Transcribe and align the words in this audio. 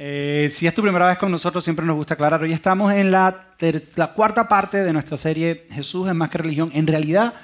Eh, 0.00 0.48
si 0.52 0.68
es 0.68 0.74
tu 0.74 0.82
primera 0.82 1.08
vez 1.08 1.18
con 1.18 1.28
nosotros, 1.28 1.64
siempre 1.64 1.84
nos 1.84 1.96
gusta 1.96 2.14
aclarar. 2.14 2.40
Hoy 2.40 2.52
estamos 2.52 2.92
en 2.92 3.10
la, 3.10 3.48
la 3.96 4.12
cuarta 4.12 4.46
parte 4.46 4.84
de 4.84 4.92
nuestra 4.92 5.16
serie 5.18 5.66
Jesús 5.72 6.06
es 6.06 6.14
más 6.14 6.30
que 6.30 6.38
religión. 6.38 6.70
En 6.72 6.86
realidad, 6.86 7.34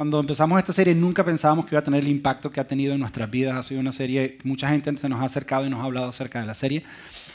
cuando 0.00 0.18
empezamos 0.18 0.58
esta 0.58 0.72
serie 0.72 0.94
nunca 0.94 1.22
pensábamos 1.22 1.66
que 1.66 1.74
iba 1.74 1.80
a 1.80 1.84
tener 1.84 2.02
el 2.02 2.08
impacto 2.08 2.50
que 2.50 2.58
ha 2.58 2.66
tenido 2.66 2.94
en 2.94 3.00
nuestras 3.00 3.30
vidas. 3.30 3.54
Ha 3.54 3.62
sido 3.62 3.82
una 3.82 3.92
serie, 3.92 4.38
mucha 4.44 4.70
gente 4.70 4.96
se 4.96 5.10
nos 5.10 5.20
ha 5.20 5.24
acercado 5.24 5.66
y 5.66 5.68
nos 5.68 5.78
ha 5.80 5.84
hablado 5.84 6.08
acerca 6.08 6.40
de 6.40 6.46
la 6.46 6.54
serie. 6.54 6.84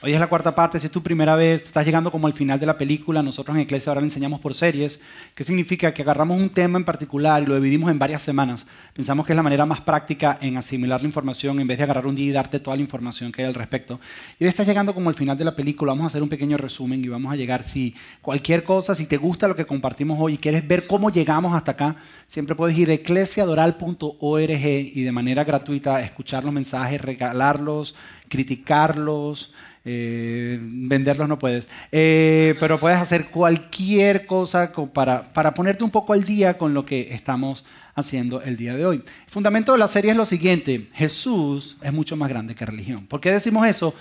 Hoy 0.01 0.13
es 0.13 0.19
la 0.19 0.25
cuarta 0.25 0.55
parte, 0.55 0.79
si 0.79 0.87
es 0.87 0.91
tu 0.91 1.03
primera 1.03 1.35
vez, 1.35 1.65
estás 1.65 1.85
llegando 1.85 2.11
como 2.11 2.25
al 2.25 2.33
final 2.33 2.59
de 2.59 2.65
la 2.65 2.75
película. 2.75 3.21
Nosotros 3.21 3.55
en 3.55 3.61
Iglesia 3.61 3.91
ahora 3.91 4.01
le 4.01 4.07
enseñamos 4.07 4.39
por 4.39 4.55
series, 4.55 4.99
que 5.35 5.43
significa 5.43 5.93
que 5.93 6.01
agarramos 6.01 6.41
un 6.41 6.49
tema 6.49 6.79
en 6.79 6.85
particular 6.85 7.43
y 7.43 7.45
lo 7.45 7.53
dividimos 7.53 7.91
en 7.91 7.99
varias 7.99 8.23
semanas. 8.23 8.65
Pensamos 8.95 9.27
que 9.27 9.33
es 9.33 9.37
la 9.37 9.43
manera 9.43 9.67
más 9.67 9.81
práctica 9.81 10.39
en 10.41 10.57
asimilar 10.57 11.01
la 11.01 11.07
información 11.07 11.59
en 11.59 11.67
vez 11.67 11.77
de 11.77 11.83
agarrar 11.83 12.07
un 12.07 12.15
día 12.15 12.25
y 12.25 12.31
darte 12.31 12.59
toda 12.59 12.75
la 12.75 12.81
información 12.81 13.31
que 13.31 13.43
hay 13.43 13.47
al 13.47 13.53
respecto. 13.53 13.99
Y 14.39 14.43
hoy 14.43 14.49
estás 14.49 14.65
llegando 14.65 14.95
como 14.95 15.09
al 15.09 15.15
final 15.15 15.37
de 15.37 15.45
la 15.45 15.55
película, 15.55 15.91
vamos 15.91 16.05
a 16.05 16.07
hacer 16.07 16.23
un 16.23 16.29
pequeño 16.29 16.57
resumen 16.57 17.03
y 17.05 17.09
vamos 17.09 17.31
a 17.31 17.35
llegar, 17.35 17.63
si 17.63 17.93
cualquier 18.23 18.63
cosa, 18.63 18.95
si 18.95 19.05
te 19.05 19.17
gusta 19.17 19.47
lo 19.47 19.55
que 19.55 19.65
compartimos 19.65 20.17
hoy 20.19 20.33
y 20.33 20.37
quieres 20.39 20.67
ver 20.67 20.87
cómo 20.87 21.11
llegamos 21.11 21.53
hasta 21.53 21.73
acá, 21.73 21.97
Siempre 22.27 22.54
puedes 22.55 22.77
ir 22.77 22.89
a 22.89 22.93
eclesiadoral.org 22.93 24.49
y 24.49 25.03
de 25.03 25.11
manera 25.11 25.43
gratuita 25.43 26.01
escuchar 26.01 26.43
los 26.43 26.53
mensajes, 26.53 27.01
regalarlos, 27.01 27.95
criticarlos, 28.29 29.53
eh, 29.83 30.59
venderlos 30.61 31.29
no 31.29 31.37
puedes, 31.37 31.67
eh, 31.91 32.55
pero 32.59 32.79
puedes 32.79 32.97
hacer 32.97 33.27
cualquier 33.29 34.25
cosa 34.25 34.71
para, 34.93 35.31
para 35.33 35.53
ponerte 35.53 35.83
un 35.83 35.91
poco 35.91 36.13
al 36.13 36.23
día 36.23 36.57
con 36.57 36.73
lo 36.73 36.85
que 36.85 37.13
estamos 37.13 37.63
haciendo 37.93 38.41
el 38.41 38.57
día 38.57 38.73
de 38.73 38.85
hoy. 38.85 38.97
El 38.97 39.31
fundamento 39.31 39.73
de 39.73 39.77
la 39.77 39.87
serie 39.87 40.11
es 40.11 40.17
lo 40.17 40.25
siguiente, 40.25 40.89
Jesús 40.93 41.77
es 41.81 41.93
mucho 41.93 42.15
más 42.15 42.29
grande 42.29 42.55
que 42.55 42.65
religión. 42.65 43.05
¿Por 43.05 43.21
qué 43.21 43.31
decimos 43.31 43.67
eso? 43.67 43.93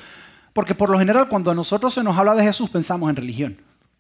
Porque 0.55 0.75
por 0.75 0.89
lo 0.89 0.99
general 0.99 1.29
cuando 1.29 1.51
a 1.51 1.55
nosotros 1.55 1.93
se 1.93 2.03
nos 2.03 2.17
habla 2.17 2.35
de 2.35 2.45
Jesús 2.45 2.71
pensamos 2.71 3.11
en 3.11 3.17
religión. 3.17 3.59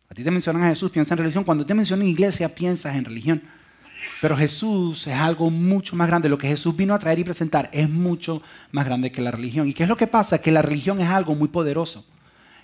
A 0.08 0.14
ti 0.14 0.22
te 0.22 0.30
mencionan 0.30 0.62
a 0.62 0.68
Jesús, 0.68 0.90
piensas 0.90 1.12
en 1.12 1.18
religión. 1.18 1.44
Cuando 1.44 1.66
te 1.66 1.74
mencionan 1.74 2.06
iglesia, 2.06 2.54
piensas 2.54 2.94
en 2.94 3.04
religión. 3.04 3.42
Pero 4.20 4.36
Jesús 4.36 5.06
es 5.06 5.14
algo 5.14 5.50
mucho 5.50 5.96
más 5.96 6.08
grande. 6.08 6.28
Lo 6.28 6.38
que 6.38 6.48
Jesús 6.48 6.76
vino 6.76 6.94
a 6.94 6.98
traer 6.98 7.18
y 7.18 7.24
presentar 7.24 7.68
es 7.72 7.88
mucho 7.88 8.42
más 8.72 8.84
grande 8.84 9.12
que 9.12 9.20
la 9.20 9.30
religión. 9.30 9.68
¿Y 9.68 9.74
qué 9.74 9.82
es 9.82 9.88
lo 9.88 9.96
que 9.96 10.06
pasa? 10.06 10.38
Que 10.38 10.50
la 10.50 10.62
religión 10.62 11.00
es 11.00 11.08
algo 11.08 11.34
muy 11.34 11.48
poderoso, 11.48 12.04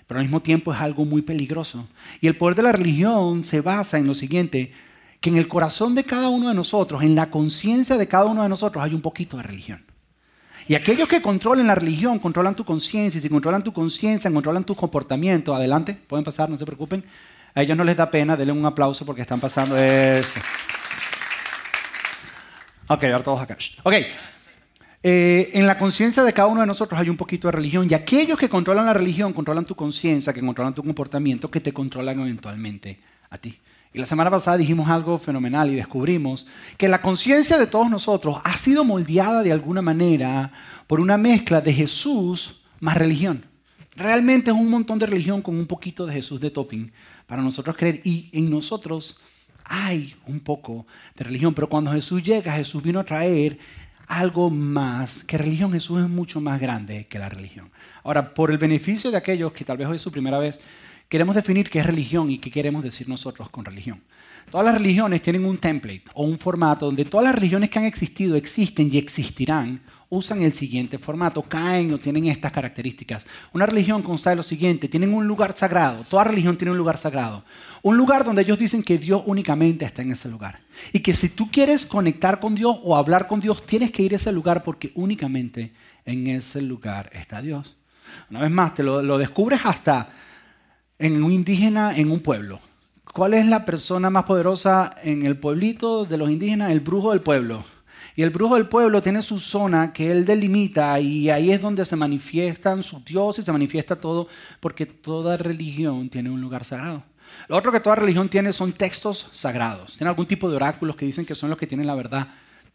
pero 0.07 0.19
al 0.19 0.25
mismo 0.25 0.41
tiempo 0.41 0.73
es 0.73 0.79
algo 0.79 1.05
muy 1.05 1.21
peligroso. 1.21 1.87
Y 2.19 2.27
el 2.27 2.35
poder 2.35 2.55
de 2.55 2.63
la 2.63 2.71
religión 2.71 3.43
se 3.43 3.61
basa 3.61 3.97
en 3.97 4.07
lo 4.07 4.15
siguiente, 4.15 4.73
que 5.19 5.29
en 5.29 5.37
el 5.37 5.47
corazón 5.47 5.93
de 5.93 6.03
cada 6.03 6.29
uno 6.29 6.49
de 6.49 6.55
nosotros, 6.55 7.03
en 7.03 7.15
la 7.15 7.29
conciencia 7.29 7.97
de 7.97 8.07
cada 8.07 8.25
uno 8.25 8.43
de 8.43 8.49
nosotros 8.49 8.83
hay 8.83 8.93
un 8.93 9.01
poquito 9.01 9.37
de 9.37 9.43
religión. 9.43 9.85
Y 10.67 10.75
aquellos 10.75 11.07
que 11.07 11.21
controlen 11.21 11.67
la 11.67 11.75
religión 11.75 12.19
controlan 12.19 12.55
tu 12.55 12.63
conciencia, 12.63 13.17
y 13.17 13.21
si 13.21 13.29
controlan 13.29 13.63
tu 13.63 13.73
conciencia, 13.73 14.31
controlan 14.31 14.63
tu 14.63 14.75
comportamiento. 14.75 15.53
Adelante, 15.53 15.93
pueden 16.07 16.23
pasar, 16.23 16.49
no 16.49 16.57
se 16.57 16.65
preocupen. 16.65 17.03
A 17.53 17.61
ellos 17.61 17.77
no 17.77 17.83
les 17.83 17.97
da 17.97 18.09
pena, 18.09 18.37
denle 18.37 18.53
un 18.53 18.65
aplauso 18.65 19.05
porque 19.05 19.21
están 19.21 19.39
pasando 19.39 19.77
eso. 19.77 20.39
Ok, 22.93 23.05
ahora 23.05 23.23
todos 23.23 23.39
acá. 23.39 23.57
Ok. 23.83 23.93
Eh, 25.01 25.49
en 25.53 25.65
la 25.65 25.77
conciencia 25.77 26.23
de 26.23 26.33
cada 26.33 26.49
uno 26.49 26.59
de 26.59 26.67
nosotros 26.67 26.99
hay 26.99 27.09
un 27.09 27.15
poquito 27.15 27.47
de 27.47 27.53
religión 27.53 27.87
y 27.89 27.93
aquellos 27.93 28.37
que 28.37 28.49
controlan 28.49 28.85
la 28.85 28.93
religión 28.93 29.31
controlan 29.31 29.63
tu 29.63 29.75
conciencia, 29.75 30.33
que 30.33 30.41
controlan 30.41 30.75
tu 30.75 30.83
comportamiento, 30.83 31.49
que 31.49 31.61
te 31.61 31.71
controlan 31.71 32.19
eventualmente 32.19 32.99
a 33.29 33.37
ti. 33.37 33.57
Y 33.93 33.99
la 33.99 34.05
semana 34.05 34.29
pasada 34.29 34.57
dijimos 34.57 34.89
algo 34.89 35.17
fenomenal 35.17 35.69
y 35.71 35.75
descubrimos 35.75 36.45
que 36.77 36.89
la 36.89 37.01
conciencia 37.01 37.57
de 37.57 37.65
todos 37.65 37.89
nosotros 37.89 38.41
ha 38.43 38.57
sido 38.57 38.83
moldeada 38.83 39.41
de 39.41 39.53
alguna 39.53 39.81
manera 39.81 40.51
por 40.85 40.99
una 40.99 41.17
mezcla 41.17 41.61
de 41.61 41.71
Jesús 41.71 42.63
más 42.81 42.97
religión. 42.97 43.45
Realmente 43.95 44.51
es 44.51 44.57
un 44.57 44.69
montón 44.69 44.99
de 44.99 45.05
religión 45.05 45.41
con 45.41 45.57
un 45.57 45.65
poquito 45.65 46.05
de 46.05 46.13
Jesús 46.13 46.41
de 46.41 46.51
topping 46.51 46.91
para 47.25 47.41
nosotros 47.41 47.77
creer 47.77 48.01
y 48.03 48.29
en 48.33 48.49
nosotros 48.49 49.15
hay 49.65 50.15
un 50.27 50.39
poco 50.39 50.85
de 51.15 51.23
religión, 51.23 51.53
pero 51.53 51.67
cuando 51.69 51.91
Jesús 51.91 52.23
llega, 52.23 52.53
Jesús 52.53 52.81
vino 52.83 52.99
a 52.99 53.03
traer 53.03 53.57
algo 54.07 54.49
más 54.49 55.23
que 55.23 55.37
religión. 55.37 55.71
Jesús 55.71 56.01
es 56.01 56.09
mucho 56.09 56.41
más 56.41 56.59
grande 56.59 57.07
que 57.07 57.19
la 57.19 57.29
religión. 57.29 57.71
Ahora, 58.03 58.33
por 58.33 58.51
el 58.51 58.57
beneficio 58.57 59.11
de 59.11 59.17
aquellos 59.17 59.53
que 59.53 59.63
tal 59.63 59.77
vez 59.77 59.87
hoy 59.87 59.95
es 59.95 60.01
su 60.01 60.11
primera 60.11 60.37
vez, 60.37 60.59
queremos 61.07 61.35
definir 61.35 61.69
qué 61.69 61.79
es 61.79 61.85
religión 61.85 62.29
y 62.29 62.39
qué 62.39 62.51
queremos 62.51 62.83
decir 62.83 63.07
nosotros 63.07 63.49
con 63.49 63.63
religión. 63.63 64.01
Todas 64.49 64.65
las 64.65 64.75
religiones 64.75 65.21
tienen 65.21 65.45
un 65.45 65.57
template 65.57 66.03
o 66.13 66.23
un 66.23 66.37
formato 66.37 66.85
donde 66.85 67.05
todas 67.05 67.23
las 67.23 67.35
religiones 67.35 67.69
que 67.69 67.79
han 67.79 67.85
existido, 67.85 68.35
existen 68.35 68.89
y 68.91 68.97
existirán 68.97 69.81
usan 70.11 70.41
el 70.41 70.53
siguiente 70.53 70.99
formato, 70.99 71.41
caen 71.41 71.93
o 71.93 71.97
tienen 71.97 72.25
estas 72.25 72.51
características. 72.51 73.23
Una 73.53 73.65
religión 73.65 74.03
consta 74.03 74.29
de 74.29 74.35
lo 74.35 74.43
siguiente, 74.43 74.89
tienen 74.89 75.13
un 75.13 75.25
lugar 75.25 75.57
sagrado, 75.57 76.03
toda 76.03 76.25
religión 76.25 76.57
tiene 76.57 76.71
un 76.71 76.77
lugar 76.77 76.97
sagrado, 76.97 77.45
un 77.81 77.95
lugar 77.95 78.25
donde 78.25 78.41
ellos 78.41 78.59
dicen 78.59 78.83
que 78.83 78.97
Dios 78.97 79.23
únicamente 79.25 79.85
está 79.85 80.01
en 80.01 80.11
ese 80.11 80.27
lugar. 80.27 80.59
Y 80.91 80.99
que 80.99 81.13
si 81.13 81.29
tú 81.29 81.49
quieres 81.49 81.85
conectar 81.85 82.41
con 82.41 82.55
Dios 82.55 82.77
o 82.83 82.97
hablar 82.97 83.27
con 83.27 83.39
Dios, 83.39 83.65
tienes 83.65 83.91
que 83.91 84.03
ir 84.03 84.11
a 84.11 84.17
ese 84.17 84.33
lugar 84.33 84.63
porque 84.63 84.91
únicamente 84.95 85.73
en 86.03 86.27
ese 86.27 86.61
lugar 86.61 87.09
está 87.13 87.41
Dios. 87.41 87.77
Una 88.29 88.41
vez 88.41 88.51
más, 88.51 88.75
te 88.75 88.83
lo, 88.83 89.17
descubres 89.17 89.61
hasta 89.63 90.09
en 90.99 91.23
un 91.23 91.31
indígena 91.31 91.95
en 91.95 92.11
un 92.11 92.19
pueblo. 92.19 92.59
¿Cuál 93.13 93.33
es 93.33 93.45
la 93.45 93.63
persona 93.63 94.09
más 94.09 94.25
poderosa 94.25 94.93
en 95.03 95.25
el 95.25 95.37
pueblito 95.37 96.03
de 96.03 96.17
los 96.17 96.29
indígenas? 96.29 96.71
El 96.73 96.81
brujo 96.81 97.11
del 97.11 97.21
pueblo. 97.21 97.63
Y 98.15 98.23
el 98.23 98.29
brujo 98.29 98.55
del 98.55 98.67
pueblo 98.67 99.01
tiene 99.01 99.21
su 99.21 99.39
zona 99.39 99.93
que 99.93 100.11
él 100.11 100.25
delimita 100.25 100.99
y 100.99 101.29
ahí 101.29 101.51
es 101.51 101.61
donde 101.61 101.85
se 101.85 101.95
manifiestan 101.95 102.83
sus 102.83 103.03
dioses, 103.05 103.45
se 103.45 103.51
manifiesta 103.51 103.95
todo, 103.95 104.27
porque 104.59 104.85
toda 104.85 105.37
religión 105.37 106.09
tiene 106.09 106.29
un 106.29 106.41
lugar 106.41 106.65
sagrado. 106.65 107.03
Lo 107.47 107.57
otro 107.57 107.71
que 107.71 107.79
toda 107.79 107.95
religión 107.95 108.29
tiene 108.29 108.51
son 108.53 108.73
textos 108.73 109.29
sagrados. 109.31 109.95
Tiene 109.97 110.09
algún 110.09 110.25
tipo 110.25 110.49
de 110.49 110.55
oráculos 110.55 110.95
que 110.95 111.05
dicen 111.05 111.25
que 111.25 111.35
son 111.35 111.49
los 111.49 111.57
que 111.57 111.67
tienen 111.67 111.87
la 111.87 111.95
verdad. 111.95 112.27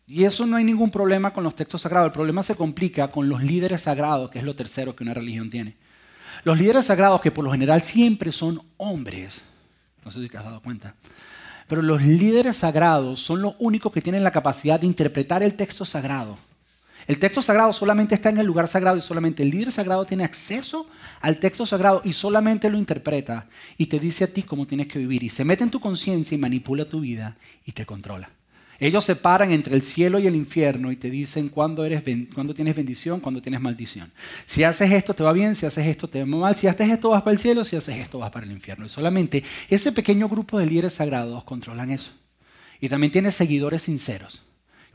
Y 0.07 0.25
eso 0.25 0.47
no 0.47 0.57
hay 0.57 0.65
ningún 0.65 0.91
problema 0.91 1.33
con 1.33 1.45
los 1.45 1.55
textos 1.55 1.83
sagrados. 1.83 2.07
El 2.07 2.13
problema 2.13 2.43
se 2.43 2.55
complica 2.55 3.09
con 3.09 3.29
los 3.29 3.43
líderes 3.43 3.83
sagrados, 3.83 4.31
que 4.31 4.39
es 4.39 4.45
lo 4.45 4.55
tercero 4.55 4.95
que 4.95 5.05
una 5.05 5.15
religión 5.15 5.51
tiene. 5.51 5.77
Los 6.45 6.59
líderes 6.59 6.87
sagrados, 6.87 7.21
que 7.21 7.31
por 7.31 7.45
lo 7.45 7.53
general 7.53 7.83
siempre 7.83 8.31
son 8.33 8.63
hombres, 8.77 9.41
no 10.05 10.11
sé 10.11 10.23
si 10.23 10.29
te 10.29 10.39
has 10.39 10.45
dado 10.45 10.61
cuenta, 10.61 10.95
pero 11.69 11.82
los 11.82 12.03
líderes 12.03 12.59
sagrados 12.59 13.21
son 13.21 13.43
los 13.43 13.54
únicos 13.59 13.93
que 13.93 14.03
tienen 14.03 14.25
la 14.25 14.32
capacidad 14.32 14.81
de 14.81 14.87
interpretar 14.87 15.43
el 15.43 15.54
texto 15.54 15.84
sagrado. 15.84 16.38
El 17.06 17.19
texto 17.19 17.41
sagrado 17.41 17.72
solamente 17.72 18.16
está 18.16 18.31
en 18.31 18.38
el 18.38 18.47
lugar 18.47 18.66
sagrado 18.66 18.97
y 18.97 19.03
solamente 19.03 19.44
el 19.44 19.50
líder 19.50 19.71
sagrado 19.71 20.06
tiene 20.06 20.25
acceso 20.25 20.88
al 21.21 21.38
texto 21.38 21.65
sagrado 21.65 22.03
y 22.05 22.12
solamente 22.12 22.69
lo 22.69 22.78
interpreta 22.78 23.47
y 23.78 23.87
te 23.87 24.00
dice 24.00 24.25
a 24.25 24.26
ti 24.26 24.43
cómo 24.43 24.66
tienes 24.66 24.88
que 24.88 24.99
vivir 24.99 25.22
y 25.22 25.31
se 25.31 25.44
mete 25.44 25.62
en 25.62 25.71
tu 25.71 25.78
conciencia 25.78 26.34
y 26.34 26.38
manipula 26.38 26.84
tu 26.84 27.00
vida 27.00 27.37
y 27.65 27.72
te 27.72 27.87
controla. 27.87 28.31
Ellos 28.78 29.04
se 29.04 29.16
paran 29.16 29.53
entre 29.53 29.75
el 29.75 29.82
cielo 29.82 30.19
y 30.19 30.26
el 30.26 30.37
infierno 30.37 30.92
y 30.92 30.97
te 30.97 31.10
dicen 31.10 31.48
cuándo, 31.48 31.84
eres, 31.84 32.03
cuándo 32.34 32.54
tienes 32.54 32.76
bendición, 32.76 33.20
cuándo 33.20 33.41
tienes 33.41 33.60
maldición. 33.60 34.12
Si 34.44 34.64
haces 34.64 34.92
esto 34.92 35.14
te 35.14 35.22
va 35.22 35.32
bien, 35.32 35.56
si 35.56 35.64
haces 35.64 35.87
esto 35.87 36.09
te 36.09 36.20
va 36.20 36.26
mal, 36.26 36.56
si 36.56 36.66
haces 36.66 36.91
esto 36.91 37.10
vas 37.10 37.22
para 37.22 37.32
el 37.32 37.38
cielo, 37.38 37.64
si 37.64 37.76
haces 37.76 37.97
esto 37.97 38.19
vas 38.19 38.31
para 38.31 38.44
el 38.44 38.53
infierno. 38.53 38.84
Y 38.84 38.88
solamente 38.88 39.42
ese 39.69 39.92
pequeño 39.92 40.28
grupo 40.28 40.59
de 40.59 40.66
líderes 40.66 40.94
sagrados 40.94 41.44
controlan 41.44 41.91
eso. 41.91 42.12
Y 42.78 42.88
también 42.91 43.12
tiene 43.12 43.31
seguidores 43.31 43.82
sinceros, 43.82 44.42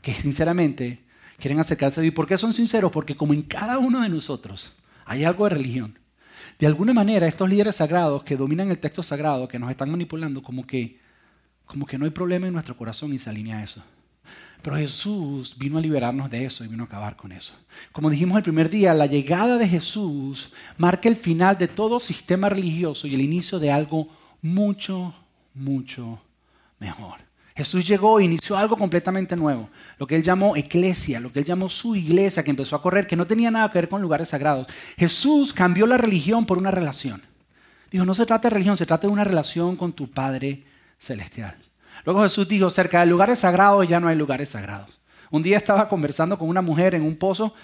que 0.00 0.14
sinceramente 0.14 1.00
quieren 1.38 1.58
acercarse 1.58 1.98
a 1.98 2.02
Dios. 2.02 2.12
¿Y 2.12 2.14
por 2.14 2.28
qué 2.28 2.38
son 2.38 2.52
sinceros? 2.52 2.92
Porque 2.92 3.16
como 3.16 3.34
en 3.34 3.42
cada 3.42 3.78
uno 3.78 4.00
de 4.02 4.08
nosotros 4.08 4.72
hay 5.04 5.24
algo 5.24 5.44
de 5.44 5.56
religión. 5.56 5.98
De 6.60 6.68
alguna 6.68 6.92
manera 6.92 7.26
estos 7.26 7.48
líderes 7.48 7.76
sagrados 7.76 8.22
que 8.22 8.36
dominan 8.36 8.70
el 8.70 8.78
texto 8.78 9.02
sagrado, 9.02 9.48
que 9.48 9.58
nos 9.58 9.70
están 9.70 9.90
manipulando, 9.90 10.40
como 10.40 10.64
que 10.64 11.01
como 11.72 11.86
que 11.86 11.96
no 11.96 12.04
hay 12.04 12.10
problema 12.10 12.46
en 12.46 12.52
nuestro 12.52 12.76
corazón 12.76 13.14
y 13.14 13.18
se 13.18 13.30
alinea 13.30 13.56
a 13.56 13.64
eso. 13.64 13.82
Pero 14.60 14.76
Jesús 14.76 15.56
vino 15.58 15.78
a 15.78 15.80
liberarnos 15.80 16.30
de 16.30 16.44
eso 16.44 16.64
y 16.64 16.68
vino 16.68 16.82
a 16.82 16.86
acabar 16.86 17.16
con 17.16 17.32
eso. 17.32 17.54
Como 17.92 18.10
dijimos 18.10 18.36
el 18.36 18.42
primer 18.42 18.68
día, 18.68 18.92
la 18.92 19.06
llegada 19.06 19.56
de 19.56 19.66
Jesús 19.66 20.52
marca 20.76 21.08
el 21.08 21.16
final 21.16 21.56
de 21.56 21.68
todo 21.68 21.98
sistema 21.98 22.50
religioso 22.50 23.06
y 23.06 23.14
el 23.14 23.22
inicio 23.22 23.58
de 23.58 23.72
algo 23.72 24.08
mucho, 24.42 25.14
mucho 25.54 26.20
mejor. 26.78 27.20
Jesús 27.56 27.88
llegó 27.88 28.20
e 28.20 28.24
inició 28.24 28.58
algo 28.58 28.76
completamente 28.76 29.34
nuevo, 29.34 29.70
lo 29.98 30.06
que 30.06 30.16
él 30.16 30.22
llamó 30.22 30.56
eclesia, 30.56 31.20
lo 31.20 31.32
que 31.32 31.38
él 31.38 31.46
llamó 31.46 31.70
su 31.70 31.96
iglesia, 31.96 32.42
que 32.42 32.50
empezó 32.50 32.76
a 32.76 32.82
correr, 32.82 33.06
que 33.06 33.16
no 33.16 33.26
tenía 33.26 33.50
nada 33.50 33.72
que 33.72 33.78
ver 33.78 33.88
con 33.88 34.02
lugares 34.02 34.28
sagrados. 34.28 34.66
Jesús 34.98 35.54
cambió 35.54 35.86
la 35.86 35.96
religión 35.96 36.44
por 36.44 36.58
una 36.58 36.70
relación. 36.70 37.22
Dijo, 37.90 38.04
no 38.04 38.14
se 38.14 38.26
trata 38.26 38.48
de 38.48 38.54
religión, 38.54 38.76
se 38.76 38.84
trata 38.84 39.06
de 39.06 39.12
una 39.14 39.24
relación 39.24 39.76
con 39.76 39.94
tu 39.94 40.10
Padre 40.10 40.64
celestial. 41.02 41.56
Luego 42.04 42.22
Jesús 42.22 42.48
dijo, 42.48 42.70
cerca 42.70 43.00
de 43.00 43.06
lugares 43.06 43.40
sagrados 43.40 43.86
ya 43.86 44.00
no 44.00 44.08
hay 44.08 44.16
lugares 44.16 44.50
sagrados. 44.50 45.00
Un 45.30 45.42
día 45.42 45.56
estaba 45.56 45.88
conversando 45.88 46.38
con 46.38 46.48
una 46.48 46.62
mujer 46.62 46.94
en 46.94 47.02
un 47.02 47.16
pozo 47.16 47.54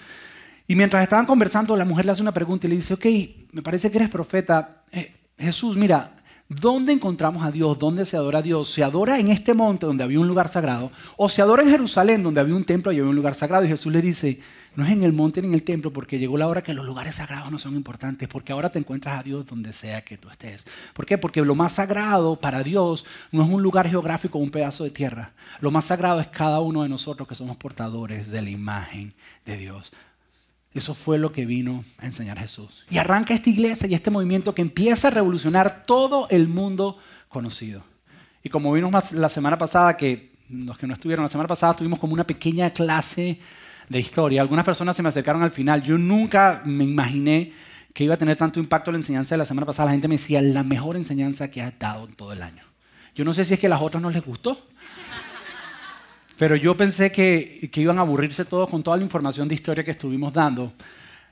y 0.67 0.75
mientras 0.75 1.03
estaban 1.03 1.25
conversando 1.25 1.75
la 1.75 1.85
mujer 1.85 2.05
le 2.05 2.11
hace 2.11 2.21
una 2.21 2.33
pregunta 2.33 2.67
y 2.67 2.69
le 2.69 2.75
dice, 2.75 2.93
ok, 2.93 3.05
me 3.51 3.61
parece 3.61 3.89
que 3.89 3.97
eres 3.97 4.09
profeta. 4.09 4.83
Eh, 4.91 5.15
Jesús, 5.37 5.77
mira, 5.77 6.18
¿Dónde 6.49 6.93
encontramos 6.93 7.45
a 7.45 7.51
Dios? 7.51 7.77
¿Dónde 7.77 8.07
se 8.07 8.17
adora 8.17 8.39
a 8.39 8.41
Dios? 8.41 8.71
¿Se 8.73 8.83
adora 8.83 9.19
en 9.19 9.29
este 9.29 9.53
monte 9.53 9.85
donde 9.85 10.03
había 10.03 10.19
un 10.19 10.27
lugar 10.27 10.51
sagrado? 10.51 10.91
¿O 11.15 11.29
se 11.29 11.43
adora 11.43 11.61
en 11.61 11.69
Jerusalén 11.69 12.23
donde 12.23 12.41
había 12.41 12.55
un 12.55 12.63
templo 12.63 12.91
y 12.91 12.97
había 12.97 13.07
un 13.07 13.15
lugar 13.15 13.35
sagrado? 13.35 13.65
Y 13.65 13.67
Jesús 13.67 13.93
le 13.93 14.01
dice, 14.01 14.39
no 14.73 14.83
es 14.83 14.91
en 14.91 15.03
el 15.03 15.13
monte 15.13 15.43
ni 15.43 15.47
en 15.47 15.53
el 15.53 15.61
templo 15.61 15.93
porque 15.93 16.17
llegó 16.17 16.39
la 16.39 16.47
hora 16.47 16.63
que 16.63 16.73
los 16.73 16.87
lugares 16.87 17.15
sagrados 17.15 17.51
no 17.51 17.59
son 17.59 17.75
importantes, 17.75 18.27
porque 18.27 18.51
ahora 18.51 18.71
te 18.71 18.79
encuentras 18.79 19.19
a 19.19 19.21
Dios 19.21 19.45
donde 19.45 19.73
sea 19.73 20.03
que 20.03 20.17
tú 20.17 20.27
estés. 20.31 20.65
¿Por 20.95 21.05
qué? 21.05 21.19
Porque 21.19 21.39
lo 21.43 21.53
más 21.53 21.73
sagrado 21.73 22.35
para 22.35 22.63
Dios 22.63 23.05
no 23.31 23.43
es 23.43 23.49
un 23.49 23.61
lugar 23.61 23.87
geográfico 23.87 24.39
o 24.39 24.41
un 24.41 24.49
pedazo 24.49 24.83
de 24.83 24.89
tierra. 24.89 25.33
Lo 25.59 25.69
más 25.69 25.85
sagrado 25.85 26.19
es 26.19 26.29
cada 26.29 26.61
uno 26.61 26.81
de 26.81 26.89
nosotros 26.89 27.27
que 27.27 27.35
somos 27.35 27.57
portadores 27.57 28.31
de 28.31 28.41
la 28.41 28.49
imagen 28.49 29.13
de 29.45 29.55
Dios. 29.55 29.91
Eso 30.73 30.93
fue 30.93 31.17
lo 31.17 31.31
que 31.31 31.45
vino 31.45 31.83
a 31.97 32.05
enseñar 32.05 32.37
Jesús. 32.39 32.85
Y 32.89 32.97
arranca 32.97 33.33
esta 33.33 33.49
iglesia 33.49 33.87
y 33.87 33.95
este 33.95 34.11
movimiento 34.11 34.53
que 34.53 34.61
empieza 34.61 35.07
a 35.07 35.11
revolucionar 35.11 35.83
todo 35.85 36.27
el 36.29 36.47
mundo 36.47 36.97
conocido. 37.27 37.83
Y 38.43 38.49
como 38.49 38.71
vimos 38.71 39.11
la 39.11 39.29
semana 39.29 39.57
pasada, 39.57 39.97
que 39.97 40.31
los 40.49 40.77
que 40.77 40.87
no 40.87 40.93
estuvieron 40.93 41.23
la 41.23 41.29
semana 41.29 41.47
pasada, 41.47 41.75
tuvimos 41.75 41.99
como 41.99 42.13
una 42.13 42.25
pequeña 42.25 42.69
clase 42.71 43.39
de 43.89 43.99
historia. 43.99 44.41
Algunas 44.41 44.65
personas 44.65 44.95
se 44.95 45.03
me 45.03 45.09
acercaron 45.09 45.41
al 45.41 45.51
final. 45.51 45.81
Yo 45.83 45.97
nunca 45.97 46.61
me 46.65 46.83
imaginé 46.83 47.53
que 47.93 48.03
iba 48.03 48.13
a 48.13 48.17
tener 48.17 48.37
tanto 48.37 48.59
impacto 48.59 48.91
la 48.91 48.97
enseñanza 48.97 49.35
de 49.35 49.39
la 49.39 49.45
semana 49.45 49.65
pasada. 49.65 49.87
La 49.87 49.91
gente 49.93 50.07
me 50.07 50.15
decía, 50.15 50.41
la 50.41 50.63
mejor 50.63 50.95
enseñanza 50.95 51.49
que 51.49 51.61
has 51.61 51.77
dado 51.77 52.05
en 52.05 52.13
todo 52.13 52.31
el 52.31 52.41
año. 52.41 52.63
Yo 53.15 53.25
no 53.25 53.33
sé 53.33 53.43
si 53.43 53.55
es 53.55 53.59
que 53.59 53.67
a 53.67 53.71
las 53.71 53.81
otras 53.81 54.01
no 54.01 54.11
les 54.11 54.23
gustó. 54.23 54.67
Pero 56.39 56.55
yo 56.55 56.77
pensé 56.77 57.11
que, 57.11 57.69
iban 57.75 57.97
a 57.97 58.01
aburrirse 58.01 58.45
todos 58.45 58.69
con 58.69 58.81
toda 58.81 58.95
la 58.95 59.03
información 59.03 59.49
de 59.49 59.55
historia 59.55 59.83
que 59.83 59.91
estuvimos 59.91 60.31
dando. 60.31 60.71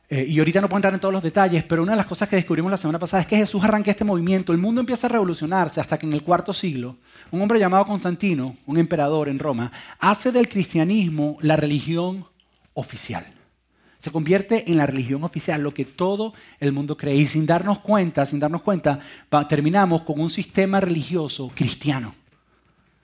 Eh, 0.10 0.26
y 0.28 0.38
ahorita 0.38 0.60
no 0.60 0.68
puedo 0.68 0.80
entrar 0.80 0.94
en 0.94 1.00
todos 1.00 1.14
los 1.14 1.24
detalles, 1.24 1.64
pero 1.64 1.82
una 1.82 1.94
de 1.94 1.98
las 1.98 2.06
cosas 2.06 2.28
que 2.28 2.36
descubrimos 2.36 2.70
la 2.70 2.76
semana 2.76 3.00
pasada 3.00 3.22
es 3.22 3.28
que 3.28 3.38
Jesús 3.38 3.64
arranca 3.64 3.90
este 3.90 4.04
movimiento. 4.04 4.52
El 4.52 4.58
mundo 4.58 4.82
empieza 4.82 5.08
a 5.08 5.10
revolucionarse 5.10 5.80
hasta 5.80 5.98
que 5.98 6.06
en 6.06 6.12
el 6.12 6.24
cuarto 6.24 6.54
siglo, 6.54 6.98
un 7.32 7.42
hombre 7.42 7.58
llamado 7.58 7.86
Constantino, 7.86 8.58
un 8.66 8.78
emperador 8.78 9.30
en 9.30 9.40
Roma, 9.40 9.72
hace 9.98 10.34
del 10.34 10.50
cristianismo 10.50 11.38
la 11.40 11.56
religión 11.56 12.26
oficial. 12.74 13.28
Se 14.00 14.12
convierte 14.12 14.70
en 14.70 14.76
la 14.76 14.88
religión 14.88 15.24
oficial, 15.24 15.62
lo 15.62 15.74
que 15.74 15.86
todo 15.86 16.34
el 16.60 16.74
mundo 16.74 16.98
cree. 16.98 17.16
Y 17.16 17.28
sin 17.28 17.46
darnos 17.46 17.80
cuenta, 17.80 18.26
sin 18.26 18.42
darnos 18.42 18.62
cuenta, 18.62 19.00
terminamos 19.48 20.02
con 20.02 20.20
un 20.20 20.30
sistema 20.30 20.82
religioso 20.82 21.50
cristiano. 21.56 22.14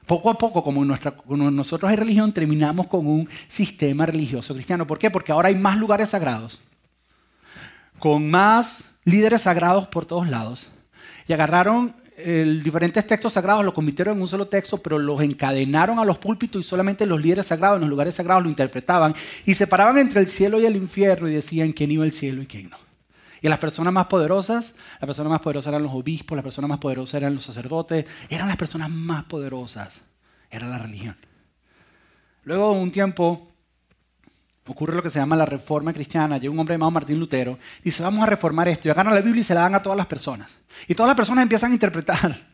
Poco 0.06 0.30
a 0.30 0.38
poco, 0.38 0.64
como 0.64 0.84
en, 0.84 1.56
nosotros 1.56 1.90
hay 1.90 1.96
religión, 1.96 2.34
terminamos 2.34 2.88
con 2.88 3.08
un 3.08 3.30
sistema 3.48 4.06
religioso 4.06 4.54
cristiano. 4.54 4.86
¿Por 4.86 5.00
qué? 5.00 5.10
Porque 5.10 5.32
ahora 5.32 5.50
hay 5.50 5.56
más 5.56 5.78
lugares 5.78 6.10
sagrados, 6.10 6.62
con 8.00 8.30
más 8.30 8.84
líderes 9.06 9.44
sagrados 9.44 9.88
por 9.88 10.06
todos 10.06 10.30
lados. 10.30 10.68
Y 11.28 11.34
agarraron 11.34 11.96
diferentes 12.64 13.06
textos 13.08 13.34
sagrados, 13.34 13.66
los 13.66 13.74
convirtieron 13.74 14.16
en 14.16 14.22
un 14.22 14.28
solo 14.28 14.48
texto, 14.48 14.78
pero 14.78 15.00
los 15.00 15.22
encadenaron 15.22 16.00
a 16.00 16.06
los 16.06 16.20
púlpitos 16.20 16.62
y 16.62 16.64
solamente 16.64 17.06
los 17.06 17.22
líderes 17.22 17.48
sagrados 17.48 17.78
en 17.78 17.82
los 17.82 17.90
lugares 17.90 18.16
sagrados 18.16 18.44
lo 18.44 18.50
interpretaban 18.50 19.16
y 19.46 19.56
separaban 19.56 19.98
entre 19.98 20.20
el 20.22 20.28
cielo 20.28 20.62
y 20.62 20.66
el 20.66 20.76
infierno 20.76 21.28
y 21.28 21.34
decían 21.34 21.72
quién 21.72 21.92
iba 21.92 22.04
al 22.04 22.14
cielo 22.14 22.44
y 22.44 22.46
quién 22.46 22.70
no. 22.70 22.78
Y 23.44 23.50
las 23.50 23.60
personas 23.60 23.94
más 23.94 24.06
poderosas, 24.06 24.74
las 25.02 25.06
personas 25.06 25.30
más 25.30 25.42
poderosas 25.42 25.68
eran 25.68 25.84
los 25.84 25.92
obispos, 25.92 26.34
las 26.34 26.44
personas 26.44 26.70
más 26.70 26.80
poderosas 26.80 27.16
eran 27.16 27.36
los 27.36 27.44
sacerdotes, 27.44 28.06
eran 28.30 28.48
las 28.48 28.56
personas 28.56 28.90
más 28.90 29.26
poderosas, 29.26 30.00
era 30.50 30.70
la 30.70 30.78
religión. 30.78 31.18
Luego 32.46 32.72
un 32.72 32.90
tiempo 32.90 33.52
ocurre 34.66 34.96
lo 34.96 35.04
que 35.04 35.10
se 35.10 35.20
llama 35.20 35.36
la 35.36 35.46
reforma 35.46 35.92
cristiana. 35.92 36.38
Llega 36.38 36.54
un 36.54 36.60
hombre 36.60 36.76
llamado 36.76 36.92
Martín 36.92 37.20
Lutero 37.20 37.60
y 37.82 37.86
dice, 37.86 38.02
vamos 38.02 38.24
a 38.24 38.28
reformar 38.28 38.70
esto. 38.70 38.88
Y 38.88 38.92
agarran 38.92 39.14
la 39.14 39.20
Biblia 39.20 39.42
y 39.42 39.44
se 39.44 39.54
la 39.54 39.62
dan 39.62 39.76
a 39.76 39.84
todas 39.84 39.98
las 39.98 40.08
personas. 40.08 40.50
Y 40.88 40.96
todas 40.96 41.10
las 41.10 41.18
personas 41.18 41.44
empiezan 41.44 41.72
a 41.72 41.74
interpretar 41.74 42.48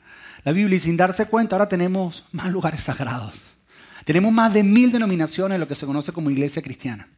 la 0.43 0.51
Biblia 0.51 0.77
y 0.77 0.79
sin 0.79 0.97
darse 0.97 1.27
cuenta 1.27 1.55
ahora 1.55 1.69
tenemos 1.69 2.25
más 2.31 2.47
lugares 2.47 2.81
sagrados. 2.81 3.35
Tenemos 4.05 4.33
más 4.33 4.51
de 4.55 4.63
mil 4.63 4.91
denominaciones 4.91 5.53
en 5.53 5.59
lo 5.59 5.67
que 5.67 5.75
se 5.75 5.85
conoce 5.85 6.11
como 6.11 6.31
iglesia 6.31 6.63
cristiana. 6.63 7.09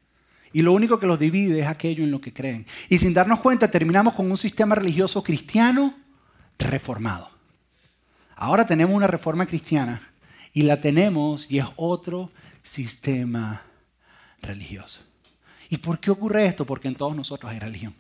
Y 0.54 0.62
lo 0.62 0.74
único 0.74 1.00
que 1.00 1.08
los 1.08 1.20
divide 1.20 1.62
es 1.62 1.68
aquello 1.68 2.04
en 2.04 2.12
lo 2.12 2.20
que 2.20 2.34
creen. 2.34 2.66
Y 2.90 2.98
sin 2.98 3.14
darnos 3.14 3.40
cuenta 3.40 3.72
terminamos 3.72 4.14
con 4.14 4.30
un 4.30 4.38
sistema 4.38 4.76
religioso 4.76 5.24
cristiano 5.24 5.96
reformado. 6.60 7.30
Ahora 8.36 8.66
tenemos 8.66 8.96
una 8.96 9.08
reforma 9.08 9.46
cristiana 9.46 10.12
y 10.54 10.64
la 10.64 10.82
tenemos 10.82 11.50
y 11.50 11.60
es 11.60 11.66
otro 11.76 12.32
sistema 12.64 13.62
religioso. 14.42 15.02
¿Y 15.70 15.78
por 15.78 16.00
qué 16.00 16.12
ocurre 16.12 16.46
esto? 16.46 16.66
Porque 16.66 16.88
en 16.88 16.96
todos 16.96 17.16
nosotros 17.16 17.52
hay 17.52 17.60
religión. 17.60 17.96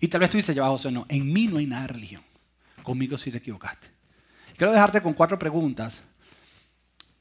Y 0.00 0.08
tal 0.08 0.20
vez 0.20 0.30
tú 0.30 0.36
dices, 0.36 0.58
José, 0.58 0.90
no, 0.90 1.06
en 1.08 1.32
mí 1.32 1.46
no 1.46 1.56
hay 1.58 1.66
nada 1.66 1.82
de 1.82 1.94
religión. 1.94 2.22
Conmigo 2.82 3.16
sí 3.16 3.30
te 3.30 3.38
equivocaste. 3.38 3.86
Quiero 4.56 4.72
dejarte 4.72 5.00
con 5.00 5.14
cuatro 5.14 5.38
preguntas. 5.38 6.00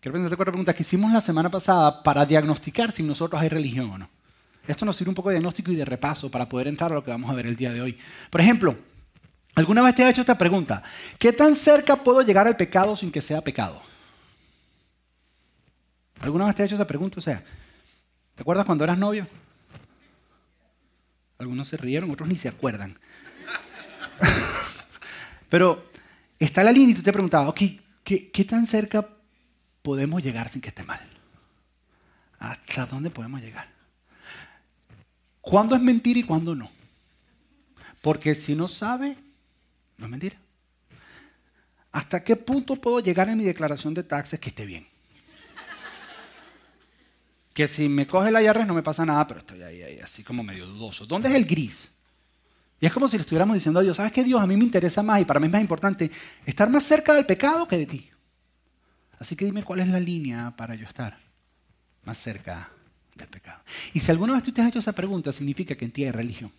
Quiero 0.01 0.13
pensarte 0.13 0.35
cuatro 0.35 0.51
preguntas 0.51 0.75
que 0.75 0.83
hicimos 0.83 1.13
la 1.13 1.21
semana 1.21 1.49
pasada 1.49 2.03
para 2.03 2.25
diagnosticar 2.25 2.91
si 2.91 3.03
nosotros 3.03 3.41
hay 3.41 3.47
religión 3.47 3.89
o 3.89 3.97
no. 3.97 4.09
Esto 4.67 4.85
nos 4.85 4.95
sirve 4.95 5.09
un 5.09 5.15
poco 5.15 5.29
de 5.29 5.35
diagnóstico 5.35 5.71
y 5.71 5.75
de 5.75 5.85
repaso 5.85 6.31
para 6.31 6.47
poder 6.47 6.67
entrar 6.67 6.91
a 6.91 6.95
lo 6.95 7.03
que 7.03 7.11
vamos 7.11 7.29
a 7.29 7.33
ver 7.33 7.47
el 7.47 7.55
día 7.55 7.73
de 7.73 7.81
hoy. 7.81 7.97
Por 8.29 8.39
ejemplo, 8.39 8.77
¿alguna 9.55 9.81
vez 9.81 9.95
te 9.95 10.03
ha 10.03 10.09
hecho 10.09 10.21
esta 10.21 10.37
pregunta? 10.37 10.83
¿Qué 11.19 11.33
tan 11.33 11.55
cerca 11.55 11.97
puedo 11.97 12.21
llegar 12.21 12.47
al 12.47 12.55
pecado 12.55 12.95
sin 12.95 13.11
que 13.11 13.21
sea 13.21 13.41
pecado? 13.41 13.81
¿Alguna 16.21 16.45
vez 16.45 16.55
te 16.55 16.63
ha 16.63 16.65
hecho 16.65 16.75
esa 16.75 16.87
pregunta? 16.87 17.19
O 17.19 17.21
sea, 17.21 17.43
¿te 18.35 18.41
acuerdas 18.41 18.65
cuando 18.65 18.85
eras 18.85 18.97
novio? 18.97 19.27
Algunos 21.39 21.67
se 21.67 21.75
rieron, 21.75 22.09
otros 22.11 22.29
ni 22.29 22.37
se 22.37 22.47
acuerdan. 22.47 22.97
Pero 25.49 25.89
está 26.39 26.63
la 26.63 26.71
línea 26.71 26.93
y 26.93 26.95
tú 26.95 27.03
te 27.03 27.11
preguntabas, 27.11 27.49
ok, 27.49 27.61
¿qué, 28.05 28.31
¿qué 28.31 28.45
tan 28.45 28.65
cerca 28.65 29.05
podemos 29.81 30.23
llegar 30.23 30.47
sin 30.47 30.61
que 30.61 30.69
esté 30.69 30.83
mal? 30.83 31.01
¿Hasta 32.39 32.85
dónde 32.85 33.09
podemos 33.09 33.41
llegar? 33.41 33.72
¿Cuándo 35.43 35.75
es 35.75 35.81
mentira 35.81 36.17
y 36.17 36.23
cuándo 36.23 36.55
no? 36.55 36.71
Porque 38.01 38.33
si 38.33 38.55
no 38.55 38.69
sabe, 38.69 39.17
no 39.97 40.05
es 40.05 40.09
mentira. 40.09 40.37
¿Hasta 41.91 42.23
qué 42.23 42.37
punto 42.37 42.77
puedo 42.77 43.01
llegar 43.01 43.27
en 43.27 43.37
mi 43.37 43.43
declaración 43.43 43.93
de 43.93 44.03
taxes 44.03 44.39
que 44.39 44.49
esté 44.49 44.65
bien? 44.65 44.87
Que 47.53 47.67
si 47.67 47.89
me 47.89 48.07
coge 48.07 48.31
la 48.31 48.41
IRS 48.41 48.65
no 48.65 48.73
me 48.73 48.83
pasa 48.83 49.05
nada, 49.05 49.27
pero 49.27 49.41
estoy 49.41 49.61
ahí, 49.63 49.83
ahí, 49.83 49.99
así 49.99 50.23
como 50.23 50.43
medio 50.43 50.65
dudoso. 50.65 51.05
¿Dónde 51.05 51.27
es 51.27 51.35
el 51.35 51.43
gris? 51.43 51.89
Y 52.79 52.85
es 52.85 52.93
como 52.93 53.09
si 53.09 53.17
le 53.17 53.21
estuviéramos 53.23 53.55
diciendo 53.55 53.81
a 53.81 53.83
Dios, 53.83 53.97
¿sabes 53.97 54.13
qué 54.13 54.23
Dios? 54.23 54.41
A 54.41 54.47
mí 54.47 54.55
me 54.55 54.63
interesa 54.63 55.03
más 55.03 55.19
y 55.19 55.25
para 55.25 55.41
mí 55.41 55.47
es 55.47 55.51
más 55.51 55.61
importante 55.61 56.09
estar 56.45 56.69
más 56.69 56.83
cerca 56.83 57.13
del 57.13 57.25
pecado 57.25 57.67
que 57.67 57.79
de 57.79 57.85
ti. 57.85 58.09
Así 59.19 59.35
que 59.35 59.43
dime 59.43 59.63
cuál 59.63 59.81
es 59.81 59.89
la 59.89 59.99
línea 59.99 60.53
para 60.55 60.73
yo 60.75 60.87
estar 60.87 61.19
más 62.05 62.17
cerca 62.17 62.69
Y 63.93 63.99
si 63.99 64.11
alguna 64.11 64.33
vez 64.33 64.43
tú 64.43 64.51
te 64.51 64.61
has 64.61 64.69
hecho 64.69 64.79
esa 64.79 64.91
pregunta, 64.91 65.31
significa 65.31 65.75
que 65.75 65.85
en 65.85 65.91
ti 65.91 66.03
hay 66.03 66.11
religión. 66.11 66.51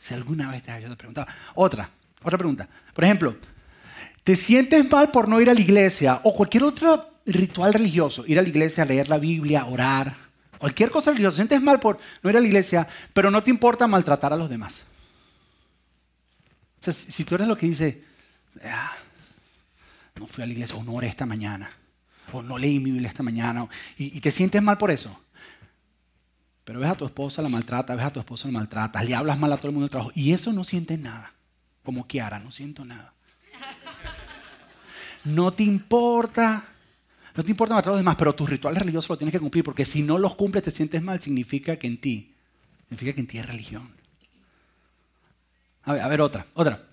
Si 0.00 0.14
alguna 0.14 0.50
vez 0.50 0.62
te 0.62 0.70
has 0.70 0.78
hecho 0.78 0.86
esa 0.86 0.96
pregunta. 0.96 1.26
Otra, 1.54 1.90
otra 2.22 2.38
pregunta. 2.38 2.68
Por 2.94 3.04
ejemplo, 3.04 3.36
¿te 4.24 4.36
sientes 4.36 4.90
mal 4.90 5.10
por 5.10 5.28
no 5.28 5.40
ir 5.40 5.50
a 5.50 5.54
la 5.54 5.60
iglesia 5.60 6.20
o 6.24 6.34
cualquier 6.34 6.64
otro 6.64 7.20
ritual 7.26 7.72
religioso? 7.72 8.24
Ir 8.26 8.38
a 8.38 8.42
la 8.42 8.48
iglesia, 8.48 8.84
leer 8.84 9.08
la 9.08 9.18
Biblia, 9.18 9.66
orar, 9.66 10.16
cualquier 10.58 10.90
cosa 10.90 11.10
religiosa. 11.10 11.36
¿Te 11.36 11.42
sientes 11.42 11.62
mal 11.62 11.80
por 11.80 11.98
no 12.22 12.30
ir 12.30 12.36
a 12.36 12.40
la 12.40 12.46
iglesia, 12.46 12.88
pero 13.12 13.30
no 13.30 13.42
te 13.42 13.50
importa 13.50 13.86
maltratar 13.86 14.32
a 14.32 14.36
los 14.36 14.48
demás? 14.48 14.82
Si 16.80 17.24
tú 17.24 17.34
eres 17.34 17.46
lo 17.46 17.56
que 17.56 17.66
dice, 17.66 18.02
ah, 18.64 18.92
no 20.14 20.26
fui 20.26 20.42
a 20.42 20.46
la 20.46 20.52
iglesia 20.52 20.76
o 20.76 20.84
no 20.84 20.94
oré 20.94 21.08
esta 21.08 21.26
mañana, 21.26 21.70
no 22.44 22.58
leí 22.58 22.78
mi 22.78 22.90
Biblia 22.90 23.08
esta 23.08 23.22
mañana, 23.22 23.68
y, 23.96 24.20
te 24.20 24.32
sientes 24.32 24.62
mal 24.62 24.78
por 24.78 24.90
eso. 24.90 25.18
Pero 26.64 26.80
ves 26.80 26.90
a 26.90 26.94
tu 26.94 27.06
esposa, 27.06 27.40
la 27.42 27.48
maltrata, 27.48 27.94
ves 27.94 28.04
a 28.04 28.12
tu 28.12 28.20
esposa, 28.20 28.48
la 28.48 28.58
maltrata, 28.58 29.02
le 29.02 29.14
hablas 29.14 29.38
mal 29.38 29.52
a 29.52 29.56
todo 29.56 29.68
el 29.68 29.72
mundo 29.74 29.84
del 29.84 29.90
trabajo, 29.90 30.12
y 30.14 30.32
eso 30.32 30.52
no 30.52 30.64
sientes 30.64 30.98
nada. 30.98 31.32
Como 31.82 32.06
Kiara, 32.06 32.38
no 32.38 32.50
siento 32.50 32.84
nada. 32.84 33.14
No 35.24 35.52
te 35.52 35.62
importa, 35.62 36.64
no 37.34 37.44
te 37.44 37.50
importa 37.50 37.74
matar 37.74 37.90
a 37.90 37.92
los 37.92 38.00
demás, 38.00 38.16
pero 38.16 38.34
tus 38.34 38.48
rituales 38.48 38.80
religiosos 38.80 39.10
los 39.10 39.18
tienes 39.18 39.32
que 39.32 39.40
cumplir, 39.40 39.64
porque 39.64 39.84
si 39.84 40.02
no 40.02 40.18
los 40.18 40.34
cumples 40.34 40.64
te 40.64 40.70
sientes 40.70 41.02
mal, 41.02 41.20
significa 41.20 41.76
que 41.76 41.86
en 41.86 42.00
ti, 42.00 42.34
significa 42.88 43.12
que 43.14 43.20
en 43.20 43.26
ti 43.26 43.38
es 43.38 43.46
religión. 43.46 43.90
A 45.84 46.08
ver 46.08 46.20
otra, 46.20 46.46
otra. 46.54 46.84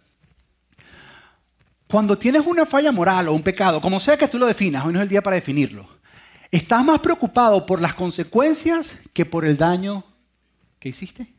Cuando 1.88 2.18
tienes 2.18 2.46
una 2.46 2.65
falla 2.65 2.92
moral 2.92 3.27
o 3.27 3.34
un 3.34 3.44
pecado, 3.44 3.82
como 3.82 4.00
sea 4.00 4.18
que 4.18 4.27
tú 4.27 4.38
lo 4.38 4.48
definas, 4.48 4.86
hoy 4.86 4.94
no 4.94 5.00
es 5.00 5.04
el 5.04 5.10
día 5.10 5.22
para 5.22 5.36
definirlo, 5.36 5.88
¿estás 6.51 6.84
más 6.84 7.00
preocupado 7.00 7.65
por 7.65 7.82
las 7.82 7.94
consecuencias 7.94 8.96
que 9.13 9.25
por 9.25 9.46
el 9.46 9.56
daño 9.56 10.04
que 10.80 10.89
hiciste? 10.89 11.34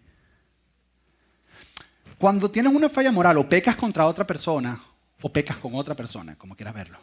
Cuando 2.18 2.50
tienes 2.50 2.72
una 2.72 2.88
falla 2.88 3.12
moral 3.12 3.38
o 3.38 3.48
pecas 3.48 3.76
contra 3.76 4.06
otra 4.06 4.26
persona 4.26 4.82
o 5.20 5.32
pecas 5.32 5.56
con 5.56 5.74
otra 5.74 5.94
persona, 5.94 6.36
como 6.36 6.54
quieras 6.54 6.74
verlo, 6.74 6.98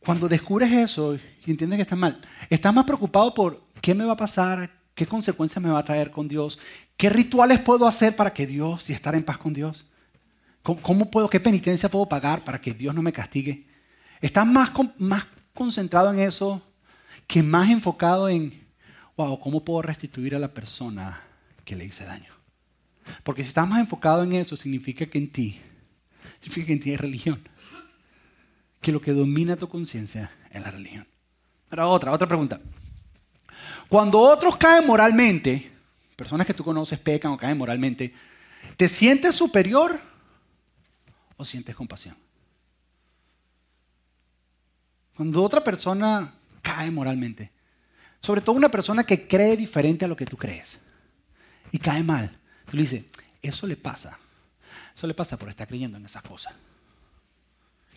cuando 0.00 0.28
descubres 0.28 0.72
eso 0.72 1.16
y 1.44 1.50
entiendes 1.50 1.78
que 1.78 1.82
estás 1.82 1.98
mal, 1.98 2.20
¿estás 2.48 2.72
más 2.72 2.84
preocupado 2.84 3.34
por 3.34 3.62
qué 3.80 3.94
me 3.94 4.04
va 4.04 4.12
a 4.12 4.16
pasar, 4.16 4.70
¿Qué 4.96 5.06
consecuencias 5.06 5.62
me 5.62 5.70
va 5.70 5.78
a 5.78 5.84
traer 5.84 6.10
con 6.10 6.26
Dios? 6.26 6.58
¿Qué 6.96 7.10
rituales 7.10 7.60
puedo 7.60 7.86
hacer 7.86 8.16
para 8.16 8.32
que 8.32 8.46
Dios 8.46 8.88
y 8.88 8.94
estar 8.94 9.14
en 9.14 9.24
paz 9.24 9.36
con 9.36 9.52
Dios? 9.52 9.84
¿Cómo, 10.66 11.08
puedo, 11.12 11.30
qué 11.30 11.38
penitencia 11.38 11.88
puedo 11.88 12.08
pagar 12.08 12.42
para 12.42 12.60
que 12.60 12.74
Dios 12.74 12.92
no 12.92 13.00
me 13.00 13.12
castigue? 13.12 13.68
Estás 14.20 14.44
más, 14.44 14.72
más 14.98 15.24
concentrado 15.54 16.12
en 16.12 16.18
eso 16.18 16.60
que 17.28 17.40
más 17.40 17.70
enfocado 17.70 18.28
en, 18.28 18.66
wow, 19.16 19.38
¿cómo 19.38 19.64
puedo 19.64 19.82
restituir 19.82 20.34
a 20.34 20.40
la 20.40 20.52
persona 20.52 21.22
que 21.64 21.76
le 21.76 21.84
hice 21.84 22.04
daño? 22.04 22.34
Porque 23.22 23.42
si 23.42 23.48
estás 23.48 23.68
más 23.68 23.78
enfocado 23.78 24.24
en 24.24 24.32
eso, 24.32 24.56
significa 24.56 25.06
que 25.06 25.18
en 25.18 25.30
ti, 25.30 25.60
significa 26.40 26.66
que 26.66 26.72
en 26.72 26.80
ti 26.80 26.90
hay 26.90 26.96
religión. 26.96 27.48
Que 28.80 28.90
lo 28.90 29.00
que 29.00 29.12
domina 29.12 29.54
tu 29.54 29.68
conciencia 29.68 30.32
es 30.50 30.60
la 30.60 30.72
religión. 30.72 31.06
Ahora 31.70 31.86
otra, 31.86 32.12
otra 32.12 32.26
pregunta. 32.26 32.60
Cuando 33.88 34.18
otros 34.18 34.56
caen 34.56 34.84
moralmente, 34.84 35.70
personas 36.16 36.44
que 36.44 36.54
tú 36.54 36.64
conoces 36.64 36.98
pecan 36.98 37.30
o 37.30 37.38
caen 37.38 37.56
moralmente, 37.56 38.12
¿te 38.76 38.88
sientes 38.88 39.36
superior 39.36 40.15
o 41.36 41.44
sientes 41.44 41.74
compasión? 41.74 42.16
Cuando 45.16 45.42
otra 45.42 45.64
persona 45.64 46.34
cae 46.62 46.90
moralmente, 46.90 47.50
sobre 48.20 48.40
todo 48.40 48.56
una 48.56 48.70
persona 48.70 49.04
que 49.04 49.26
cree 49.26 49.56
diferente 49.56 50.04
a 50.04 50.08
lo 50.08 50.16
que 50.16 50.26
tú 50.26 50.36
crees 50.36 50.78
y 51.72 51.78
cae 51.78 52.02
mal, 52.02 52.36
tú 52.70 52.76
le 52.76 52.82
dices, 52.82 53.04
eso 53.40 53.66
le 53.66 53.76
pasa, 53.76 54.18
eso 54.94 55.06
le 55.06 55.14
pasa 55.14 55.38
por 55.38 55.48
estar 55.48 55.66
creyendo 55.66 55.96
en 55.96 56.06
esas 56.06 56.22
cosas. 56.22 56.54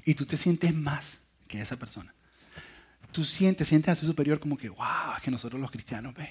Y 0.06 0.14
tú 0.14 0.26
te 0.26 0.38
sientes 0.38 0.74
más 0.74 1.18
que 1.48 1.60
esa 1.60 1.78
persona 1.78 2.14
tú 3.12 3.24
sientes, 3.26 3.68
sientes 3.68 3.92
a 3.92 4.00
tu 4.00 4.06
superior 4.06 4.40
como 4.40 4.58
que, 4.58 4.70
wow, 4.70 5.16
es 5.18 5.24
que 5.24 5.32
nosotros 5.32 5.60
los 5.60 5.72
cristianos, 5.72 6.14
ve. 6.14 6.30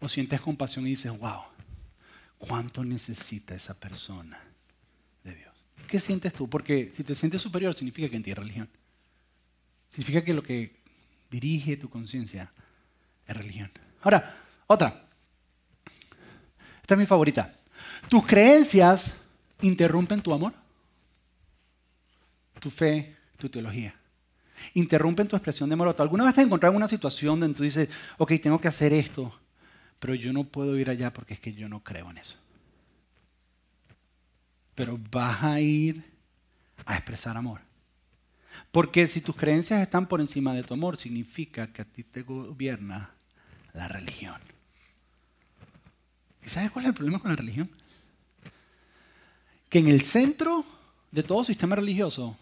O 0.00 0.08
sientes 0.08 0.40
compasión 0.40 0.86
y 0.86 0.90
dices, 0.90 1.16
wow, 1.18 1.42
¿cuánto 2.46 2.84
necesita 2.84 3.54
esa 3.54 3.74
persona 3.74 4.40
de 5.22 5.34
Dios? 5.34 5.54
¿Qué 5.88 6.00
sientes 6.00 6.32
tú? 6.32 6.48
Porque 6.48 6.92
si 6.96 7.04
te 7.04 7.14
sientes 7.14 7.42
superior 7.42 7.74
significa 7.74 8.08
que 8.08 8.16
en 8.16 8.22
ti 8.22 8.30
hay 8.30 8.34
religión. 8.34 8.68
Significa 9.90 10.24
que 10.24 10.34
lo 10.34 10.42
que 10.42 10.76
dirige 11.30 11.76
tu 11.76 11.88
conciencia 11.88 12.52
es 13.26 13.36
religión. 13.36 13.70
Ahora, 14.02 14.36
otra. 14.66 15.08
Esta 16.82 16.94
es 16.94 16.98
mi 16.98 17.06
favorita. 17.06 17.58
¿Tus 18.08 18.26
creencias 18.26 19.04
interrumpen 19.62 20.20
tu 20.20 20.32
amor? 20.32 20.52
¿Tu 22.60 22.70
fe 22.70 23.14
tu 23.36 23.48
teología. 23.48 23.94
Interrumpen 24.74 25.28
tu 25.28 25.36
expresión 25.36 25.68
de 25.68 25.74
amor. 25.74 25.94
¿Alguna 25.98 26.24
vez 26.24 26.34
te 26.34 26.40
has 26.40 26.46
encontrado 26.46 26.72
en 26.72 26.76
una 26.76 26.88
situación 26.88 27.40
donde 27.40 27.56
tú 27.56 27.62
dices, 27.62 27.88
ok, 28.18 28.32
tengo 28.42 28.60
que 28.60 28.68
hacer 28.68 28.92
esto, 28.92 29.38
pero 30.04 30.14
yo 30.16 30.34
no 30.34 30.44
puedo 30.44 30.76
ir 30.76 30.90
allá 30.90 31.14
porque 31.14 31.32
es 31.32 31.40
que 31.40 31.54
yo 31.54 31.66
no 31.66 31.82
creo 31.82 32.10
en 32.10 32.18
eso? 32.18 32.36
Pero 34.74 35.00
vas 35.10 35.42
a 35.42 35.62
ir 35.62 36.04
a 36.84 36.96
expresar 36.96 37.38
amor. 37.38 37.62
Porque 38.70 39.08
si 39.08 39.22
tus 39.22 39.34
creencias 39.34 39.80
están 39.80 40.06
por 40.06 40.20
encima 40.20 40.52
de 40.52 40.62
tu 40.62 40.74
amor, 40.74 40.98
significa 40.98 41.72
que 41.72 41.80
a 41.80 41.84
ti 41.86 42.02
te 42.02 42.20
gobierna 42.20 43.12
la 43.72 43.88
religión. 43.88 44.38
¿Y 46.44 46.50
sabes 46.50 46.70
cuál 46.70 46.84
es 46.84 46.88
el 46.90 46.94
problema 46.94 47.18
con 47.18 47.30
la 47.30 47.36
religión? 47.36 47.70
Que 49.70 49.78
en 49.78 49.88
el 49.88 50.04
centro 50.04 50.66
de 51.12 51.22
todo 51.22 51.44
sistema 51.44 51.76
religioso 51.76 52.36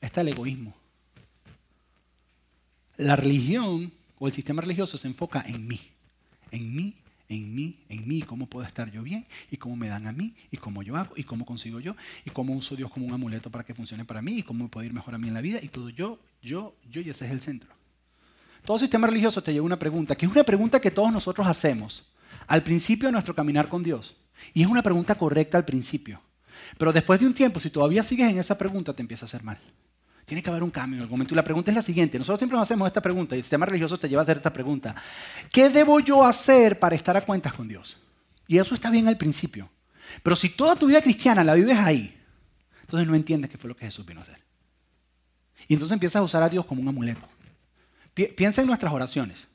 está 0.00 0.22
el 0.22 0.30
egoísmo. 0.30 0.74
La 2.96 3.14
religión 3.14 3.92
o 4.18 4.26
el 4.26 4.32
sistema 4.32 4.62
religioso 4.62 4.98
se 4.98 5.06
enfoca 5.06 5.44
en 5.46 5.68
mí, 5.68 5.80
en 6.50 6.74
mí, 6.74 6.96
en 7.36 7.54
mí, 7.54 7.78
en 7.88 8.06
mí, 8.06 8.22
cómo 8.22 8.46
puedo 8.46 8.66
estar 8.66 8.90
yo 8.90 9.02
bien 9.02 9.26
y 9.50 9.56
cómo 9.56 9.76
me 9.76 9.88
dan 9.88 10.06
a 10.06 10.12
mí 10.12 10.34
y 10.50 10.56
cómo 10.56 10.82
yo 10.82 10.96
hago 10.96 11.14
y 11.16 11.24
cómo 11.24 11.44
consigo 11.44 11.80
yo 11.80 11.96
y 12.24 12.30
cómo 12.30 12.54
uso 12.54 12.76
Dios 12.76 12.90
como 12.90 13.06
un 13.06 13.12
amuleto 13.12 13.50
para 13.50 13.64
que 13.64 13.74
funcione 13.74 14.04
para 14.04 14.22
mí 14.22 14.38
y 14.38 14.42
cómo 14.42 14.64
me 14.64 14.70
puede 14.70 14.86
ir 14.86 14.92
mejor 14.92 15.14
a 15.14 15.18
mí 15.18 15.28
en 15.28 15.34
la 15.34 15.40
vida 15.40 15.58
y 15.62 15.68
todo 15.68 15.90
yo, 15.90 16.18
yo, 16.42 16.74
yo 16.90 17.00
y 17.00 17.10
ese 17.10 17.26
es 17.26 17.30
el 17.30 17.40
centro. 17.40 17.70
Todo 18.64 18.78
sistema 18.78 19.06
religioso 19.06 19.42
te 19.42 19.52
lleva 19.52 19.66
una 19.66 19.78
pregunta, 19.78 20.16
que 20.16 20.26
es 20.26 20.32
una 20.32 20.44
pregunta 20.44 20.80
que 20.80 20.90
todos 20.90 21.12
nosotros 21.12 21.46
hacemos 21.46 22.04
al 22.46 22.62
principio 22.62 23.08
de 23.08 23.12
nuestro 23.12 23.34
caminar 23.34 23.68
con 23.68 23.82
Dios. 23.82 24.16
Y 24.52 24.62
es 24.62 24.68
una 24.68 24.82
pregunta 24.82 25.14
correcta 25.14 25.58
al 25.58 25.64
principio. 25.64 26.20
Pero 26.78 26.92
después 26.92 27.20
de 27.20 27.26
un 27.26 27.34
tiempo, 27.34 27.60
si 27.60 27.70
todavía 27.70 28.02
sigues 28.02 28.30
en 28.30 28.38
esa 28.38 28.56
pregunta, 28.56 28.94
te 28.94 29.02
empieza 29.02 29.24
a 29.24 29.28
hacer 29.28 29.42
mal. 29.42 29.58
Tiene 30.24 30.42
que 30.42 30.50
haber 30.50 30.62
un 30.62 30.70
cambio 30.70 30.96
en 30.96 31.02
algún 31.02 31.18
momento. 31.18 31.34
Y 31.34 31.36
la 31.36 31.44
pregunta 31.44 31.70
es 31.70 31.76
la 31.76 31.82
siguiente. 31.82 32.18
Nosotros 32.18 32.38
siempre 32.38 32.56
nos 32.56 32.62
hacemos 32.62 32.86
esta 32.86 33.02
pregunta 33.02 33.34
y 33.34 33.38
el 33.38 33.44
sistema 33.44 33.66
religioso 33.66 33.98
te 33.98 34.08
lleva 34.08 34.22
a 34.22 34.24
hacer 34.24 34.38
esta 34.38 34.52
pregunta. 34.52 34.94
¿Qué 35.50 35.68
debo 35.68 36.00
yo 36.00 36.24
hacer 36.24 36.78
para 36.78 36.96
estar 36.96 37.16
a 37.16 37.22
cuentas 37.22 37.52
con 37.52 37.68
Dios? 37.68 37.98
Y 38.46 38.58
eso 38.58 38.74
está 38.74 38.90
bien 38.90 39.06
al 39.08 39.18
principio. 39.18 39.68
Pero 40.22 40.36
si 40.36 40.50
toda 40.50 40.76
tu 40.76 40.86
vida 40.86 41.02
cristiana 41.02 41.44
la 41.44 41.54
vives 41.54 41.78
ahí, 41.78 42.18
entonces 42.82 43.06
no 43.08 43.14
entiendes 43.14 43.50
qué 43.50 43.58
fue 43.58 43.68
lo 43.68 43.76
que 43.76 43.84
Jesús 43.84 44.06
vino 44.06 44.20
a 44.20 44.22
hacer. 44.22 44.38
Y 45.68 45.74
entonces 45.74 45.94
empiezas 45.94 46.20
a 46.20 46.24
usar 46.24 46.42
a 46.42 46.48
Dios 46.48 46.64
como 46.64 46.80
un 46.82 46.88
amuleto. 46.88 47.26
Piensa 48.14 48.60
en 48.60 48.66
nuestras 48.66 48.92
oraciones. 48.92 49.46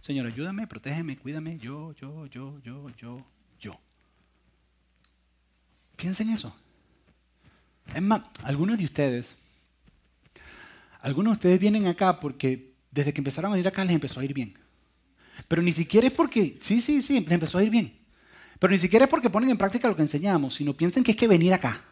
Señor, 0.00 0.26
ayúdame, 0.26 0.66
protégeme, 0.66 1.16
cuídame, 1.16 1.58
yo, 1.58 1.92
yo, 1.94 2.26
yo, 2.26 2.60
yo, 2.62 2.90
yo, 2.90 3.26
yo. 3.58 3.80
Piensa 5.96 6.22
en 6.22 6.30
eso. 6.30 6.54
Es 7.92 8.02
más, 8.02 8.22
algunos 8.44 8.78
de 8.78 8.84
ustedes 8.84 9.26
algunos 11.00 11.32
de 11.32 11.36
ustedes 11.36 11.60
vienen 11.60 11.86
acá 11.86 12.20
porque 12.20 12.74
desde 12.90 13.12
que 13.12 13.20
empezaron 13.20 13.50
a 13.50 13.54
venir 13.54 13.68
acá 13.68 13.84
les 13.84 13.94
empezó 13.94 14.20
a 14.20 14.24
ir 14.24 14.34
bien. 14.34 14.58
Pero 15.48 15.62
ni 15.62 15.72
siquiera 15.72 16.06
es 16.06 16.12
porque, 16.12 16.58
sí, 16.62 16.80
sí, 16.80 17.02
sí, 17.02 17.20
les 17.20 17.32
empezó 17.32 17.58
a 17.58 17.62
ir 17.62 17.70
bien. 17.70 17.98
Pero 18.58 18.72
ni 18.72 18.78
siquiera 18.78 19.04
es 19.04 19.10
porque 19.10 19.30
ponen 19.30 19.50
en 19.50 19.58
práctica 19.58 19.88
lo 19.88 19.96
que 19.96 20.02
enseñamos, 20.02 20.54
sino 20.54 20.74
piensen 20.74 21.04
que 21.04 21.12
es 21.12 21.16
que 21.16 21.28
venir 21.28 21.52
acá 21.52 21.84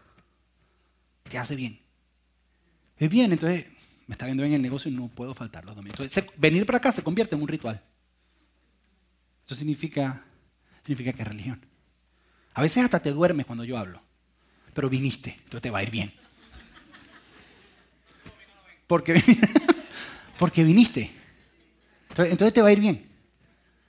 te 1.28 1.38
hace 1.38 1.56
bien. 1.56 1.80
Es 2.98 3.10
bien, 3.10 3.32
entonces 3.32 3.66
me 4.06 4.12
está 4.12 4.26
viendo 4.26 4.42
bien 4.42 4.54
el 4.54 4.62
negocio 4.62 4.90
y 4.90 4.94
no 4.94 5.08
puedo 5.08 5.34
faltar 5.34 5.64
los 5.64 5.74
domingos. 5.74 6.00
Entonces, 6.00 6.26
venir 6.36 6.64
para 6.66 6.78
acá 6.78 6.92
se 6.92 7.02
convierte 7.02 7.34
en 7.34 7.42
un 7.42 7.48
ritual. 7.48 7.82
Eso 9.44 9.54
significa, 9.54 10.24
significa 10.84 11.12
que 11.12 11.22
es 11.22 11.28
religión. 11.28 11.60
A 12.54 12.62
veces 12.62 12.84
hasta 12.84 13.00
te 13.00 13.10
duermes 13.10 13.46
cuando 13.46 13.64
yo 13.64 13.76
hablo, 13.76 14.00
pero 14.72 14.88
viniste, 14.88 15.30
entonces 15.44 15.62
te 15.62 15.70
va 15.70 15.80
a 15.80 15.82
ir 15.82 15.90
bien. 15.90 16.14
Porque, 18.86 19.22
porque 20.38 20.64
viniste. 20.64 21.12
Entonces, 22.16 22.52
te 22.52 22.62
va 22.62 22.68
a 22.68 22.72
ir 22.72 22.80
bien. 22.80 23.06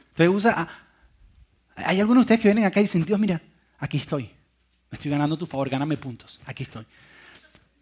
Entonces 0.09 0.35
usa... 0.35 0.53
Ah, 0.57 0.85
hay 1.75 1.99
algunos 1.99 2.21
de 2.21 2.25
ustedes 2.25 2.41
que 2.41 2.47
vienen 2.47 2.65
acá 2.65 2.79
y 2.79 2.83
dicen, 2.83 3.03
Dios, 3.03 3.19
mira, 3.19 3.41
aquí 3.79 3.97
estoy. 3.97 4.23
Me 4.89 4.95
estoy 4.95 5.11
ganando 5.11 5.37
tu 5.37 5.45
favor, 5.45 5.69
gáname 5.69 5.97
puntos. 5.97 6.39
Aquí 6.45 6.63
estoy. 6.63 6.85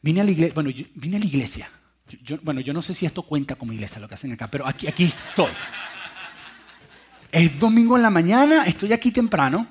Vine 0.01 0.22
a 0.22 0.24
la 0.24 0.32
iglesia. 0.32 0.53
Bueno, 0.53 0.70
yo, 0.70 0.86
vine 0.96 1.17
a 1.17 1.20
la 1.20 1.25
iglesia. 1.25 1.70
bueno, 2.41 2.60
yo 2.62 2.74
no 2.74 2.82
sé 2.82 2.93
si 2.93 3.05
esto 3.05 3.22
cuenta 3.24 3.55
como 3.55 3.72
iglesia, 3.72 4.01
lo 4.01 4.08
que 4.08 4.15
hacen 4.15 4.32
acá, 4.32 4.48
pero 4.48 4.67
aquí, 4.67 4.88
aquí 4.88 5.05
estoy. 5.05 5.51
Es 7.32 7.60
domingo 7.60 7.96
en 7.98 8.03
la 8.03 8.10
mañana, 8.10 8.63
estoy 8.65 8.93
aquí 8.93 9.12
temprano. 9.12 9.67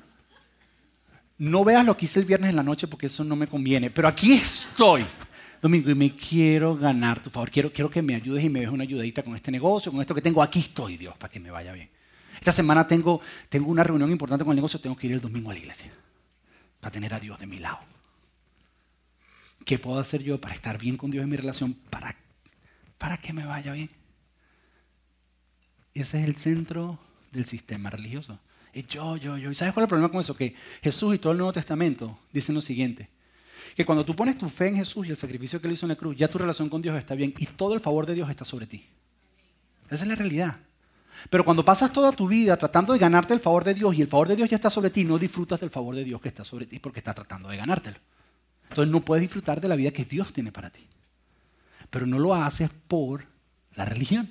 No 1.37 1.63
veas 1.63 1.85
lo 1.85 1.97
que 1.97 2.05
hice 2.05 2.19
el 2.19 2.25
viernes 2.25 2.51
en 2.51 2.55
la 2.55 2.63
noche 2.63 2.87
porque 2.87 3.07
eso 3.07 3.23
no 3.23 3.35
me 3.35 3.47
conviene, 3.47 3.89
pero 3.89 4.07
aquí 4.07 4.33
estoy. 4.33 5.05
Domingo, 5.63 5.89
y 5.89 5.95
me 5.95 6.13
quiero 6.13 6.75
ganar 6.75 7.23
tu 7.23 7.29
favor. 7.29 7.49
Quiero, 7.49 7.71
quiero 7.71 7.89
que 7.89 8.01
me 8.01 8.15
ayudes 8.15 8.43
y 8.43 8.49
me 8.49 8.59
des 8.59 8.67
una 8.67 8.83
ayudadita 8.83 9.23
con 9.23 9.33
este 9.33 9.49
negocio, 9.49 9.93
con 9.93 10.01
esto 10.01 10.13
que 10.13 10.21
tengo. 10.21 10.43
Aquí 10.43 10.59
estoy, 10.59 10.97
Dios, 10.97 11.15
para 11.15 11.31
que 11.31 11.39
me 11.39 11.51
vaya 11.51 11.71
bien. 11.71 11.89
Esta 12.37 12.51
semana 12.51 12.85
tengo, 12.85 13.21
tengo 13.47 13.71
una 13.71 13.81
reunión 13.81 14.11
importante 14.11 14.43
con 14.43 14.51
el 14.51 14.57
negocio, 14.57 14.81
tengo 14.81 14.97
que 14.97 15.07
ir 15.07 15.13
el 15.13 15.21
domingo 15.21 15.51
a 15.51 15.53
la 15.53 15.59
iglesia 15.59 15.89
para 16.81 16.91
tener 16.91 17.13
a 17.13 17.19
Dios 17.21 17.39
de 17.39 17.47
mi 17.47 17.59
lado. 17.59 17.79
¿Qué 19.63 19.79
puedo 19.79 19.99
hacer 19.99 20.21
yo 20.21 20.41
para 20.41 20.53
estar 20.53 20.77
bien 20.77 20.97
con 20.97 21.11
Dios 21.11 21.23
en 21.23 21.29
mi 21.29 21.37
relación? 21.37 21.73
Para, 21.89 22.13
para 22.97 23.15
que 23.15 23.31
me 23.31 23.45
vaya 23.45 23.71
bien. 23.71 23.89
Ese 25.93 26.19
es 26.19 26.25
el 26.25 26.35
centro 26.35 26.99
del 27.31 27.45
sistema 27.45 27.89
religioso. 27.89 28.37
Es 28.73 28.85
yo, 28.87 29.15
yo, 29.15 29.37
yo. 29.37 29.49
¿Y 29.49 29.55
sabes 29.55 29.73
cuál 29.73 29.83
es 29.83 29.85
el 29.85 29.89
problema 29.91 30.11
con 30.11 30.19
eso? 30.19 30.35
Que 30.35 30.57
Jesús 30.81 31.15
y 31.15 31.19
todo 31.19 31.31
el 31.31 31.37
Nuevo 31.37 31.53
Testamento 31.53 32.19
dicen 32.33 32.53
lo 32.53 32.59
siguiente 32.59 33.12
que 33.75 33.85
cuando 33.85 34.05
tú 34.05 34.15
pones 34.15 34.37
tu 34.37 34.49
fe 34.49 34.67
en 34.67 34.77
Jesús 34.77 35.07
y 35.07 35.11
el 35.11 35.17
sacrificio 35.17 35.59
que 35.59 35.67
él 35.67 35.73
hizo 35.73 35.85
en 35.85 35.89
la 35.89 35.95
cruz, 35.95 36.15
ya 36.17 36.27
tu 36.27 36.37
relación 36.37 36.69
con 36.69 36.81
Dios 36.81 36.95
está 36.95 37.15
bien 37.15 37.33
y 37.37 37.45
todo 37.45 37.73
el 37.73 37.79
favor 37.79 38.05
de 38.05 38.13
Dios 38.13 38.29
está 38.29 38.45
sobre 38.45 38.67
ti. 38.67 38.85
Esa 39.89 40.03
es 40.03 40.07
la 40.07 40.15
realidad. 40.15 40.57
Pero 41.29 41.45
cuando 41.45 41.63
pasas 41.63 41.91
toda 41.93 42.11
tu 42.11 42.27
vida 42.27 42.57
tratando 42.57 42.93
de 42.93 42.99
ganarte 42.99 43.33
el 43.33 43.39
favor 43.39 43.63
de 43.63 43.73
Dios 43.73 43.95
y 43.95 44.01
el 44.01 44.07
favor 44.07 44.27
de 44.27 44.35
Dios 44.35 44.49
ya 44.49 44.57
está 44.57 44.69
sobre 44.69 44.89
ti, 44.89 45.03
no 45.03 45.17
disfrutas 45.17 45.59
del 45.59 45.69
favor 45.69 45.95
de 45.95 46.03
Dios 46.03 46.21
que 46.21 46.29
está 46.29 46.43
sobre 46.43 46.65
ti 46.65 46.79
porque 46.79 46.99
está 46.99 47.13
tratando 47.13 47.49
de 47.49 47.57
ganártelo. 47.57 47.97
Entonces 48.69 48.91
no 48.91 49.01
puedes 49.01 49.21
disfrutar 49.21 49.61
de 49.61 49.67
la 49.67 49.75
vida 49.75 49.91
que 49.91 50.05
Dios 50.05 50.33
tiene 50.33 50.51
para 50.51 50.69
ti. 50.69 50.87
Pero 51.89 52.05
no 52.07 52.19
lo 52.19 52.33
haces 52.33 52.69
por 52.87 53.25
la 53.75 53.85
religión 53.85 54.29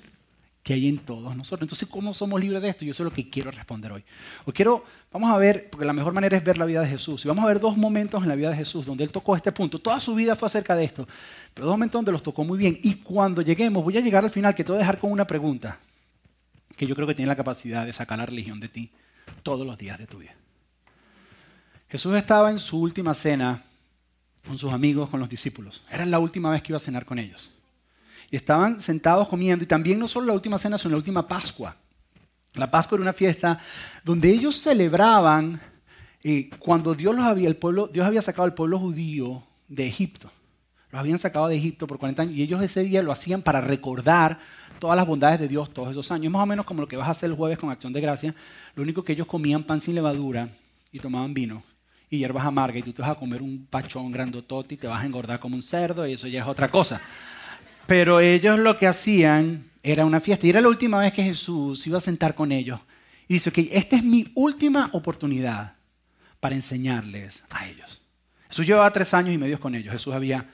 que 0.63 0.73
hay 0.73 0.87
en 0.87 0.97
todos 0.99 1.35
nosotros. 1.35 1.65
Entonces, 1.65 1.89
¿cómo 1.89 2.13
somos 2.13 2.39
libres 2.39 2.61
de 2.61 2.69
esto? 2.69 2.85
Yo 2.85 2.91
eso 2.91 3.03
es 3.03 3.09
lo 3.09 3.13
que 3.13 3.29
quiero 3.29 3.51
responder 3.51 3.91
hoy. 3.91 4.03
Hoy 4.45 4.53
quiero, 4.53 4.85
vamos 5.11 5.29
a 5.29 5.37
ver, 5.37 5.69
porque 5.69 5.85
la 5.85 5.91
mejor 5.91 6.13
manera 6.13 6.37
es 6.37 6.43
ver 6.43 6.57
la 6.57 6.65
vida 6.65 6.79
de 6.79 6.87
Jesús. 6.87 7.25
Y 7.25 7.27
vamos 7.27 7.43
a 7.43 7.47
ver 7.49 7.59
dos 7.59 7.75
momentos 7.75 8.23
en 8.23 8.29
la 8.29 8.35
vida 8.35 8.49
de 8.49 8.55
Jesús 8.55 8.85
donde 8.85 9.03
él 9.03 9.11
tocó 9.11 9.35
este 9.35 9.51
punto. 9.51 9.77
Toda 9.77 9.99
su 9.99 10.15
vida 10.15 10.37
fue 10.37 10.45
acerca 10.45 10.73
de 10.73 10.85
esto, 10.85 11.05
pero 11.53 11.67
dos 11.67 11.73
momentos 11.73 11.99
donde 11.99 12.13
los 12.13 12.23
tocó 12.23 12.45
muy 12.45 12.57
bien. 12.57 12.79
Y 12.81 12.95
cuando 12.95 13.41
lleguemos, 13.41 13.83
voy 13.83 13.97
a 13.97 14.01
llegar 14.01 14.23
al 14.23 14.31
final, 14.31 14.55
que 14.55 14.63
te 14.63 14.71
voy 14.71 14.77
a 14.77 14.79
dejar 14.79 14.99
con 14.99 15.11
una 15.11 15.27
pregunta. 15.27 15.79
que 16.77 16.87
yo 16.87 16.95
creo 16.95 17.07
que 17.07 17.13
tiene 17.13 17.27
la 17.27 17.35
capacidad 17.35 17.85
de 17.85 17.93
sacar 17.93 18.17
la 18.17 18.25
religión 18.25 18.59
de 18.59 18.69
ti 18.69 18.89
todos 19.43 19.67
los 19.67 19.77
días 19.77 19.99
de 19.99 20.07
tu 20.07 20.19
vida. 20.19 20.33
Jesús 21.89 22.15
estaba 22.15 22.49
en 22.49 22.59
su 22.59 22.79
última 22.79 23.13
cena 23.13 23.63
con 24.47 24.57
sus 24.57 24.73
amigos, 24.73 25.09
con 25.09 25.19
los 25.19 25.29
discípulos. 25.29 25.83
Era 25.91 26.05
la 26.05 26.19
última 26.19 26.49
vez 26.49 26.63
que 26.63 26.71
iba 26.71 26.77
a 26.77 26.79
cenar 26.79 27.05
con 27.05 27.19
ellos. 27.19 27.52
Y 28.33 28.35
estaban 28.35 28.81
sentados 28.81 29.27
comiendo, 29.27 29.63
y 29.63 29.67
también 29.67 29.99
no 29.99 30.07
solo 30.07 30.25
la 30.25 30.33
última 30.33 30.57
cena, 30.57 30.79
sino 30.79 30.89
la 30.89 30.97
última 30.97 31.27
Pascua. 31.27 31.77
La 32.55 32.71
Pascua 32.71 32.95
era 32.95 33.03
una 33.03 33.13
fiesta 33.13 33.59
donde 34.03 34.31
ellos 34.31 34.59
celebraban 34.59 35.61
eh, 36.23 36.49
cuando 36.57 36.95
Dios, 36.95 37.13
los 37.15 37.25
había, 37.25 37.47
el 37.47 37.57
pueblo, 37.57 37.85
Dios 37.93 38.03
había 38.03 38.23
sacado 38.23 38.45
al 38.45 38.55
pueblo 38.55 38.79
judío 38.79 39.43
de 39.67 39.85
Egipto. 39.85 40.31
Los 40.89 40.99
habían 40.99 41.19
sacado 41.19 41.47
de 41.47 41.57
Egipto 41.57 41.85
por 41.85 41.99
40 41.99 42.23
años 42.23 42.35
y 42.35 42.41
ellos 42.41 42.59
ese 42.63 42.83
día 42.83 43.03
lo 43.03 43.11
hacían 43.11 43.43
para 43.43 43.61
recordar 43.61 44.39
todas 44.79 44.97
las 44.97 45.05
bondades 45.05 45.39
de 45.39 45.47
Dios 45.47 45.71
todos 45.71 45.91
esos 45.91 46.09
años. 46.09 46.33
Más 46.33 46.41
o 46.41 46.47
menos 46.47 46.65
como 46.65 46.81
lo 46.81 46.87
que 46.87 46.97
vas 46.97 47.09
a 47.09 47.11
hacer 47.11 47.29
el 47.29 47.35
jueves 47.35 47.59
con 47.59 47.69
Acción 47.69 47.93
de 47.93 48.01
Gracia. 48.01 48.33
Lo 48.73 48.81
único 48.81 49.03
que 49.03 49.13
ellos 49.13 49.27
comían 49.27 49.61
pan 49.61 49.79
sin 49.79 49.93
levadura 49.93 50.49
y 50.91 50.97
tomaban 50.97 51.35
vino 51.35 51.61
y 52.09 52.17
hierbas 52.17 52.47
amargas 52.47 52.79
y 52.79 52.81
tú 52.81 52.93
te 52.93 53.03
vas 53.03 53.11
a 53.11 53.15
comer 53.15 53.43
un 53.43 53.67
pachón 53.69 54.11
grandotote 54.11 54.73
y 54.73 54.77
te 54.77 54.87
vas 54.87 55.03
a 55.03 55.05
engordar 55.05 55.39
como 55.39 55.55
un 55.55 55.61
cerdo 55.61 56.07
y 56.07 56.13
eso 56.13 56.27
ya 56.27 56.41
es 56.41 56.47
otra 56.47 56.69
cosa. 56.71 56.99
Pero 57.85 58.19
ellos 58.19 58.59
lo 58.59 58.77
que 58.77 58.87
hacían 58.87 59.65
era 59.81 60.05
una 60.05 60.21
fiesta 60.21 60.47
y 60.47 60.49
era 60.49 60.61
la 60.61 60.69
última 60.69 60.99
vez 60.99 61.13
que 61.13 61.23
Jesús 61.23 61.85
iba 61.85 61.97
a 61.97 62.01
sentar 62.01 62.35
con 62.35 62.51
ellos. 62.51 62.79
Y 63.27 63.35
dice, 63.35 63.49
ok, 63.49 63.59
esta 63.71 63.95
es 63.95 64.03
mi 64.03 64.31
última 64.35 64.89
oportunidad 64.93 65.75
para 66.39 66.55
enseñarles 66.55 67.41
a 67.49 67.67
ellos. 67.67 68.01
Jesús 68.49 68.65
llevaba 68.65 68.91
tres 68.91 69.13
años 69.13 69.33
y 69.33 69.37
medio 69.37 69.59
con 69.59 69.75
ellos. 69.75 69.91
Jesús 69.91 70.13
había 70.13 70.49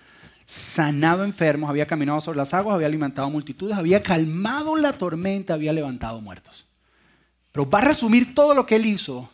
sanado 0.46 1.24
enfermos, 1.24 1.70
había 1.70 1.86
caminado 1.86 2.22
sobre 2.22 2.38
las 2.38 2.54
aguas, 2.54 2.74
había 2.74 2.88
alimentado 2.88 3.30
multitudes, 3.30 3.78
había 3.78 4.02
calmado 4.02 4.76
la 4.76 4.94
tormenta, 4.94 5.54
había 5.54 5.74
levantado 5.74 6.22
muertos. 6.22 6.66
Pero 7.52 7.70
va 7.70 7.80
a 7.80 7.86
resumir 7.86 8.34
todo 8.34 8.56
lo 8.56 8.66
que 8.66 8.78
él 8.78 8.86
hizo 8.86 9.30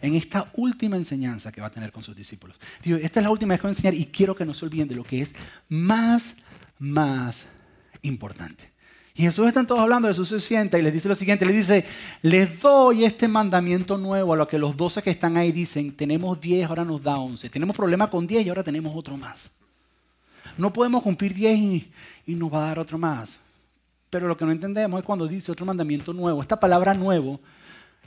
en 0.00 0.14
esta 0.14 0.50
última 0.54 0.96
enseñanza 0.96 1.50
que 1.50 1.60
va 1.60 1.66
a 1.66 1.70
tener 1.70 1.90
con 1.92 2.02
sus 2.02 2.14
discípulos. 2.14 2.58
Digo, 2.82 2.98
esta 2.98 3.20
es 3.20 3.24
la 3.24 3.30
última 3.30 3.54
vez 3.54 3.60
que 3.60 3.66
voy 3.66 3.70
a 3.70 3.76
enseñar 3.76 3.94
y 3.94 4.06
quiero 4.06 4.34
que 4.34 4.44
no 4.44 4.54
se 4.54 4.64
olviden 4.64 4.88
de 4.88 4.94
lo 4.94 5.04
que 5.04 5.22
es 5.22 5.34
más, 5.68 6.34
más 6.78 7.44
importante. 8.02 8.72
Y 9.16 9.22
Jesús 9.22 9.46
están 9.46 9.66
todos 9.66 9.80
hablando, 9.80 10.08
Jesús 10.08 10.28
se 10.28 10.40
sienta 10.40 10.76
y 10.76 10.82
les 10.82 10.92
dice 10.92 11.08
lo 11.08 11.14
siguiente, 11.14 11.46
les 11.46 11.54
dice, 11.54 11.86
les 12.22 12.60
doy 12.60 13.04
este 13.04 13.28
mandamiento 13.28 13.96
nuevo 13.96 14.32
a 14.32 14.36
lo 14.36 14.48
que 14.48 14.58
los 14.58 14.76
doce 14.76 15.02
que 15.02 15.10
están 15.10 15.36
ahí 15.36 15.52
dicen, 15.52 15.96
tenemos 15.96 16.40
diez, 16.40 16.68
ahora 16.68 16.84
nos 16.84 17.00
da 17.00 17.16
once, 17.16 17.48
tenemos 17.48 17.76
problema 17.76 18.10
con 18.10 18.26
diez 18.26 18.44
y 18.44 18.48
ahora 18.48 18.64
tenemos 18.64 18.92
otro 18.96 19.16
más. 19.16 19.50
No 20.58 20.72
podemos 20.72 21.02
cumplir 21.02 21.32
diez 21.32 21.56
y, 21.56 21.92
y 22.26 22.34
nos 22.34 22.52
va 22.52 22.64
a 22.64 22.68
dar 22.68 22.78
otro 22.80 22.98
más. 22.98 23.30
Pero 24.10 24.26
lo 24.28 24.36
que 24.36 24.44
no 24.44 24.52
entendemos 24.52 24.98
es 24.98 25.04
cuando 25.04 25.26
dice 25.28 25.50
otro 25.50 25.66
mandamiento 25.66 26.12
nuevo. 26.12 26.40
Esta 26.40 26.58
palabra 26.58 26.94
nuevo 26.94 27.40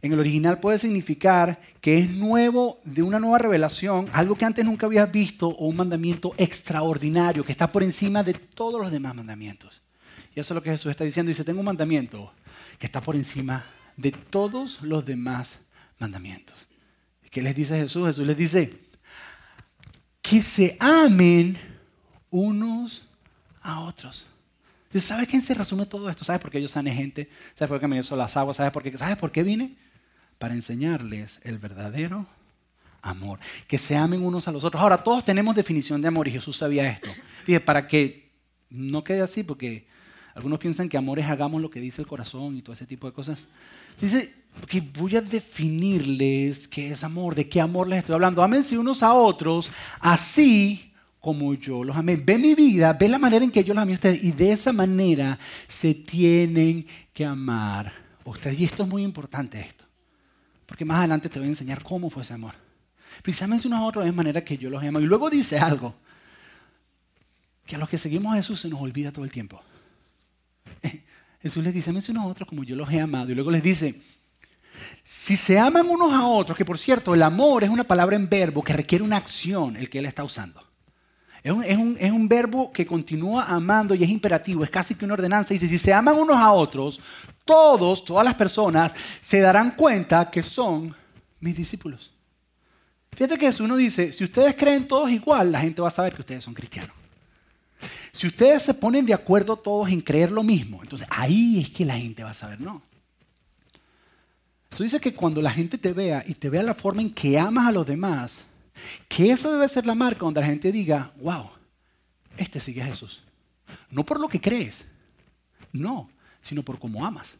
en 0.01 0.13
el 0.13 0.19
original 0.19 0.59
puede 0.59 0.77
significar 0.77 1.59
que 1.81 1.97
es 1.97 2.09
nuevo 2.09 2.79
de 2.83 3.01
una 3.01 3.19
nueva 3.19 3.39
revelación, 3.39 4.07
algo 4.13 4.35
que 4.35 4.45
antes 4.45 4.63
nunca 4.63 4.85
habías 4.85 5.11
visto, 5.11 5.47
o 5.47 5.67
un 5.67 5.75
mandamiento 5.75 6.33
extraordinario 6.37 7.43
que 7.43 7.51
está 7.51 7.71
por 7.71 7.83
encima 7.83 8.23
de 8.23 8.33
todos 8.33 8.79
los 8.79 8.91
demás 8.91 9.15
mandamientos. 9.15 9.81
Y 10.35 10.39
eso 10.39 10.53
es 10.53 10.55
lo 10.55 10.61
que 10.61 10.69
Jesús 10.69 10.91
está 10.91 11.03
diciendo. 11.03 11.29
Dice, 11.29 11.43
tengo 11.43 11.59
un 11.59 11.65
mandamiento 11.65 12.31
que 12.77 12.85
está 12.85 13.01
por 13.01 13.15
encima 13.15 13.65
de 13.95 14.11
todos 14.11 14.81
los 14.83 15.03
demás 15.03 15.57
mandamientos. 15.97 16.67
¿Qué 17.31 17.41
les 17.41 17.55
dice 17.55 17.77
Jesús? 17.77 18.07
Jesús 18.07 18.25
les 18.25 18.37
dice, 18.37 18.79
que 20.21 20.41
se 20.41 20.77
amen 20.79 21.57
unos 22.29 23.07
a 23.61 23.81
otros. 23.81 24.25
¿Sabes 24.99 25.27
quién 25.27 25.41
se 25.41 25.53
resume 25.53 25.85
todo 25.85 26.09
esto? 26.09 26.23
¿Sabes 26.23 26.41
por 26.41 26.49
qué 26.49 26.61
yo 26.61 26.67
sané 26.67 26.91
gente? 26.91 27.29
¿Sabes 27.55 27.69
por 27.69 27.79
qué 27.79 27.87
me 27.87 27.99
hizo 27.99 28.15
las 28.15 28.35
aguas? 28.35 28.57
¿Sabes 28.57 28.71
por 28.71 28.83
qué? 28.83 28.97
¿Sabes 28.97 29.17
por 29.17 29.31
qué 29.31 29.43
vine? 29.43 29.75
Para 30.37 30.53
enseñarles 30.53 31.39
el 31.43 31.57
verdadero 31.57 32.25
amor. 33.01 33.39
Que 33.67 33.77
se 33.77 33.95
amen 33.95 34.23
unos 34.23 34.47
a 34.47 34.51
los 34.51 34.63
otros. 34.63 34.81
Ahora, 34.81 35.03
todos 35.03 35.25
tenemos 35.25 35.55
definición 35.55 36.01
de 36.01 36.07
amor 36.07 36.27
y 36.27 36.31
Jesús 36.31 36.57
sabía 36.57 36.89
esto. 36.89 37.09
Fíjate, 37.45 37.65
para 37.65 37.87
que 37.87 38.29
no 38.69 39.03
quede 39.03 39.21
así, 39.21 39.43
porque 39.43 39.87
algunos 40.35 40.59
piensan 40.59 40.89
que 40.89 40.97
amor 40.97 41.19
es 41.19 41.25
hagamos 41.25 41.61
lo 41.61 41.69
que 41.69 41.79
dice 41.79 42.01
el 42.01 42.07
corazón 42.07 42.57
y 42.57 42.61
todo 42.61 42.73
ese 42.75 42.85
tipo 42.85 43.07
de 43.07 43.13
cosas. 43.13 43.39
Dice 43.99 44.33
que 44.67 44.81
voy 44.81 45.15
a 45.15 45.21
definirles 45.21 46.67
qué 46.67 46.89
es 46.89 47.03
amor, 47.03 47.33
de 47.33 47.49
qué 47.49 47.59
amor 47.61 47.87
les 47.87 47.99
estoy 47.99 48.13
hablando. 48.13 48.43
Amense 48.43 48.77
unos 48.77 49.01
a 49.01 49.13
otros 49.13 49.71
así 49.99 50.93
como 51.19 51.53
yo 51.55 51.83
los 51.83 51.97
amé. 51.97 52.15
Ve 52.17 52.37
mi 52.37 52.53
vida, 52.53 52.93
ve 52.93 53.07
la 53.07 53.17
manera 53.17 53.43
en 53.43 53.51
que 53.51 53.63
yo 53.63 53.73
los 53.73 53.81
amé 53.81 53.93
a 53.93 53.95
ustedes 53.95 54.23
y 54.23 54.31
de 54.31 54.51
esa 54.51 54.71
manera 54.71 55.39
se 55.67 55.95
tienen 55.95 56.85
que 57.13 57.25
amar 57.25 57.91
ustedes. 58.23 58.59
Y 58.59 58.65
esto 58.65 58.83
es 58.83 58.89
muy 58.89 59.03
importante 59.03 59.59
esto. 59.59 59.86
Porque 60.67 60.85
más 60.85 60.99
adelante 60.99 61.29
te 61.29 61.39
voy 61.39 61.47
a 61.47 61.51
enseñar 61.51 61.81
cómo 61.81 62.11
fue 62.11 62.21
ese 62.21 62.33
amor. 62.33 62.53
Precisamente 63.23 63.67
unos 63.67 63.79
a 63.79 63.83
otros 63.83 64.05
de 64.05 64.11
manera 64.11 64.43
que 64.43 64.57
yo 64.57 64.69
los 64.69 64.83
amo. 64.83 64.99
Y 64.99 65.05
luego 65.05 65.31
dice 65.31 65.57
algo, 65.57 65.95
que 67.65 67.75
a 67.75 67.79
los 67.79 67.89
que 67.89 67.97
seguimos 67.97 68.33
a 68.33 68.35
Jesús 68.37 68.61
se 68.61 68.69
nos 68.69 68.79
olvida 68.79 69.11
todo 69.11 69.25
el 69.25 69.31
tiempo. 69.31 69.61
Jesús 71.41 71.63
les 71.63 71.73
dice, 71.73 71.89
amen 71.89 72.03
unos 72.09 72.23
a 72.23 72.27
otros 72.27 72.47
como 72.47 72.63
yo 72.63 72.75
los 72.75 72.91
he 72.91 72.99
amado. 72.99 73.31
Y 73.31 73.35
luego 73.35 73.49
les 73.49 73.63
dice, 73.63 73.99
si 75.03 75.37
se 75.37 75.57
aman 75.57 75.87
unos 75.87 76.13
a 76.13 76.27
otros, 76.27 76.57
que 76.57 76.65
por 76.65 76.77
cierto, 76.77 77.15
el 77.15 77.23
amor 77.23 77.63
es 77.63 77.69
una 77.69 77.85
palabra 77.85 78.15
en 78.15 78.29
verbo 78.29 78.63
que 78.63 78.73
requiere 78.73 79.03
una 79.03 79.17
acción, 79.17 79.77
el 79.77 79.89
que 79.89 79.99
él 79.99 80.05
está 80.05 80.23
usando. 80.23 80.66
Es 81.47 81.77
un, 82.11 82.27
verbo 82.27 82.71
que 82.73 82.85
continúa 82.85 83.45
amando 83.45 83.95
y 83.95 84.03
es 84.03 84.09
imperativo, 84.09 84.63
es 84.63 84.69
casi 84.69 84.95
que 84.95 85.05
una 85.05 85.13
ordenanza. 85.13 85.53
Dice, 85.53 85.67
si 85.67 85.77
se 85.77 85.93
aman 85.93 86.15
unos 86.15 86.35
a 86.35 86.51
otros, 86.51 86.99
todos, 87.45 88.03
todas 88.03 88.25
las 88.25 88.35
personas, 88.35 88.91
se 89.21 89.39
darán 89.39 89.71
cuenta 89.71 90.29
que 90.29 90.43
son 90.43 90.93
mis 91.39 91.55
discípulos. 91.55 92.11
Fíjate 93.13 93.37
que 93.37 93.63
uno 93.63 93.77
dice, 93.77 94.11
si 94.11 94.25
ustedes 94.25 94.55
creen 94.55 94.87
todos 94.87 95.09
igual, 95.09 95.51
la 95.51 95.61
gente 95.61 95.81
va 95.81 95.87
a 95.87 95.91
saber 95.91 96.13
que 96.13 96.21
ustedes 96.21 96.43
son 96.43 96.53
cristianos. 96.53 96.95
Si 98.11 98.27
ustedes 98.27 98.63
se 98.63 98.73
ponen 98.73 99.05
de 99.05 99.13
acuerdo 99.13 99.55
todos 99.55 99.89
en 99.89 100.01
creer 100.01 100.31
lo 100.31 100.43
mismo, 100.43 100.81
entonces 100.81 101.07
ahí 101.09 101.61
es 101.61 101.69
que 101.69 101.85
la 101.85 101.95
gente 101.95 102.23
va 102.23 102.31
a 102.31 102.35
saber, 102.35 102.59
no. 102.59 102.81
Eso 104.69 104.83
dice 104.83 104.99
que 104.99 105.13
cuando 105.13 105.41
la 105.41 105.51
gente 105.51 105.77
te 105.77 105.93
vea 105.93 106.23
y 106.27 106.33
te 106.33 106.49
vea 106.49 106.63
la 106.63 106.73
forma 106.73 107.01
en 107.01 107.13
que 107.13 107.39
amas 107.39 107.67
a 107.67 107.71
los 107.71 107.85
demás, 107.85 108.33
que 109.07 109.31
eso 109.31 109.51
debe 109.51 109.67
ser 109.69 109.85
la 109.85 109.95
marca 109.95 110.21
donde 110.21 110.41
la 110.41 110.47
gente 110.47 110.71
diga, 110.71 111.11
wow, 111.17 111.49
este 112.37 112.59
sigue 112.59 112.81
a 112.81 112.85
Jesús. 112.85 113.23
No 113.89 114.05
por 114.05 114.19
lo 114.19 114.27
que 114.27 114.41
crees, 114.41 114.85
no, 115.71 116.09
sino 116.41 116.63
por 116.63 116.79
cómo 116.79 117.05
amas. 117.05 117.33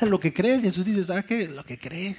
lo 0.00 0.20
que 0.20 0.32
crees, 0.32 0.62
Jesús 0.62 0.84
dice, 0.84 1.04
¿sabes 1.04 1.24
qué? 1.24 1.48
Lo 1.48 1.64
que 1.64 1.78
crees 1.78 2.16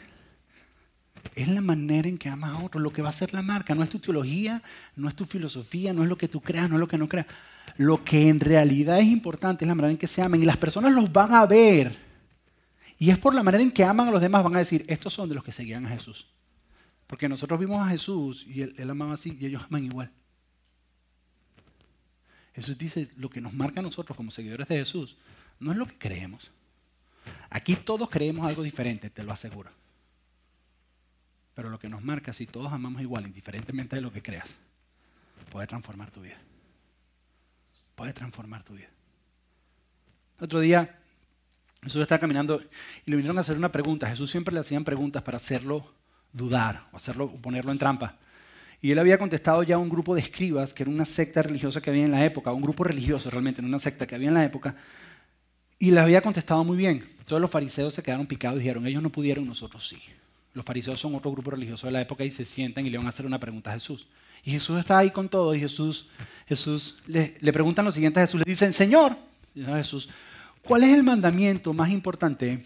es 1.36 1.48
la 1.48 1.62
manera 1.62 2.08
en 2.08 2.18
que 2.18 2.30
amas 2.30 2.52
a 2.52 2.63
otro, 2.63 2.80
lo 2.80 2.92
que 2.92 3.02
va 3.02 3.10
a 3.10 3.13
ser 3.13 3.34
la 3.34 3.42
marca. 3.42 3.76
No 3.76 3.84
es 3.84 3.90
tu 3.90 4.00
teología, 4.00 4.62
no 4.96 5.08
es 5.08 5.16
tu 5.16 5.26
filosofía, 5.26 5.94
no 5.94 6.04
es 6.04 6.10
lo 6.10 6.18
que 6.18 6.28
tú 6.28 6.42
creas, 6.42 6.70
no 6.70 6.76
es 6.76 6.80
lo 6.80 6.88
que 6.88 6.98
no 6.98 7.08
creas. 7.08 7.28
Lo 7.76 8.04
que 8.04 8.30
en 8.30 8.40
realidad 8.40 9.00
es 9.00 9.08
importante 9.08 9.66
es 9.66 9.68
la 9.68 9.76
manera 9.76 9.92
en 9.92 9.98
que 9.98 10.08
se 10.08 10.22
aman. 10.22 10.42
Y 10.42 10.46
las 10.46 10.58
personas 10.58 10.92
los 10.94 11.12
van 11.12 11.34
a 11.34 11.46
ver. 11.46 11.98
Y 12.98 13.12
es 13.12 13.18
por 13.18 13.36
la 13.36 13.44
manera 13.44 13.63
en 13.63 13.72
que 13.72 13.84
aman 13.84 14.08
a 14.08 14.12
los 14.12 14.22
demás, 14.22 14.44
van 14.44 14.56
a 14.56 14.60
decir, 14.60 14.84
estos 14.88 15.13
son 15.13 15.30
de 15.30 15.36
los 15.36 15.44
que 15.44 15.52
seguían 15.52 15.86
a 15.86 15.90
Jesús. 15.90 16.28
Porque 17.08 17.30
nosotros 17.30 17.60
vimos 17.60 17.86
a 17.86 17.89
Jesús 17.89 18.46
y 18.46 18.62
él, 18.62 18.76
él 18.78 18.89
amaba 18.89 19.13
así 19.13 19.38
y 19.39 19.46
ellos 19.46 19.63
aman 19.63 19.86
igual. 19.86 20.12
Jesús 22.54 22.78
dice, 22.78 23.10
lo 23.15 23.30
que 23.30 23.39
nos 23.39 23.54
marca 23.54 23.80
a 23.80 23.84
nosotros 23.84 24.17
como 24.17 24.32
seguidores 24.32 24.67
de 24.67 24.78
Jesús 24.78 25.15
no 25.60 25.72
es 25.72 25.78
lo 25.78 25.86
que 25.88 25.98
creemos. 25.98 26.52
Aquí 27.50 27.76
todos 27.76 28.10
creemos 28.10 28.48
algo 28.48 28.63
diferente, 28.63 29.10
te 29.10 29.24
lo 29.24 29.32
aseguro. 29.32 29.70
Pero 31.54 31.70
lo 31.70 31.80
que 31.80 31.89
nos 31.89 32.04
marca, 32.04 32.34
si 32.34 32.46
todos 32.46 32.72
amamos 32.72 33.02
igual, 33.02 33.26
indiferentemente 33.26 33.96
de 33.96 34.02
lo 34.02 34.12
que 34.12 34.22
creas, 34.22 34.50
puede 35.52 35.67
transformar 35.67 36.12
tu 36.12 36.22
vida. 36.22 36.38
Puede 37.96 38.13
transformar 38.13 38.63
tu 38.63 38.76
vida. 38.76 38.89
Otro 40.39 40.60
día, 40.60 41.00
Jesús 41.82 42.02
estaba 42.02 42.20
caminando 42.20 42.62
y 43.06 43.12
le 43.12 43.17
vinieron 43.17 43.38
a 43.38 43.41
hacer 43.41 43.58
una 43.58 43.72
pregunta. 43.72 44.08
Jesús 44.08 44.30
siempre 44.30 44.54
le 44.54 44.60
hacían 44.60 44.84
preguntas 44.84 45.24
para 45.24 45.38
hacerlo 45.38 45.93
dudar 46.38 46.88
o 46.93 46.97
hacerlo, 46.97 47.30
ponerlo 47.41 47.71
en 47.71 47.80
trampa. 47.80 48.15
Y 48.82 48.91
él 48.91 49.00
había 49.00 49.17
contestado 49.17 49.63
ya 49.63 49.76
a 49.76 49.80
un 49.80 49.89
grupo 49.89 50.13
de 50.13 50.21
escribas, 50.21 50.73
que 50.73 50.84
era 50.84 50.91
una 50.91 51.06
secta 51.06 51.41
religiosa 51.41 51.82
que 51.82 51.89
había 51.89 52.06
en 52.06 52.12
la 52.12 52.23
época, 52.23 52.54
un 52.54 52.62
grupo 52.62 52.84
religioso 52.84 53.30
realmente, 53.30 53.62
no 53.62 53.67
una 53.67 53.80
secta 53.80 54.06
que 54.06 54.15
había 54.15 54.28
en 54.28 54.36
la 54.36 54.45
época, 54.45 54.76
y 55.80 55.91
le 55.91 56.00
había 56.00 56.21
contestado 56.21 56.63
muy 56.63 56.78
bien. 56.78 57.04
Todos 57.26 57.41
los 57.41 57.52
fariseos 57.52 57.93
se 57.93 58.04
quedaron 58.04 58.28
picados 58.28 58.58
y 58.58 58.60
dijeron, 58.60 58.86
ellos 58.86 59.02
no 59.02 59.10
pudieron, 59.10 59.45
nosotros 59.45 59.88
sí. 59.88 59.97
Los 60.54 60.63
fariseos 60.63 61.00
son 61.00 61.15
otro 61.15 61.32
grupo 61.32 61.52
religioso 61.52 61.88
de 61.88 61.93
la 61.93 62.02
época 62.02 62.23
y 62.23 62.32
se 62.32 62.45
sientan 62.45 62.86
y 62.86 62.89
le 62.89 62.97
van 62.97 63.08
a 63.08 63.10
hacer 63.10 63.26
una 63.26 63.39
pregunta 63.39 63.71
a 63.71 63.73
Jesús. 63.73 64.08
Y 64.43 64.52
Jesús 64.52 64.80
está 64.80 65.00
ahí 65.00 65.12
con 65.12 65.28
todo 65.28 65.54
y 65.54 65.60
Jesús, 65.60 66.10
Jesús 66.47 67.00
le, 67.08 67.38
le 67.41 67.52
preguntan 67.52 67.84
lo 67.84 67.91
siguiente 67.91 68.19
a 68.19 68.26
Jesús, 68.26 68.39
le 68.39 68.50
dicen, 68.50 68.73
Señor, 68.73 69.17
Jesús, 69.56 70.10
¿cuál 70.62 70.84
es 70.84 70.95
el 70.95 71.04
mandamiento 71.04 71.73
más 71.73 71.89
importante 71.89 72.65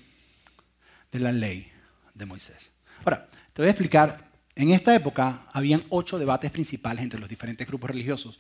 de 1.12 1.20
la 1.20 1.32
ley 1.32 1.72
de 2.14 2.26
Moisés? 2.26 2.70
Ahora, 3.04 3.28
te 3.54 3.62
voy 3.62 3.68
a 3.68 3.72
explicar. 3.72 4.32
En 4.56 4.72
esta 4.72 4.94
época 4.94 5.48
habían 5.54 5.84
ocho 5.90 6.20
debates 6.20 6.52
principales 6.52 7.04
entre 7.04 7.20
los 7.20 7.30
diferentes 7.30 7.68
grupos 7.68 7.90
religiosos. 7.90 8.40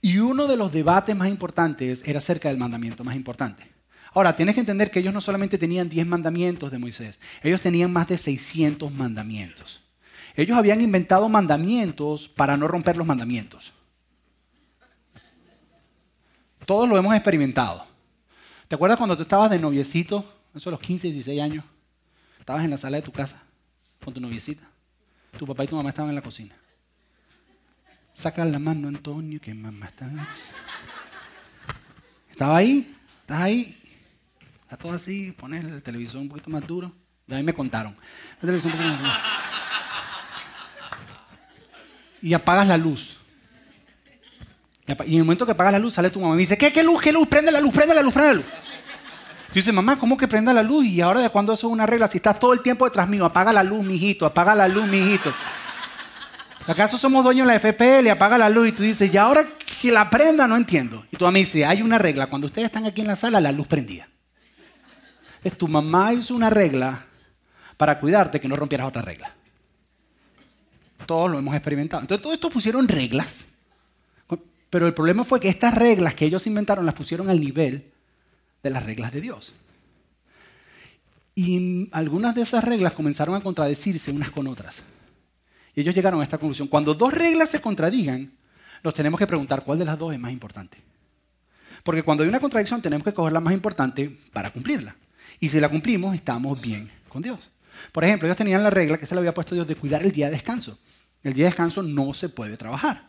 Y 0.00 0.18
uno 0.18 0.46
de 0.46 0.56
los 0.56 0.72
debates 0.72 1.16
más 1.16 1.28
importantes 1.28 2.02
era 2.04 2.18
acerca 2.18 2.48
del 2.48 2.58
mandamiento 2.58 3.04
más 3.04 3.14
importante. 3.14 3.70
Ahora, 4.14 4.36
tienes 4.36 4.54
que 4.54 4.60
entender 4.60 4.90
que 4.90 4.98
ellos 4.98 5.14
no 5.14 5.20
solamente 5.20 5.56
tenían 5.56 5.88
10 5.88 6.06
mandamientos 6.06 6.70
de 6.70 6.78
Moisés, 6.78 7.18
ellos 7.42 7.62
tenían 7.62 7.92
más 7.92 8.08
de 8.08 8.18
600 8.18 8.92
mandamientos. 8.92 9.80
Ellos 10.34 10.56
habían 10.56 10.80
inventado 10.80 11.28
mandamientos 11.28 12.28
para 12.28 12.56
no 12.56 12.68
romper 12.68 12.96
los 12.96 13.06
mandamientos. 13.06 13.72
Todos 16.66 16.88
lo 16.88 16.96
hemos 16.96 17.14
experimentado. 17.14 17.86
¿Te 18.68 18.74
acuerdas 18.74 18.98
cuando 18.98 19.16
tú 19.16 19.22
estabas 19.22 19.50
de 19.50 19.58
noviecito, 19.58 20.40
eso 20.54 20.68
a 20.68 20.72
los 20.72 20.80
15, 20.80 21.08
16 21.08 21.40
años? 21.40 21.64
Estabas 22.38 22.64
en 22.64 22.70
la 22.70 22.76
sala 22.76 22.98
de 22.98 23.02
tu 23.02 23.12
casa 23.12 23.41
con 24.04 24.14
tu 24.14 24.20
noviecita. 24.20 24.62
Tu 25.38 25.46
papá 25.46 25.64
y 25.64 25.68
tu 25.68 25.76
mamá 25.76 25.90
estaban 25.90 26.10
en 26.10 26.16
la 26.16 26.22
cocina. 26.22 26.54
Saca 28.14 28.44
la 28.44 28.58
mano, 28.58 28.88
Antonio, 28.88 29.40
que 29.40 29.54
mamá 29.54 29.86
está. 29.86 30.10
Estaba 32.30 32.58
ahí, 32.58 32.94
estás 33.20 33.40
ahí, 33.40 33.78
está 34.62 34.76
todo 34.76 34.92
así, 34.92 35.32
pones 35.32 35.64
el 35.64 35.82
televisor 35.82 36.20
un 36.20 36.28
poquito 36.28 36.50
más 36.50 36.66
duro. 36.66 36.92
De 37.26 37.36
ahí 37.36 37.42
me 37.42 37.54
contaron. 37.54 37.96
Y 42.20 42.34
apagas 42.34 42.68
la 42.68 42.76
luz. 42.76 43.18
Y 44.86 45.12
en 45.12 45.18
el 45.18 45.24
momento 45.24 45.46
que 45.46 45.52
apagas 45.52 45.72
la 45.72 45.78
luz, 45.78 45.94
sale 45.94 46.10
tu 46.10 46.20
mamá 46.20 46.34
y 46.34 46.38
dice, 46.38 46.58
¿qué, 46.58 46.72
qué 46.72 46.82
luz, 46.82 47.00
qué 47.00 47.12
luz? 47.12 47.26
Prende 47.28 47.50
la 47.50 47.60
luz, 47.60 47.72
prende 47.72 47.94
la 47.94 48.02
luz, 48.02 48.12
prende 48.12 48.34
la 48.34 48.40
luz. 48.40 48.46
Y 49.52 49.56
dice, 49.56 49.70
mamá, 49.70 49.98
¿cómo 49.98 50.16
que 50.16 50.26
prenda 50.26 50.54
la 50.54 50.62
luz? 50.62 50.86
Y 50.86 51.02
ahora 51.02 51.20
de 51.20 51.28
cuándo 51.28 51.52
eso 51.52 51.66
es 51.66 51.72
una 51.72 51.84
regla? 51.84 52.08
Si 52.08 52.16
estás 52.16 52.38
todo 52.38 52.54
el 52.54 52.60
tiempo 52.60 52.86
detrás 52.86 53.06
mío, 53.06 53.26
apaga 53.26 53.52
la 53.52 53.62
luz, 53.62 53.84
mijito, 53.84 54.24
apaga 54.24 54.54
la 54.54 54.66
luz, 54.66 54.88
mijito. 54.88 55.32
¿Acaso 56.66 56.96
somos 56.96 57.22
dueños 57.22 57.46
de 57.46 57.52
la 57.52 57.60
FPL? 57.60 58.08
Apaga 58.08 58.38
la 58.38 58.48
luz 58.48 58.68
y 58.68 58.72
tú 58.72 58.82
dices, 58.82 59.12
¿y 59.12 59.16
ahora 59.18 59.44
que 59.80 59.92
la 59.92 60.08
prenda? 60.08 60.46
No 60.46 60.56
entiendo. 60.56 61.04
Y 61.10 61.18
tu 61.18 61.24
mamá 61.26 61.38
dice, 61.38 61.66
hay 61.66 61.82
una 61.82 61.98
regla. 61.98 62.28
Cuando 62.28 62.46
ustedes 62.46 62.66
están 62.66 62.86
aquí 62.86 63.02
en 63.02 63.08
la 63.08 63.16
sala, 63.16 63.40
la 63.40 63.52
luz 63.52 63.66
prendía. 63.66 64.08
Es 65.44 65.58
tu 65.58 65.68
mamá 65.68 66.14
hizo 66.14 66.34
una 66.34 66.48
regla 66.48 67.04
para 67.76 67.98
cuidarte 68.00 68.40
que 68.40 68.48
no 68.48 68.56
rompieras 68.56 68.86
otra 68.86 69.02
regla. 69.02 69.34
Todos 71.04 71.30
lo 71.30 71.38
hemos 71.38 71.54
experimentado. 71.54 72.00
Entonces, 72.00 72.22
todo 72.22 72.32
esto 72.32 72.48
pusieron 72.48 72.88
reglas. 72.88 73.40
Pero 74.70 74.86
el 74.86 74.94
problema 74.94 75.24
fue 75.24 75.40
que 75.40 75.50
estas 75.50 75.74
reglas 75.74 76.14
que 76.14 76.24
ellos 76.24 76.46
inventaron 76.46 76.86
las 76.86 76.94
pusieron 76.94 77.28
al 77.28 77.38
nivel 77.38 77.91
de 78.62 78.70
las 78.70 78.84
reglas 78.84 79.12
de 79.12 79.20
Dios. 79.20 79.52
Y 81.34 81.88
algunas 81.92 82.34
de 82.34 82.42
esas 82.42 82.62
reglas 82.62 82.92
comenzaron 82.92 83.34
a 83.34 83.40
contradecirse 83.40 84.10
unas 84.10 84.30
con 84.30 84.46
otras. 84.46 84.82
Y 85.74 85.80
ellos 85.80 85.94
llegaron 85.94 86.20
a 86.20 86.24
esta 86.24 86.38
conclusión. 86.38 86.68
Cuando 86.68 86.94
dos 86.94 87.12
reglas 87.12 87.48
se 87.48 87.60
contradigan, 87.60 88.32
nos 88.82 88.94
tenemos 88.94 89.18
que 89.18 89.26
preguntar 89.26 89.64
cuál 89.64 89.78
de 89.78 89.84
las 89.84 89.98
dos 89.98 90.12
es 90.12 90.20
más 90.20 90.32
importante. 90.32 90.78
Porque 91.82 92.02
cuando 92.02 92.22
hay 92.22 92.28
una 92.28 92.40
contradicción 92.40 92.82
tenemos 92.82 93.04
que 93.04 93.14
coger 93.14 93.32
la 93.32 93.40
más 93.40 93.54
importante 93.54 94.18
para 94.32 94.50
cumplirla. 94.50 94.94
Y 95.40 95.48
si 95.48 95.58
la 95.58 95.68
cumplimos, 95.68 96.14
estamos 96.14 96.60
bien 96.60 96.90
con 97.08 97.22
Dios. 97.22 97.50
Por 97.90 98.04
ejemplo, 98.04 98.28
ellos 98.28 98.36
tenían 98.36 98.62
la 98.62 98.70
regla 98.70 98.98
que 98.98 99.06
se 99.06 99.14
le 99.14 99.20
había 99.20 99.34
puesto 99.34 99.54
Dios 99.54 99.66
de 99.66 99.74
cuidar 99.74 100.02
el 100.02 100.12
día 100.12 100.26
de 100.26 100.32
descanso. 100.32 100.78
El 101.22 101.32
día 101.32 101.44
de 101.44 101.50
descanso 101.50 101.82
no 101.82 102.12
se 102.14 102.28
puede 102.28 102.56
trabajar. 102.56 103.08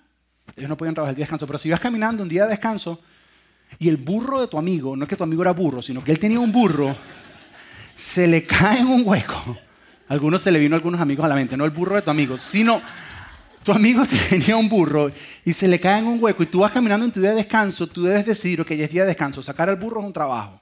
Ellos 0.56 0.70
no 0.70 0.78
podían 0.78 0.96
trabajar 0.96 1.12
el 1.12 1.16
día 1.18 1.24
de 1.24 1.26
descanso. 1.26 1.46
Pero 1.46 1.60
si 1.60 1.70
vas 1.70 1.80
caminando 1.80 2.24
un 2.24 2.30
día 2.30 2.44
de 2.44 2.52
descanso 2.52 3.02
y 3.79 3.89
el 3.89 3.97
burro 3.97 4.41
de 4.41 4.47
tu 4.47 4.57
amigo, 4.57 4.95
no 4.95 5.03
es 5.03 5.09
que 5.09 5.15
tu 5.15 5.23
amigo 5.23 5.41
era 5.41 5.51
burro, 5.51 5.81
sino 5.81 6.03
que 6.03 6.12
él 6.12 6.19
tenía 6.19 6.39
un 6.39 6.51
burro, 6.51 6.95
se 7.95 8.27
le 8.27 8.45
cae 8.45 8.79
en 8.79 8.88
un 8.88 9.03
hueco. 9.05 9.57
Algunos 10.07 10.41
se 10.41 10.51
le 10.51 10.59
vino 10.59 10.75
a 10.75 10.77
algunos 10.77 10.99
amigos 10.99 11.25
a 11.25 11.29
la 11.29 11.36
mente, 11.36 11.57
no 11.57 11.65
el 11.65 11.71
burro 11.71 11.95
de 11.95 12.01
tu 12.01 12.12
amigo, 12.12 12.38
sino 12.38 12.81
tu 13.63 13.71
amigo 13.71 14.03
tenía 14.29 14.57
un 14.57 14.69
burro 14.69 15.12
y 15.45 15.53
se 15.53 15.67
le 15.67 15.79
cae 15.79 15.99
en 15.99 16.07
un 16.07 16.23
hueco 16.23 16.43
y 16.43 16.47
tú 16.47 16.59
vas 16.59 16.71
caminando 16.71 17.05
en 17.05 17.12
tu 17.12 17.19
día 17.19 17.31
de 17.31 17.38
descanso, 17.38 17.88
tú 17.88 18.03
debes 18.03 18.25
decidir, 18.25 18.62
ok, 18.62 18.71
es 18.71 18.91
día 18.91 19.03
de 19.03 19.09
descanso, 19.09 19.41
sacar 19.41 19.69
al 19.69 19.77
burro 19.77 20.01
es 20.01 20.05
un 20.07 20.13
trabajo. 20.13 20.62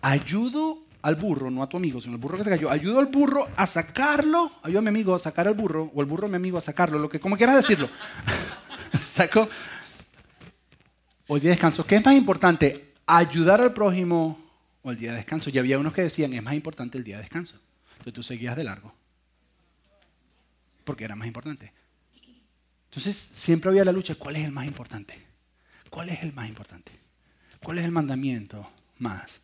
Ayudo 0.00 0.78
al 1.02 1.16
burro, 1.16 1.50
no 1.50 1.62
a 1.62 1.68
tu 1.68 1.76
amigo, 1.76 2.00
sino 2.00 2.14
al 2.14 2.20
burro 2.20 2.38
que 2.38 2.44
se 2.44 2.50
cayó, 2.50 2.70
ayudo 2.70 2.98
al 2.98 3.06
burro 3.06 3.48
a 3.56 3.66
sacarlo, 3.66 4.52
ayudo 4.62 4.78
a 4.78 4.82
mi 4.82 4.88
amigo 4.88 5.14
a 5.14 5.18
sacar 5.18 5.46
al 5.46 5.54
burro, 5.54 5.90
o 5.94 6.00
el 6.00 6.06
burro 6.06 6.26
a 6.26 6.30
mi 6.30 6.36
amigo 6.36 6.58
a 6.58 6.60
sacarlo, 6.60 6.98
lo 6.98 7.08
que 7.08 7.20
como 7.20 7.36
quieras 7.36 7.56
decirlo. 7.56 7.88
Saco, 9.00 9.48
o 11.32 11.36
el 11.36 11.40
día 11.40 11.48
de 11.48 11.54
descanso. 11.54 11.86
¿Qué 11.86 11.96
es 11.96 12.04
más 12.04 12.14
importante? 12.14 12.92
¿Ayudar 13.06 13.62
al 13.62 13.72
prójimo 13.72 14.38
o 14.82 14.90
el 14.90 14.98
día 14.98 15.12
de 15.12 15.16
descanso? 15.16 15.48
Y 15.48 15.58
había 15.58 15.78
unos 15.78 15.94
que 15.94 16.02
decían, 16.02 16.34
es 16.34 16.42
más 16.42 16.52
importante 16.52 16.98
el 16.98 17.04
día 17.04 17.16
de 17.16 17.22
descanso. 17.22 17.58
Entonces 17.92 18.12
tú 18.12 18.22
seguías 18.22 18.54
de 18.54 18.64
largo. 18.64 18.92
Porque 20.84 21.04
era 21.04 21.16
más 21.16 21.26
importante. 21.26 21.72
Entonces 22.90 23.16
siempre 23.32 23.70
había 23.70 23.82
la 23.82 23.92
lucha, 23.92 24.14
¿cuál 24.14 24.36
es 24.36 24.44
el 24.44 24.52
más 24.52 24.66
importante? 24.66 25.14
¿Cuál 25.88 26.10
es 26.10 26.22
el 26.22 26.34
más 26.34 26.46
importante? 26.50 26.92
¿Cuál 27.62 27.78
es 27.78 27.86
el 27.86 27.92
mandamiento 27.92 28.68
más 28.98 29.40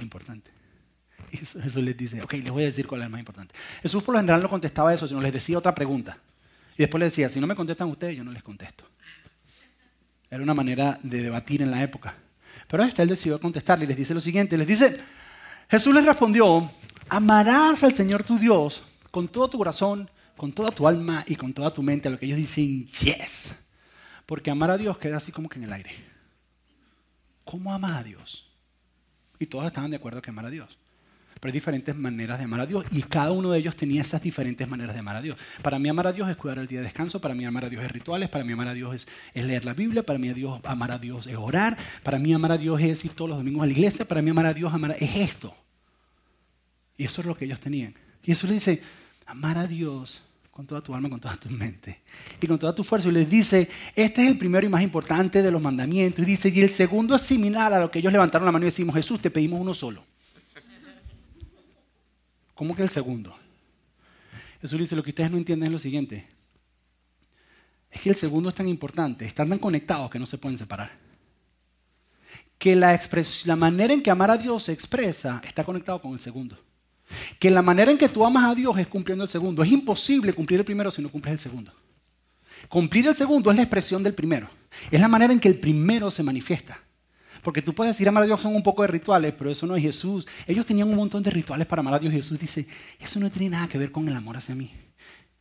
importante? 0.00 0.50
Y 1.32 1.38
Jesús 1.38 1.76
les 1.76 1.96
dice, 1.96 2.20
ok, 2.20 2.34
les 2.34 2.50
voy 2.50 2.64
a 2.64 2.66
decir 2.66 2.86
cuál 2.86 3.00
es 3.00 3.06
el 3.06 3.10
más 3.10 3.20
importante. 3.20 3.54
Jesús 3.80 4.02
por 4.02 4.14
lo 4.14 4.20
general 4.20 4.42
no 4.42 4.50
contestaba 4.50 4.92
eso, 4.92 5.08
sino 5.08 5.22
les 5.22 5.32
decía 5.32 5.56
otra 5.56 5.74
pregunta. 5.74 6.18
Y 6.74 6.82
después 6.82 7.00
les 7.00 7.12
decía, 7.12 7.30
si 7.30 7.40
no 7.40 7.46
me 7.46 7.54
contestan 7.54 7.88
ustedes, 7.88 8.18
yo 8.18 8.24
no 8.24 8.32
les 8.32 8.42
contesto. 8.42 8.91
Era 10.32 10.42
una 10.42 10.54
manera 10.54 10.98
de 11.02 11.22
debatir 11.22 11.60
en 11.60 11.70
la 11.70 11.82
época. 11.82 12.14
Pero 12.66 12.82
este 12.84 13.02
él 13.02 13.08
decidió 13.10 13.38
contestarle 13.38 13.84
y 13.84 13.88
les 13.88 13.98
dice 13.98 14.14
lo 14.14 14.20
siguiente. 14.22 14.56
Les 14.56 14.66
dice, 14.66 14.98
Jesús 15.68 15.94
les 15.94 16.06
respondió, 16.06 16.70
amarás 17.10 17.82
al 17.82 17.94
Señor 17.94 18.24
tu 18.24 18.38
Dios 18.38 18.82
con 19.10 19.28
todo 19.28 19.50
tu 19.50 19.58
corazón, 19.58 20.10
con 20.38 20.50
toda 20.50 20.70
tu 20.70 20.88
alma 20.88 21.22
y 21.26 21.36
con 21.36 21.52
toda 21.52 21.70
tu 21.70 21.82
mente. 21.82 22.08
A 22.08 22.12
lo 22.12 22.18
que 22.18 22.24
ellos 22.24 22.38
dicen, 22.38 22.86
yes. 22.92 23.54
Porque 24.24 24.50
amar 24.50 24.70
a 24.70 24.78
Dios 24.78 24.96
queda 24.96 25.18
así 25.18 25.32
como 25.32 25.50
que 25.50 25.58
en 25.58 25.64
el 25.64 25.72
aire. 25.74 25.90
¿Cómo 27.44 27.70
ama 27.70 27.98
a 27.98 28.02
Dios? 28.02 28.50
Y 29.38 29.44
todos 29.44 29.66
estaban 29.66 29.90
de 29.90 29.98
acuerdo 29.98 30.22
que 30.22 30.30
amar 30.30 30.46
a 30.46 30.50
Dios. 30.50 30.78
Pero 31.42 31.50
hay 31.50 31.54
diferentes 31.54 31.96
maneras 31.96 32.38
de 32.38 32.44
amar 32.44 32.60
a 32.60 32.66
Dios 32.66 32.84
y 32.92 33.02
cada 33.02 33.32
uno 33.32 33.50
de 33.50 33.58
ellos 33.58 33.74
tenía 33.74 34.02
esas 34.02 34.22
diferentes 34.22 34.68
maneras 34.68 34.94
de 34.94 35.00
amar 35.00 35.16
a 35.16 35.20
Dios. 35.20 35.36
Para 35.60 35.76
mí 35.80 35.88
amar 35.88 36.06
a 36.06 36.12
Dios 36.12 36.30
es 36.30 36.36
cuidar 36.36 36.58
el 36.58 36.68
día 36.68 36.78
de 36.78 36.84
descanso, 36.84 37.20
para 37.20 37.34
mí 37.34 37.44
amar 37.44 37.64
a 37.64 37.68
Dios 37.68 37.82
es 37.82 37.90
rituales, 37.90 38.28
para 38.28 38.44
mí 38.44 38.52
amar 38.52 38.68
a 38.68 38.74
Dios 38.74 38.94
es, 38.94 39.08
leer 39.34 39.64
la 39.64 39.74
Biblia, 39.74 40.04
para 40.04 40.20
mí 40.20 40.28
a 40.28 40.34
Dios, 40.34 40.60
amar 40.62 40.92
a 40.92 40.98
Dios 40.98 41.26
es 41.26 41.34
orar, 41.34 41.76
para 42.04 42.20
mí 42.20 42.32
amar 42.32 42.52
a 42.52 42.58
Dios 42.58 42.80
es 42.80 43.04
ir 43.04 43.14
todos 43.14 43.30
los 43.30 43.38
domingos 43.38 43.64
a 43.64 43.66
la 43.66 43.72
iglesia, 43.72 44.06
para 44.06 44.22
mí 44.22 44.30
amar 44.30 44.46
a 44.46 44.54
Dios 44.54 44.72
amar, 44.72 44.94
es 45.00 45.16
esto. 45.16 45.52
Y 46.96 47.06
eso 47.06 47.22
es 47.22 47.26
lo 47.26 47.36
que 47.36 47.46
ellos 47.46 47.58
tenían. 47.58 47.92
Y 48.22 48.30
eso 48.30 48.46
les 48.46 48.64
dice, 48.64 48.80
amar 49.26 49.58
a 49.58 49.66
Dios 49.66 50.22
con 50.52 50.64
toda 50.64 50.80
tu 50.80 50.94
alma, 50.94 51.10
con 51.10 51.18
toda 51.18 51.36
tu 51.38 51.50
mente 51.50 52.02
y 52.40 52.46
con 52.46 52.56
toda 52.56 52.72
tu 52.72 52.84
fuerza. 52.84 53.08
Y 53.08 53.10
les 53.10 53.28
dice, 53.28 53.68
este 53.96 54.22
es 54.22 54.28
el 54.28 54.38
primero 54.38 54.64
y 54.64 54.70
más 54.70 54.82
importante 54.82 55.42
de 55.42 55.50
los 55.50 55.60
mandamientos. 55.60 56.22
Y 56.22 56.24
dice, 56.24 56.50
y 56.50 56.60
el 56.60 56.70
segundo 56.70 57.16
es 57.16 57.22
similar 57.22 57.74
a 57.74 57.80
lo 57.80 57.90
que 57.90 57.98
ellos 57.98 58.12
levantaron 58.12 58.46
la 58.46 58.52
mano 58.52 58.64
y 58.64 58.66
decimos, 58.66 58.94
Jesús, 58.94 59.20
te 59.20 59.28
pedimos 59.28 59.60
uno 59.60 59.74
solo. 59.74 60.11
¿Cómo 62.54 62.76
que 62.76 62.82
el 62.82 62.90
segundo? 62.90 63.36
Jesús 64.60 64.78
dice, 64.78 64.96
lo 64.96 65.02
que 65.02 65.10
ustedes 65.10 65.30
no 65.30 65.38
entienden 65.38 65.66
es 65.66 65.72
lo 65.72 65.78
siguiente. 65.78 66.28
Es 67.90 68.00
que 68.00 68.10
el 68.10 68.16
segundo 68.16 68.48
es 68.48 68.54
tan 68.54 68.68
importante, 68.68 69.26
están 69.26 69.48
tan 69.48 69.58
conectados 69.58 70.10
que 70.10 70.18
no 70.18 70.26
se 70.26 70.38
pueden 70.38 70.56
separar. 70.56 70.92
Que 72.58 72.76
la, 72.76 72.98
la 73.44 73.56
manera 73.56 73.92
en 73.92 74.02
que 74.02 74.10
amar 74.10 74.30
a 74.30 74.38
Dios 74.38 74.64
se 74.64 74.72
expresa 74.72 75.42
está 75.44 75.64
conectado 75.64 76.00
con 76.00 76.12
el 76.12 76.20
segundo. 76.20 76.58
Que 77.38 77.50
la 77.50 77.60
manera 77.60 77.90
en 77.90 77.98
que 77.98 78.08
tú 78.08 78.24
amas 78.24 78.50
a 78.50 78.54
Dios 78.54 78.78
es 78.78 78.86
cumpliendo 78.86 79.24
el 79.24 79.30
segundo. 79.30 79.62
Es 79.62 79.70
imposible 79.70 80.32
cumplir 80.32 80.60
el 80.60 80.64
primero 80.64 80.90
si 80.90 81.02
no 81.02 81.10
cumples 81.10 81.32
el 81.32 81.38
segundo. 81.40 81.72
Cumplir 82.68 83.08
el 83.08 83.16
segundo 83.16 83.50
es 83.50 83.56
la 83.56 83.64
expresión 83.64 84.02
del 84.02 84.14
primero. 84.14 84.48
Es 84.90 85.00
la 85.00 85.08
manera 85.08 85.32
en 85.32 85.40
que 85.40 85.48
el 85.48 85.58
primero 85.58 86.10
se 86.10 86.22
manifiesta. 86.22 86.80
Porque 87.42 87.60
tú 87.60 87.74
puedes 87.74 87.94
decir 87.94 88.08
amar 88.08 88.22
a 88.22 88.26
Dios 88.26 88.40
son 88.40 88.54
un 88.54 88.62
poco 88.62 88.82
de 88.82 88.88
rituales, 88.88 89.34
pero 89.36 89.50
eso 89.50 89.66
no 89.66 89.74
es 89.74 89.82
Jesús. 89.82 90.26
Ellos 90.46 90.64
tenían 90.64 90.88
un 90.88 90.96
montón 90.96 91.22
de 91.22 91.30
rituales 91.30 91.66
para 91.66 91.80
amar 91.80 91.94
a 91.94 91.98
Dios. 91.98 92.12
Jesús 92.12 92.38
dice, 92.38 92.66
eso 93.00 93.18
no 93.18 93.30
tiene 93.30 93.50
nada 93.50 93.68
que 93.68 93.78
ver 93.78 93.90
con 93.90 94.08
el 94.08 94.14
amor 94.14 94.36
hacia 94.36 94.54
mí. 94.54 94.70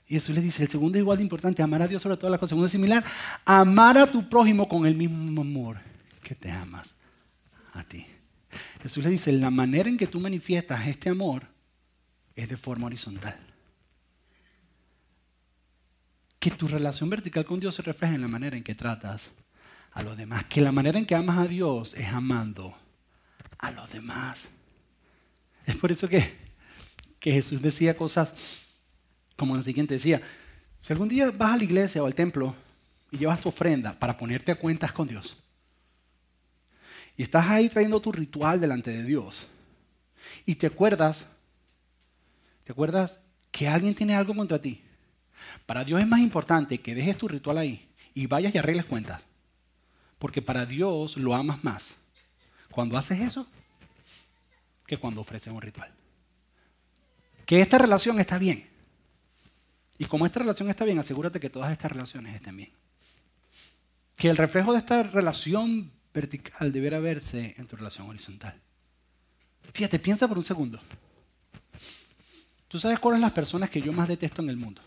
Y 0.07 0.15
Jesús 0.15 0.33
les 0.35 0.43
dice, 0.43 0.63
el 0.63 0.69
segundo 0.69 0.97
es 0.97 1.03
igual 1.03 1.17
de 1.17 1.23
importante, 1.23 1.61
amar 1.61 1.83
a 1.83 1.87
Dios 1.87 2.01
sobre 2.01 2.17
todas 2.17 2.31
las 2.31 2.39
cosas. 2.39 2.49
Segundo 2.49 2.65
es 2.65 2.71
similar, 2.71 3.03
amar 3.45 3.99
a 3.99 4.07
tu 4.07 4.27
prójimo 4.27 4.67
con 4.67 4.85
el 4.85 4.95
mismo 4.95 5.41
amor 5.41 5.77
que 6.23 6.33
te 6.33 6.51
amas 6.51 6.95
a 7.73 7.83
ti. 7.83 8.05
Jesús 8.81 9.03
le 9.03 9.11
dice, 9.11 9.31
la 9.31 9.51
manera 9.51 9.87
en 9.87 9.97
que 9.97 10.07
tú 10.07 10.19
manifiestas 10.19 10.87
este 10.87 11.09
amor 11.09 11.43
es 12.35 12.49
de 12.49 12.57
forma 12.57 12.87
horizontal. 12.87 13.37
Que 16.39 16.49
tu 16.49 16.67
relación 16.67 17.09
vertical 17.11 17.45
con 17.45 17.59
Dios 17.59 17.75
se 17.75 17.83
refleja 17.83 18.15
en 18.15 18.21
la 18.21 18.27
manera 18.27 18.57
en 18.57 18.63
que 18.63 18.73
tratas 18.73 19.31
a 19.91 20.03
los 20.03 20.17
demás. 20.17 20.45
Que 20.45 20.61
la 20.61 20.71
manera 20.71 20.97
en 20.97 21.05
que 21.05 21.15
amas 21.15 21.37
a 21.37 21.47
Dios 21.47 21.93
es 21.93 22.07
amando 22.07 22.75
a 23.57 23.71
los 23.71 23.91
demás. 23.91 24.47
Es 25.65 25.75
por 25.75 25.91
eso 25.91 26.07
que, 26.07 26.35
que 27.19 27.31
Jesús 27.31 27.61
decía 27.61 27.95
cosas 27.95 28.33
como 29.37 29.55
lo 29.55 29.63
siguiente, 29.63 29.95
decía, 29.95 30.21
si 30.83 30.93
algún 30.93 31.09
día 31.09 31.31
vas 31.31 31.53
a 31.53 31.57
la 31.57 31.63
iglesia 31.63 32.03
o 32.03 32.05
al 32.05 32.13
templo 32.13 32.53
y 33.09 33.17
llevas 33.17 33.41
tu 33.41 33.49
ofrenda 33.49 33.97
para 33.97 34.15
ponerte 34.15 34.51
a 34.51 34.55
cuentas 34.55 34.91
con 34.91 35.07
Dios, 35.07 35.35
y 37.17 37.23
estás 37.23 37.49
ahí 37.49 37.67
trayendo 37.67 37.99
tu 37.99 38.11
ritual 38.11 38.59
delante 38.59 38.91
de 38.91 39.03
Dios, 39.03 39.47
y 40.45 40.55
te 40.55 40.67
acuerdas, 40.67 41.25
te 42.63 42.71
acuerdas 42.71 43.19
que 43.51 43.67
alguien 43.67 43.95
tiene 43.95 44.15
algo 44.15 44.35
contra 44.35 44.61
ti, 44.61 44.83
para 45.65 45.83
Dios 45.83 45.99
es 45.99 46.07
más 46.07 46.19
importante 46.19 46.79
que 46.79 46.93
dejes 46.93 47.17
tu 47.17 47.27
ritual 47.27 47.57
ahí 47.57 47.89
y 48.13 48.27
vayas 48.27 48.53
y 48.53 48.59
arregles 48.59 48.85
cuentas 48.85 49.21
porque 50.21 50.43
para 50.43 50.67
Dios 50.67 51.17
lo 51.17 51.33
amas 51.33 51.63
más 51.63 51.87
cuando 52.69 52.95
haces 52.95 53.19
eso 53.19 53.47
que 54.85 54.97
cuando 54.97 55.21
ofreces 55.21 55.51
un 55.51 55.59
ritual. 55.59 55.91
Que 57.43 57.59
esta 57.59 57.79
relación 57.79 58.19
está 58.19 58.37
bien. 58.37 58.69
Y 59.97 60.05
como 60.05 60.27
esta 60.27 60.41
relación 60.41 60.69
está 60.69 60.85
bien, 60.85 60.99
asegúrate 60.99 61.39
que 61.39 61.49
todas 61.49 61.71
estas 61.71 61.91
relaciones 61.91 62.35
estén 62.35 62.55
bien. 62.55 62.71
Que 64.15 64.29
el 64.29 64.37
reflejo 64.37 64.73
de 64.73 64.77
esta 64.77 65.01
relación 65.01 65.91
vertical 66.13 66.71
debiera 66.71 66.99
verse 66.99 67.55
en 67.57 67.65
tu 67.65 67.75
relación 67.75 68.07
horizontal. 68.07 68.61
Fíjate, 69.73 69.97
piensa 69.97 70.27
por 70.27 70.37
un 70.37 70.43
segundo. 70.43 70.79
¿Tú 72.67 72.77
sabes 72.77 72.99
cuáles 72.99 73.17
son 73.17 73.21
las 73.23 73.33
personas 73.33 73.71
que 73.71 73.81
yo 73.81 73.91
más 73.91 74.07
detesto 74.07 74.43
en 74.43 74.49
el 74.51 74.57
mundo? 74.57 74.83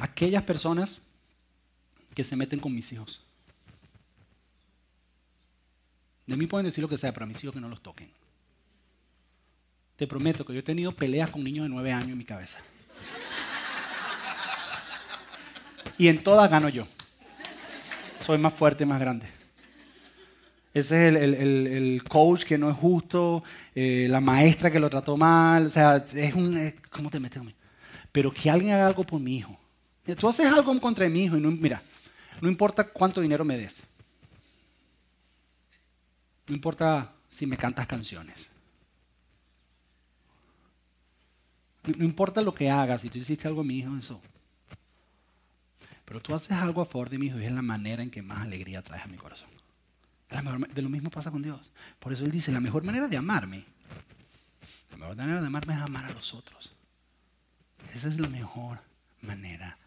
Aquellas 0.00 0.44
personas 0.44 1.02
que 2.16 2.24
se 2.24 2.34
meten 2.34 2.58
con 2.58 2.74
mis 2.74 2.90
hijos. 2.92 3.20
De 6.26 6.34
mí 6.34 6.46
pueden 6.46 6.64
decir 6.64 6.80
lo 6.80 6.88
que 6.88 6.96
sea, 6.96 7.12
pero 7.12 7.26
a 7.26 7.28
mis 7.28 7.44
hijos 7.44 7.54
que 7.54 7.60
no 7.60 7.68
los 7.68 7.82
toquen. 7.82 8.08
Te 9.96 10.06
prometo 10.06 10.44
que 10.44 10.54
yo 10.54 10.60
he 10.60 10.62
tenido 10.62 10.92
peleas 10.92 11.30
con 11.30 11.44
niños 11.44 11.66
de 11.66 11.68
nueve 11.68 11.92
años 11.92 12.12
en 12.12 12.18
mi 12.18 12.24
cabeza. 12.24 12.58
Y 15.98 16.08
en 16.08 16.24
todas 16.24 16.50
gano 16.50 16.70
yo. 16.70 16.88
Soy 18.24 18.38
más 18.38 18.54
fuerte, 18.54 18.86
más 18.86 18.98
grande. 18.98 19.26
Ese 20.72 21.08
es 21.08 21.14
el, 21.14 22.02
coach 22.08 22.44
que 22.44 22.56
no 22.56 22.70
es 22.70 22.76
justo, 22.76 23.44
eh, 23.74 24.06
la 24.08 24.20
maestra 24.20 24.70
que 24.70 24.80
lo 24.80 24.88
trató 24.88 25.18
mal. 25.18 25.66
O 25.66 25.70
sea, 25.70 26.04
es 26.14 26.34
un. 26.34 26.74
¿Cómo 26.90 27.10
te 27.10 27.20
metes 27.20 27.38
conmigo? 27.38 27.58
Pero 28.10 28.32
que 28.32 28.50
alguien 28.50 28.72
haga 28.72 28.86
algo 28.86 29.04
por 29.04 29.20
mi 29.20 29.36
hijo. 29.36 29.58
Tú 30.18 30.28
haces 30.28 30.46
algo 30.46 30.78
contra 30.80 31.08
mi 31.10 31.24
hijo 31.24 31.36
y 31.36 31.40
no, 31.40 31.50
mira, 31.50 31.82
no 32.40 32.48
importa 32.48 32.84
cuánto 32.84 33.20
dinero 33.20 33.44
me 33.44 33.56
des. 33.56 33.82
No 36.46 36.54
importa 36.54 37.12
si 37.30 37.46
me 37.46 37.56
cantas 37.56 37.86
canciones. 37.86 38.50
No 41.84 42.04
importa 42.04 42.40
lo 42.40 42.54
que 42.54 42.70
hagas, 42.70 43.00
si 43.00 43.10
tú 43.10 43.18
hiciste 43.18 43.46
algo 43.46 43.60
a 43.60 43.64
mi 43.64 43.78
hijo, 43.78 43.96
eso. 43.96 44.20
Pero 46.04 46.20
tú 46.20 46.34
haces 46.34 46.52
algo 46.52 46.82
a 46.82 46.86
favor 46.86 47.10
de 47.10 47.18
mi 47.18 47.26
hijo 47.26 47.38
y 47.38 47.44
es 47.44 47.52
la 47.52 47.62
manera 47.62 48.02
en 48.02 48.10
que 48.10 48.22
más 48.22 48.42
alegría 48.42 48.82
traes 48.82 49.04
a 49.04 49.08
mi 49.08 49.16
corazón. 49.16 49.48
de 50.28 50.82
lo 50.82 50.88
mismo 50.88 51.10
pasa 51.10 51.30
con 51.30 51.42
Dios. 51.42 51.72
Por 51.98 52.12
eso 52.12 52.24
Él 52.24 52.30
dice, 52.30 52.52
la 52.52 52.60
mejor 52.60 52.82
manera 52.84 53.08
de 53.08 53.16
amarme, 53.16 53.64
la 54.90 54.96
mejor 54.96 55.16
manera 55.16 55.40
de 55.40 55.46
amarme 55.46 55.74
es 55.74 55.80
amar 55.80 56.04
a 56.06 56.12
los 56.12 56.34
otros. 56.34 56.72
Esa 57.94 58.08
es 58.08 58.18
la 58.18 58.28
mejor 58.28 58.80
manera 59.20 59.78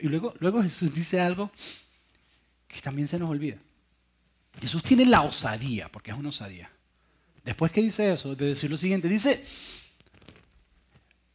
Y 0.00 0.08
luego, 0.08 0.62
Jesús 0.62 0.92
dice 0.92 1.20
algo 1.20 1.50
que 2.68 2.80
también 2.80 3.08
se 3.08 3.18
nos 3.18 3.30
olvida. 3.30 3.56
Jesús 4.60 4.82
tiene 4.82 5.04
la 5.06 5.22
osadía, 5.22 5.88
porque 5.90 6.10
es 6.10 6.16
una 6.16 6.28
osadía. 6.28 6.70
Después 7.44 7.72
que 7.72 7.82
dice 7.82 8.12
eso, 8.12 8.34
de 8.36 8.48
decir 8.48 8.70
lo 8.70 8.76
siguiente, 8.76 9.08
dice, 9.08 9.44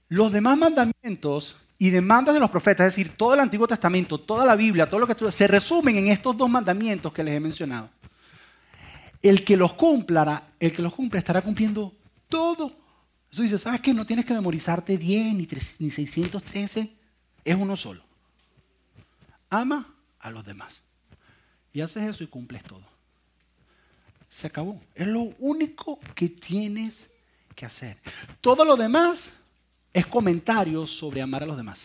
los 0.09 0.31
demás 0.31 0.57
mandamientos 0.57 1.55
y 1.79 1.89
demandas 1.89 2.33
de 2.33 2.39
los 2.39 2.49
profetas, 2.49 2.87
es 2.87 2.95
decir, 2.95 3.17
todo 3.17 3.33
el 3.33 3.39
Antiguo 3.39 3.67
Testamento, 3.67 4.19
toda 4.19 4.45
la 4.45 4.55
Biblia, 4.55 4.87
todo 4.87 4.99
lo 4.99 5.07
que 5.07 5.15
tú, 5.15 5.29
se 5.31 5.47
resumen 5.47 5.97
en 5.97 6.07
estos 6.09 6.37
dos 6.37 6.49
mandamientos 6.49 7.11
que 7.11 7.23
les 7.23 7.35
he 7.35 7.39
mencionado. 7.39 7.89
El 9.21 9.43
que 9.43 9.57
los 9.57 9.73
cumpla, 9.73 10.51
el 10.59 10.73
que 10.73 10.81
los 10.81 10.93
cumpla 10.93 11.19
estará 11.19 11.41
cumpliendo 11.41 11.93
todo. 12.29 12.71
Eso 13.31 13.41
dice, 13.41 13.57
¿sabes 13.57 13.81
qué? 13.81 13.93
No 13.93 14.05
tienes 14.05 14.25
que 14.25 14.33
memorizarte 14.33 14.97
10 14.97 15.33
ni, 15.33 15.47
ni 15.79 15.91
613, 15.91 16.93
es 17.43 17.55
uno 17.55 17.75
solo. 17.75 18.06
Ama 19.49 19.93
a 20.19 20.29
los 20.29 20.45
demás. 20.45 20.81
Y 21.73 21.81
haces 21.81 22.03
eso 22.03 22.23
y 22.23 22.27
cumples 22.27 22.63
todo. 22.63 22.83
Se 24.29 24.47
acabó. 24.47 24.81
Es 24.95 25.07
lo 25.07 25.21
único 25.39 25.99
que 26.15 26.29
tienes 26.29 27.07
que 27.55 27.65
hacer. 27.65 27.97
Todo 28.41 28.65
lo 28.65 28.75
demás 28.75 29.29
es 29.93 30.05
comentarios 30.05 30.91
sobre 30.91 31.21
amar 31.21 31.43
a 31.43 31.47
los 31.47 31.57
demás. 31.57 31.81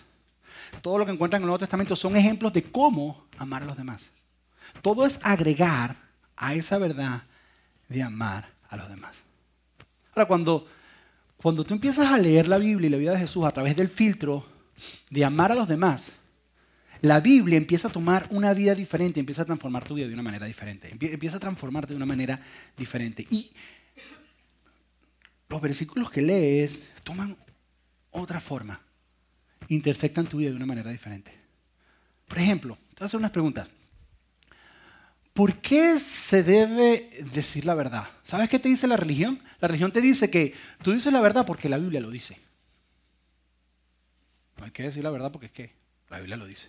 Todo 0.80 0.98
lo 0.98 1.06
que 1.06 1.12
encuentran 1.12 1.40
en 1.40 1.44
el 1.44 1.46
Nuevo 1.46 1.58
Testamento 1.58 1.96
son 1.96 2.16
ejemplos 2.16 2.52
de 2.52 2.62
cómo 2.62 3.26
amar 3.38 3.62
a 3.62 3.66
los 3.66 3.76
demás. 3.76 4.10
Todo 4.80 5.06
es 5.06 5.18
agregar 5.22 5.96
a 6.36 6.54
esa 6.54 6.78
verdad 6.78 7.22
de 7.88 8.02
amar 8.02 8.48
a 8.68 8.76
los 8.76 8.88
demás. 8.88 9.14
Ahora, 10.14 10.26
cuando, 10.26 10.66
cuando 11.36 11.64
tú 11.64 11.74
empiezas 11.74 12.06
a 12.06 12.18
leer 12.18 12.48
la 12.48 12.58
Biblia 12.58 12.88
y 12.88 12.90
la 12.90 12.96
vida 12.98 13.12
de 13.12 13.18
Jesús 13.18 13.44
a 13.44 13.52
través 13.52 13.76
del 13.76 13.88
filtro 13.88 14.46
de 15.10 15.24
amar 15.24 15.52
a 15.52 15.54
los 15.54 15.68
demás, 15.68 16.10
la 17.02 17.18
Biblia 17.18 17.56
empieza 17.56 17.88
a 17.88 17.92
tomar 17.92 18.28
una 18.30 18.54
vida 18.54 18.74
diferente, 18.74 19.18
empieza 19.18 19.42
a 19.42 19.44
transformar 19.44 19.84
tu 19.84 19.94
vida 19.94 20.06
de 20.06 20.14
una 20.14 20.22
manera 20.22 20.46
diferente, 20.46 20.88
empieza 20.88 21.36
a 21.36 21.40
transformarte 21.40 21.92
de 21.92 21.96
una 21.96 22.06
manera 22.06 22.40
diferente. 22.76 23.26
Y 23.28 23.52
los 25.48 25.60
versículos 25.60 26.10
que 26.10 26.22
lees 26.22 26.86
toman 27.02 27.36
otra 28.12 28.40
forma. 28.40 28.80
Intersectan 29.68 30.26
tu 30.26 30.38
vida 30.38 30.50
de 30.50 30.56
una 30.56 30.66
manera 30.66 30.92
diferente. 30.92 31.32
Por 32.28 32.38
ejemplo, 32.38 32.76
te 32.76 33.00
voy 33.00 33.04
a 33.04 33.06
hacer 33.06 33.18
unas 33.18 33.32
preguntas. 33.32 33.68
¿Por 35.32 35.56
qué 35.56 35.98
se 35.98 36.44
debe 36.44 37.24
decir 37.32 37.64
la 37.64 37.74
verdad? 37.74 38.08
¿Sabes 38.24 38.48
qué 38.48 38.60
te 38.60 38.68
dice 38.68 38.86
la 38.86 38.96
religión? 38.96 39.42
La 39.60 39.66
religión 39.66 39.90
te 39.90 40.00
dice 40.00 40.30
que 40.30 40.54
tú 40.82 40.92
dices 40.92 41.12
la 41.12 41.20
verdad 41.20 41.46
porque 41.46 41.68
la 41.68 41.78
Biblia 41.78 42.00
lo 42.00 42.10
dice. 42.10 42.38
No 44.56 44.66
hay 44.66 44.70
que 44.70 44.84
decir 44.84 45.02
la 45.02 45.10
verdad 45.10 45.32
porque 45.32 45.46
es 45.46 45.52
que 45.52 45.72
la 46.08 46.18
Biblia 46.18 46.36
lo 46.36 46.46
dice. 46.46 46.68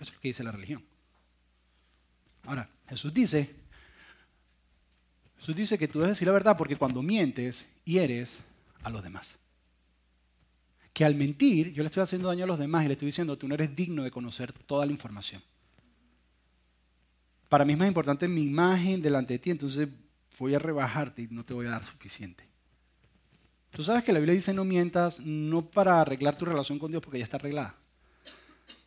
Eso 0.00 0.10
es 0.10 0.14
lo 0.14 0.20
que 0.20 0.28
dice 0.28 0.42
la 0.42 0.52
religión. 0.52 0.82
Ahora, 2.44 2.68
Jesús 2.88 3.12
dice, 3.12 3.54
Jesús 5.38 5.54
dice 5.54 5.78
que 5.78 5.88
tú 5.88 5.98
debes 6.00 6.16
decir 6.16 6.26
la 6.26 6.32
verdad 6.32 6.56
porque 6.56 6.76
cuando 6.76 7.02
mientes, 7.02 7.66
hieres 7.84 8.38
a 8.82 8.90
los 8.90 9.02
demás 9.02 9.34
que 10.92 11.04
al 11.04 11.14
mentir 11.14 11.72
yo 11.72 11.82
le 11.82 11.86
estoy 11.86 12.02
haciendo 12.02 12.28
daño 12.28 12.44
a 12.44 12.48
los 12.48 12.58
demás 12.58 12.84
y 12.84 12.88
le 12.88 12.94
estoy 12.94 13.06
diciendo, 13.06 13.38
tú 13.38 13.48
no 13.48 13.54
eres 13.54 13.74
digno 13.74 14.02
de 14.02 14.10
conocer 14.10 14.52
toda 14.52 14.86
la 14.86 14.92
información. 14.92 15.42
Para 17.48 17.64
mí 17.64 17.72
es 17.72 17.78
más 17.78 17.88
importante 17.88 18.28
mi 18.28 18.42
imagen 18.42 19.02
delante 19.02 19.34
de 19.34 19.38
ti, 19.38 19.50
entonces 19.50 19.88
voy 20.38 20.54
a 20.54 20.58
rebajarte 20.58 21.22
y 21.22 21.28
no 21.30 21.44
te 21.44 21.54
voy 21.54 21.66
a 21.66 21.70
dar 21.70 21.84
suficiente. 21.84 22.44
Tú 23.70 23.82
sabes 23.84 24.02
que 24.02 24.12
la 24.12 24.18
Biblia 24.18 24.34
dice 24.34 24.52
no 24.52 24.64
mientas 24.64 25.20
no 25.20 25.64
para 25.64 26.00
arreglar 26.00 26.36
tu 26.36 26.44
relación 26.44 26.78
con 26.78 26.90
Dios 26.90 27.02
porque 27.02 27.18
ya 27.18 27.24
está 27.24 27.36
arreglada. 27.36 27.76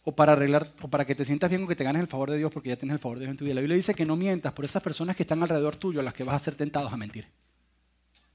O 0.03 0.13
para 0.13 0.33
arreglar, 0.33 0.73
o 0.81 0.89
para 0.89 1.05
que 1.05 1.15
te 1.15 1.23
sientas 1.23 1.49
bien 1.49 1.63
o 1.63 1.67
que 1.67 1.75
te 1.75 1.83
ganes 1.83 2.01
el 2.01 2.07
favor 2.07 2.29
de 2.29 2.37
Dios 2.37 2.51
porque 2.51 2.69
ya 2.69 2.75
tienes 2.75 2.95
el 2.95 2.99
favor 2.99 3.17
de 3.17 3.25
Dios 3.25 3.31
en 3.31 3.37
tu 3.37 3.45
vida. 3.45 3.55
La 3.55 3.61
Biblia 3.61 3.77
dice 3.77 3.95
que 3.95 4.05
no 4.05 4.15
mientas 4.15 4.51
por 4.51 4.65
esas 4.65 4.83
personas 4.83 5.15
que 5.15 5.23
están 5.23 5.41
alrededor 5.41 5.77
tuyo 5.77 6.01
a 6.01 6.03
las 6.03 6.13
que 6.13 6.23
vas 6.23 6.35
a 6.35 6.43
ser 6.43 6.55
tentados 6.55 6.91
a 6.91 6.97
mentir. 6.97 7.27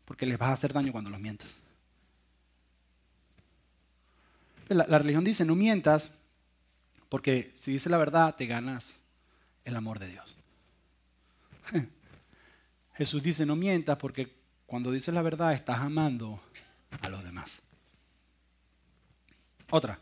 Porque 0.04 0.24
les 0.24 0.38
vas 0.38 0.48
a 0.48 0.52
hacer 0.54 0.72
daño 0.72 0.92
cuando 0.92 1.10
los 1.10 1.20
mientas. 1.20 1.48
La, 4.68 4.98
religión 4.98 5.24
dice, 5.24 5.44
no 5.44 5.54
mientas, 5.54 6.10
porque 7.08 7.52
si 7.54 7.72
dices 7.72 7.90
la 7.90 7.96
verdad, 7.96 8.34
te 8.36 8.46
ganas 8.46 8.86
el 9.64 9.76
amor 9.76 9.98
de 9.98 10.08
Dios. 10.08 10.36
Jesús 12.94 13.22
dice, 13.22 13.46
no 13.46 13.56
mientas, 13.56 13.96
porque 13.96 14.34
cuando 14.66 14.90
dices 14.90 15.14
la 15.14 15.22
verdad, 15.22 15.54
estás 15.54 15.78
amando 15.78 16.40
a 17.00 17.08
los 17.08 17.24
demás. 17.24 17.60
Otra. 19.70 19.98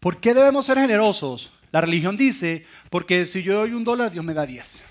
¿Por 0.00 0.20
qué 0.20 0.34
debemos 0.34 0.66
ser 0.66 0.78
generosos? 0.78 1.52
La 1.72 1.80
religión 1.80 2.16
dice, 2.16 2.66
porque 2.90 3.26
si 3.26 3.42
yo 3.42 3.58
doy 3.58 3.72
un 3.72 3.84
dólar, 3.84 4.10
Dios 4.10 4.24
me 4.24 4.34
da 4.34 4.46
diez. 4.46 4.82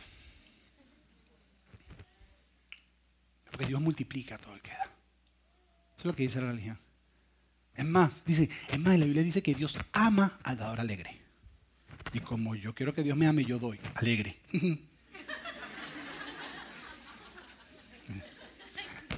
Porque 3.50 3.66
Dios 3.66 3.82
multiplica 3.82 4.38
todo 4.38 4.54
el 4.54 4.62
que 4.62 4.72
da. 4.72 4.84
Eso 4.84 6.00
es 6.00 6.06
lo 6.06 6.16
que 6.16 6.24
dice 6.24 6.42
la 6.42 6.48
religión. 6.48 6.78
Es 7.76 7.86
más, 7.86 8.12
dice, 8.26 8.50
es 8.70 8.80
más, 8.80 8.98
la 8.98 9.06
Biblia 9.06 9.24
dice 9.24 9.42
que 9.42 9.54
Dios 9.54 9.78
ama 9.94 10.40
al 10.44 10.58
dador 10.58 10.80
alegre. 10.80 11.20
Y 12.14 12.20
como 12.20 12.56
yo 12.56 12.74
quiero 12.74 12.94
que 12.94 13.04
Dios 13.04 13.18
me 13.18 13.28
ame, 13.28 13.44
yo 13.44 13.60
doy 13.60 13.80
alegre. 13.96 14.38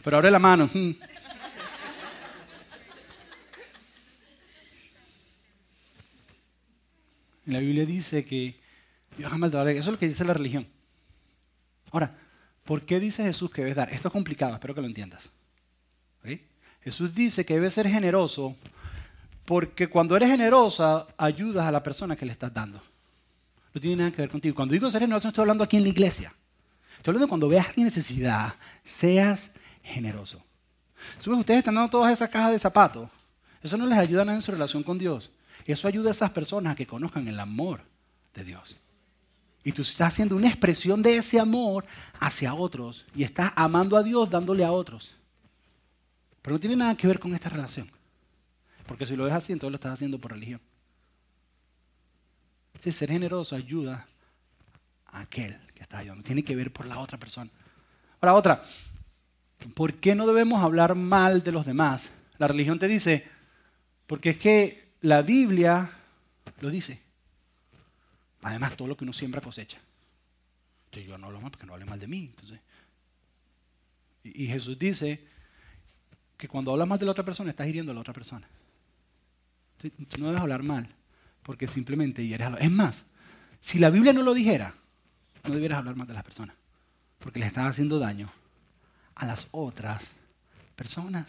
Pero 0.03 0.17
abre 0.17 0.31
la 0.31 0.39
mano. 0.39 0.69
La 7.47 7.59
Biblia 7.59 7.85
dice 7.85 8.25
que 8.25 8.59
Dios 9.17 9.31
ama 9.31 9.47
al. 9.47 9.69
Eso 9.69 9.79
es 9.79 9.87
lo 9.87 9.99
que 9.99 10.07
dice 10.07 10.23
la 10.23 10.33
religión. 10.33 10.67
Ahora, 11.91 12.15
¿por 12.63 12.83
qué 12.83 12.99
dice 12.99 13.23
Jesús 13.23 13.49
que 13.49 13.61
debes 13.61 13.75
dar? 13.75 13.91
Esto 13.91 14.09
es 14.09 14.11
complicado, 14.11 14.53
espero 14.53 14.75
que 14.75 14.81
lo 14.81 14.87
entiendas. 14.87 15.29
Jesús 16.83 17.13
dice 17.13 17.45
que 17.45 17.55
debes 17.55 17.73
ser 17.73 17.89
generoso 17.89 18.55
porque 19.43 19.89
cuando 19.89 20.15
eres 20.15 20.29
generosa 20.29 21.05
ayudas 21.17 21.65
a 21.67 21.71
la 21.71 21.83
persona 21.83 22.15
que 22.15 22.25
le 22.25 22.31
estás 22.31 22.53
dando. 22.53 22.81
No 23.73 23.81
tiene 23.81 23.97
nada 23.97 24.11
que 24.11 24.21
ver 24.21 24.29
contigo. 24.29 24.55
Cuando 24.55 24.71
digo 24.71 24.89
ser 24.89 25.01
generoso, 25.01 25.27
no 25.27 25.29
estoy 25.29 25.41
hablando 25.41 25.65
aquí 25.65 25.75
en 25.75 25.83
la 25.83 25.89
iglesia. 25.89 26.33
Estoy 26.95 27.11
hablando 27.11 27.27
cuando 27.27 27.49
veas 27.49 27.67
alguien 27.67 27.87
necesidad, 27.87 28.55
seas 28.85 29.49
generoso. 29.83 30.41
Si 31.19 31.29
ustedes 31.29 31.59
están 31.59 31.75
dando 31.75 31.89
todas 31.89 32.13
esas 32.13 32.29
cajas 32.29 32.51
de 32.51 32.59
zapatos, 32.59 33.09
eso 33.61 33.75
no 33.75 33.85
les 33.85 33.97
ayuda 33.97 34.23
nada 34.23 34.37
en 34.37 34.41
su 34.41 34.51
relación 34.53 34.81
con 34.81 34.97
Dios. 34.97 35.29
Eso 35.67 35.87
ayuda 35.87 36.09
a 36.09 36.13
esas 36.13 36.31
personas 36.31 36.73
a 36.73 36.75
que 36.75 36.87
conozcan 36.87 37.27
el 37.27 37.39
amor 37.39 37.81
de 38.33 38.45
Dios. 38.45 38.77
Y 39.65 39.73
tú 39.73 39.81
estás 39.81 40.13
haciendo 40.13 40.37
una 40.37 40.47
expresión 40.47 41.01
de 41.01 41.17
ese 41.17 41.41
amor 41.41 41.85
hacia 42.21 42.53
otros. 42.53 43.05
Y 43.13 43.23
estás 43.23 43.51
amando 43.53 43.97
a 43.97 44.03
Dios 44.03 44.29
dándole 44.29 44.63
a 44.63 44.71
otros. 44.71 45.13
Pero 46.41 46.55
no 46.55 46.59
tiene 46.61 46.77
nada 46.77 46.95
que 46.95 47.05
ver 47.05 47.19
con 47.19 47.35
esta 47.35 47.49
relación. 47.49 47.91
Porque 48.85 49.05
si 49.05 49.17
lo 49.17 49.25
ves 49.25 49.33
así, 49.33 49.51
entonces 49.51 49.71
lo 49.71 49.75
estás 49.75 49.93
haciendo 49.93 50.17
por 50.17 50.31
religión. 50.31 50.61
Si 52.81 52.93
ser 52.93 53.09
generoso 53.09 53.53
ayuda 53.53 54.07
a 55.07 55.19
aquel 55.19 55.59
que 55.75 55.83
está 55.83 55.97
ayudando. 55.97 56.23
Tiene 56.23 56.43
que 56.43 56.55
ver 56.55 56.71
por 56.71 56.85
la 56.85 56.99
otra 56.99 57.17
persona. 57.17 57.51
Ahora, 58.21 58.35
otra. 58.35 58.63
¿Por 59.75 59.95
qué 59.95 60.15
no 60.15 60.25
debemos 60.25 60.63
hablar 60.63 60.95
mal 60.95 61.43
de 61.43 61.51
los 61.51 61.65
demás? 61.65 62.09
La 62.37 62.47
religión 62.47 62.79
te 62.79 62.87
dice, 62.87 63.27
porque 64.05 64.29
es 64.29 64.37
que 64.37 64.86
la 65.01 65.21
Biblia 65.21 65.91
lo 66.59 66.69
dice. 66.69 66.99
Además, 68.41 68.75
todo 68.75 68.87
lo 68.87 68.97
que 68.97 69.03
uno 69.03 69.13
siembra 69.13 69.41
cosecha. 69.41 69.77
Entonces 70.85 71.09
yo 71.09 71.17
no 71.17 71.27
hablo 71.27 71.41
mal 71.41 71.51
porque 71.51 71.65
no 71.65 71.73
hable 71.73 71.85
mal 71.85 71.99
de 71.99 72.07
mí. 72.07 72.31
Y, 74.23 74.47
Jesús 74.47 74.77
dice 74.79 75.21
que 76.37 76.47
cuando 76.47 76.71
hablas 76.71 76.87
mal 76.87 76.99
de 76.99 77.05
la 77.05 77.11
otra 77.11 77.25
persona, 77.25 77.49
estás 77.49 77.67
hiriendo 77.67 77.91
a 77.91 77.95
la 77.95 78.01
otra 78.01 78.13
persona. 78.13 78.47
No 80.17 80.27
debes 80.27 80.41
hablar 80.41 80.63
mal, 80.63 80.87
porque 81.43 81.67
simplemente 81.67 82.25
hieres 82.25 82.47
a 82.47 82.49
la... 82.51 82.57
Es 82.57 82.71
más, 82.71 83.03
si 83.61 83.79
la 83.79 83.89
Biblia 83.89 84.13
no 84.13 84.23
lo 84.23 84.33
dijera, 84.33 84.73
no 85.43 85.53
debieras 85.53 85.79
hablar 85.79 85.95
mal 85.95 86.07
de 86.07 86.13
las 86.13 86.23
personas, 86.23 86.55
porque 87.19 87.39
les 87.39 87.49
estás 87.49 87.69
haciendo 87.69 87.99
daño 87.99 88.31
a 89.15 89.25
las 89.25 89.47
otras 89.51 90.01
personas. 90.75 91.25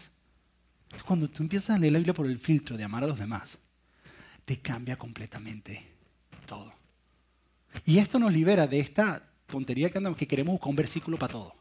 Cuando 1.05 1.29
tú 1.29 1.43
empiezas 1.43 1.75
a 1.75 1.79
leer 1.79 1.93
la 1.93 1.99
Biblia 1.99 2.13
por 2.13 2.25
el 2.25 2.39
filtro 2.39 2.75
de 2.75 2.83
amar 2.83 3.03
a 3.03 3.07
los 3.07 3.19
demás, 3.19 3.58
te 4.49 4.57
cambia 4.61 4.97
completamente 4.97 5.79
todo. 6.47 6.73
Y 7.85 7.99
esto 7.99 8.17
nos 8.17 8.33
libera 8.33 8.65
de 8.65 8.79
esta 8.79 9.21
tontería 9.45 9.91
que 9.91 9.99
andamos, 9.99 10.17
que 10.17 10.27
queremos 10.27 10.53
buscar 10.53 10.71
un 10.71 10.75
versículo 10.75 11.17
para 11.19 11.33
todo. 11.33 11.53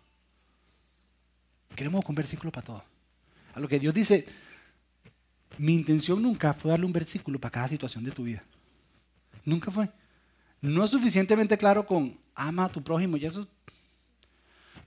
Queremos 1.77 1.99
buscar 1.99 2.13
un 2.13 2.17
versículo 2.17 2.51
para 2.51 2.65
todo. 2.65 2.85
A 3.55 3.61
lo 3.61 3.69
que 3.69 3.79
Dios 3.79 3.93
dice, 3.93 4.27
mi 5.59 5.75
intención 5.75 6.23
nunca 6.23 6.55
fue 6.55 6.71
darle 6.71 6.87
un 6.87 6.93
versículo 6.95 7.39
para 7.39 7.53
cada 7.53 7.69
situación 7.69 8.05
de 8.05 8.11
tu 8.11 8.23
vida. 8.23 8.43
Nunca 9.45 9.71
fue. 9.71 9.91
No 10.63 10.83
es 10.83 10.91
suficientemente 10.91 11.59
claro 11.59 11.85
con 11.85 12.19
ama 12.35 12.65
a 12.65 12.69
tu 12.71 12.83
prójimo 12.83 13.19
y 13.19 13.27
eso. 13.27 13.47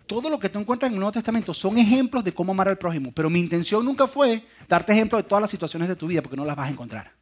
Todo 0.08 0.28
lo 0.28 0.40
que 0.40 0.50
tú 0.50 0.58
encuentras 0.58 0.90
en 0.90 0.96
el 0.96 1.00
Nuevo 1.02 1.12
Testamento 1.12 1.54
son 1.54 1.78
ejemplos 1.78 2.24
de 2.24 2.34
cómo 2.34 2.52
amar 2.52 2.68
al 2.68 2.80
prójimo, 2.80 3.12
pero 3.12 3.30
mi 3.30 3.40
intención 3.40 3.86
nunca 3.86 4.08
fue 4.08 4.44
darte 4.68 4.92
ejemplos 4.92 5.22
de 5.22 5.30
todas 5.30 5.44
las 5.44 5.52
situaciones 5.52 5.88
de 5.88 5.96
tu 5.96 6.08
vida 6.08 6.24
porque 6.24 6.36
no 6.36 6.46
las 6.46 6.56
vas 6.56 6.68
a 6.68 6.72
encontrar. 6.72 7.21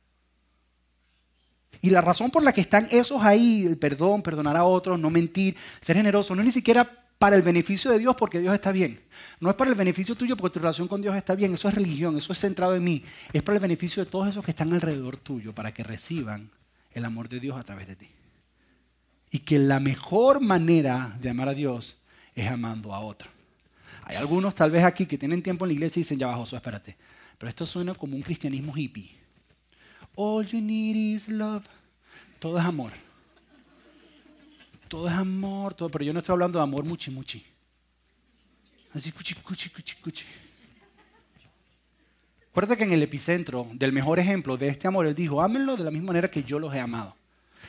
Y 1.82 1.90
la 1.90 2.02
razón 2.02 2.30
por 2.30 2.44
la 2.44 2.54
que 2.54 2.62
están 2.62 2.88
esos 2.92 3.22
ahí, 3.24 3.66
el 3.66 3.78
perdón, 3.78 4.22
perdonar 4.22 4.58
a 4.58 4.66
otros, 4.66 5.00
no 5.00 5.10
mentir, 5.10 5.56
ser 5.82 5.96
generoso, 5.96 6.36
no 6.36 6.42
es 6.42 6.48
ni 6.48 6.52
siquiera 6.52 7.00
para 7.18 7.36
el 7.36 7.42
beneficio 7.42 7.92
de 7.92 8.00
Dios 8.00 8.16
porque 8.16 8.40
Dios 8.40 8.54
está 8.54 8.72
bien. 8.72 9.02
No 9.40 9.50
es 9.50 9.56
para 9.56 9.70
el 9.70 9.76
beneficio 9.76 10.16
tuyo 10.16 10.36
porque 10.36 10.54
tu 10.54 10.60
relación 10.60 10.88
con 10.88 11.02
Dios 11.02 11.16
está 11.16 11.36
bien. 11.36 11.54
Eso 11.54 11.68
es 11.68 11.74
religión, 11.74 12.18
eso 12.18 12.34
es 12.34 12.40
centrado 12.40 12.76
en 12.76 12.84
mí. 12.84 13.04
Es 13.34 13.44
para 13.44 13.58
el 13.58 13.62
beneficio 13.62 14.04
de 14.04 14.10
todos 14.10 14.30
esos 14.30 14.44
que 14.44 14.52
están 14.52 14.74
alrededor 14.74 15.18
tuyo, 15.18 15.54
para 15.54 15.74
que 15.74 15.84
reciban 15.84 16.50
el 16.92 17.06
amor 17.06 17.30
de 17.30 17.40
Dios 17.40 17.58
a 17.58 17.64
través 17.64 17.88
de 17.88 17.96
ti. 17.96 18.10
Y 19.32 19.40
que 19.40 19.60
la 19.60 19.80
mejor 19.80 20.42
manera 20.42 21.18
de 21.22 21.30
amar 21.30 21.50
a 21.50 21.54
Dios 21.54 21.98
es 22.36 22.48
amando 22.48 22.94
a 22.94 23.00
otro. 23.00 23.30
Hay 24.04 24.16
algunos 24.16 24.56
tal 24.56 24.72
vez 24.72 24.84
aquí 24.84 25.06
que 25.06 25.18
tienen 25.18 25.44
tiempo 25.44 25.66
en 25.66 25.70
la 25.70 25.74
iglesia 25.74 26.00
y 26.00 26.04
dicen, 26.04 26.18
ya 26.18 26.28
bajo, 26.28 26.44
espérate. 26.44 26.96
Pero 27.38 27.50
esto 27.50 27.66
suena 27.66 27.94
como 27.94 28.16
un 28.16 28.22
cristianismo 28.22 28.76
hippie. 28.76 29.19
All 30.22 30.46
you 30.46 30.60
need 30.60 30.96
is 30.96 31.30
love. 31.30 31.64
Todo 32.40 32.58
es 32.60 32.66
amor 32.66 32.92
todo 34.90 35.08
es 35.08 35.14
amor, 35.14 35.76
todo, 35.76 35.90
pero 35.90 36.04
yo 36.04 36.12
no 36.12 36.20
estoy 36.20 36.34
hablando 36.34 36.58
de 36.58 36.64
amor 36.64 36.84
muchi 36.84 37.12
muchi. 37.12 37.46
Así, 38.94 39.12
cuchi, 39.12 39.36
cuchi, 39.36 39.70
cuchi, 39.70 39.96
cuchi. 39.96 40.26
Acuérdate 42.50 42.78
que 42.78 42.84
en 42.86 42.94
el 42.94 43.04
epicentro 43.04 43.68
del 43.74 43.94
mejor 43.94 44.18
ejemplo 44.18 44.58
de 44.58 44.68
este 44.68 44.88
amor, 44.88 45.06
él 45.06 45.14
dijo, 45.14 45.42
ámenlo 45.42 45.78
de 45.78 45.84
la 45.84 45.92
misma 45.92 46.08
manera 46.08 46.32
que 46.32 46.44
yo 46.44 46.58
los 46.58 46.74
he 46.74 46.80
amado. 46.80 47.16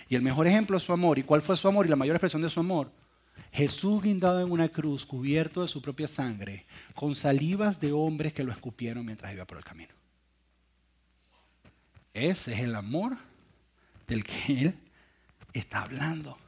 Y 0.09 0.17
el 0.17 0.23
mejor 0.23 0.47
ejemplo 0.47 0.79
es 0.79 0.83
su 0.83 0.95
amor. 0.95 1.19
¿Y 1.19 1.23
cuál 1.23 1.43
fue 1.43 1.57
su 1.57 1.69
amor? 1.69 1.85
Y 1.85 1.91
la 1.91 1.97
mayor 1.97 2.17
expresión 2.17 2.41
de 2.41 2.49
su 2.49 2.59
amor. 2.59 2.91
Jesús 3.53 4.03
guindado 4.03 4.41
en 4.41 4.51
una 4.51 4.71
cruz, 4.71 5.05
cubierto 5.05 5.61
de 5.61 5.69
su 5.69 5.83
propia 5.83 6.09
sangre, 6.09 6.67
con 6.95 7.15
salivas 7.15 7.79
de 7.79 7.93
hombres 7.93 8.33
que 8.33 8.43
lo 8.43 8.51
escupieron 8.51 9.05
mientras 9.05 9.33
iba 9.33 9.45
por 9.45 9.59
el 9.59 9.65
camino. 9.65 10.00
Ese 12.15 12.53
es 12.53 12.61
el 12.61 12.75
amor 12.75 13.17
del 14.07 14.25
que 14.25 14.45
él 14.49 14.75
está 15.53 15.83
hablando. 15.83 16.39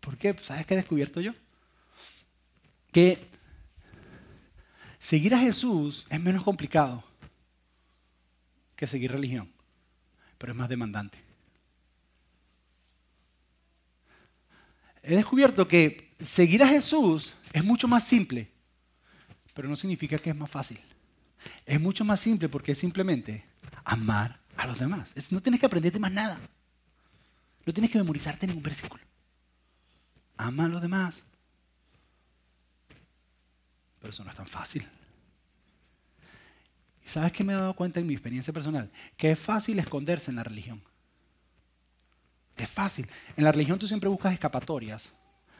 ¿Por 0.00 0.16
qué? 0.16 0.36
¿Sabes 0.42 0.66
qué 0.66 0.74
he 0.74 0.78
descubierto 0.78 1.20
yo? 1.20 1.32
Que 2.92 3.28
seguir 4.98 5.34
a 5.34 5.38
Jesús 5.38 6.06
es 6.08 6.20
menos 6.20 6.42
complicado 6.42 7.04
que 8.76 8.86
seguir 8.86 9.10
religión, 9.10 9.50
pero 10.38 10.52
es 10.52 10.58
más 10.58 10.68
demandante. 10.68 11.18
He 15.02 15.16
descubierto 15.16 15.66
que 15.66 16.14
seguir 16.20 16.62
a 16.62 16.68
Jesús 16.68 17.34
es 17.52 17.64
mucho 17.64 17.88
más 17.88 18.04
simple, 18.04 18.50
pero 19.54 19.68
no 19.68 19.76
significa 19.76 20.18
que 20.18 20.30
es 20.30 20.36
más 20.36 20.50
fácil. 20.50 20.78
Es 21.64 21.80
mucho 21.80 22.04
más 22.04 22.20
simple 22.20 22.48
porque 22.48 22.72
es 22.72 22.78
simplemente 22.78 23.44
amar 23.84 24.40
a 24.56 24.66
los 24.66 24.78
demás. 24.78 25.10
no 25.30 25.40
tienes 25.40 25.60
que 25.60 25.66
aprenderte 25.66 25.98
más 25.98 26.12
nada. 26.12 26.38
No 27.64 27.72
tienes 27.72 27.90
que 27.90 27.98
memorizarte 27.98 28.46
ningún 28.46 28.62
versículo 28.62 29.06
ama 30.36 30.66
a 30.66 30.68
los 30.68 30.82
demás. 30.82 31.22
Pero 34.00 34.10
eso 34.10 34.24
no 34.24 34.30
es 34.30 34.36
tan 34.36 34.46
fácil. 34.46 34.86
¿Y 37.04 37.08
sabes 37.08 37.32
qué 37.32 37.44
me 37.44 37.52
he 37.52 37.56
dado 37.56 37.74
cuenta 37.74 38.00
en 38.00 38.06
mi 38.06 38.14
experiencia 38.14 38.52
personal? 38.52 38.90
Que 39.16 39.30
es 39.30 39.38
fácil 39.38 39.78
esconderse 39.78 40.30
en 40.30 40.36
la 40.36 40.44
religión. 40.44 40.82
Es 42.56 42.68
fácil. 42.68 43.08
En 43.36 43.44
la 43.44 43.52
religión 43.52 43.78
tú 43.78 43.86
siempre 43.86 44.08
buscas 44.08 44.32
escapatorias 44.32 45.10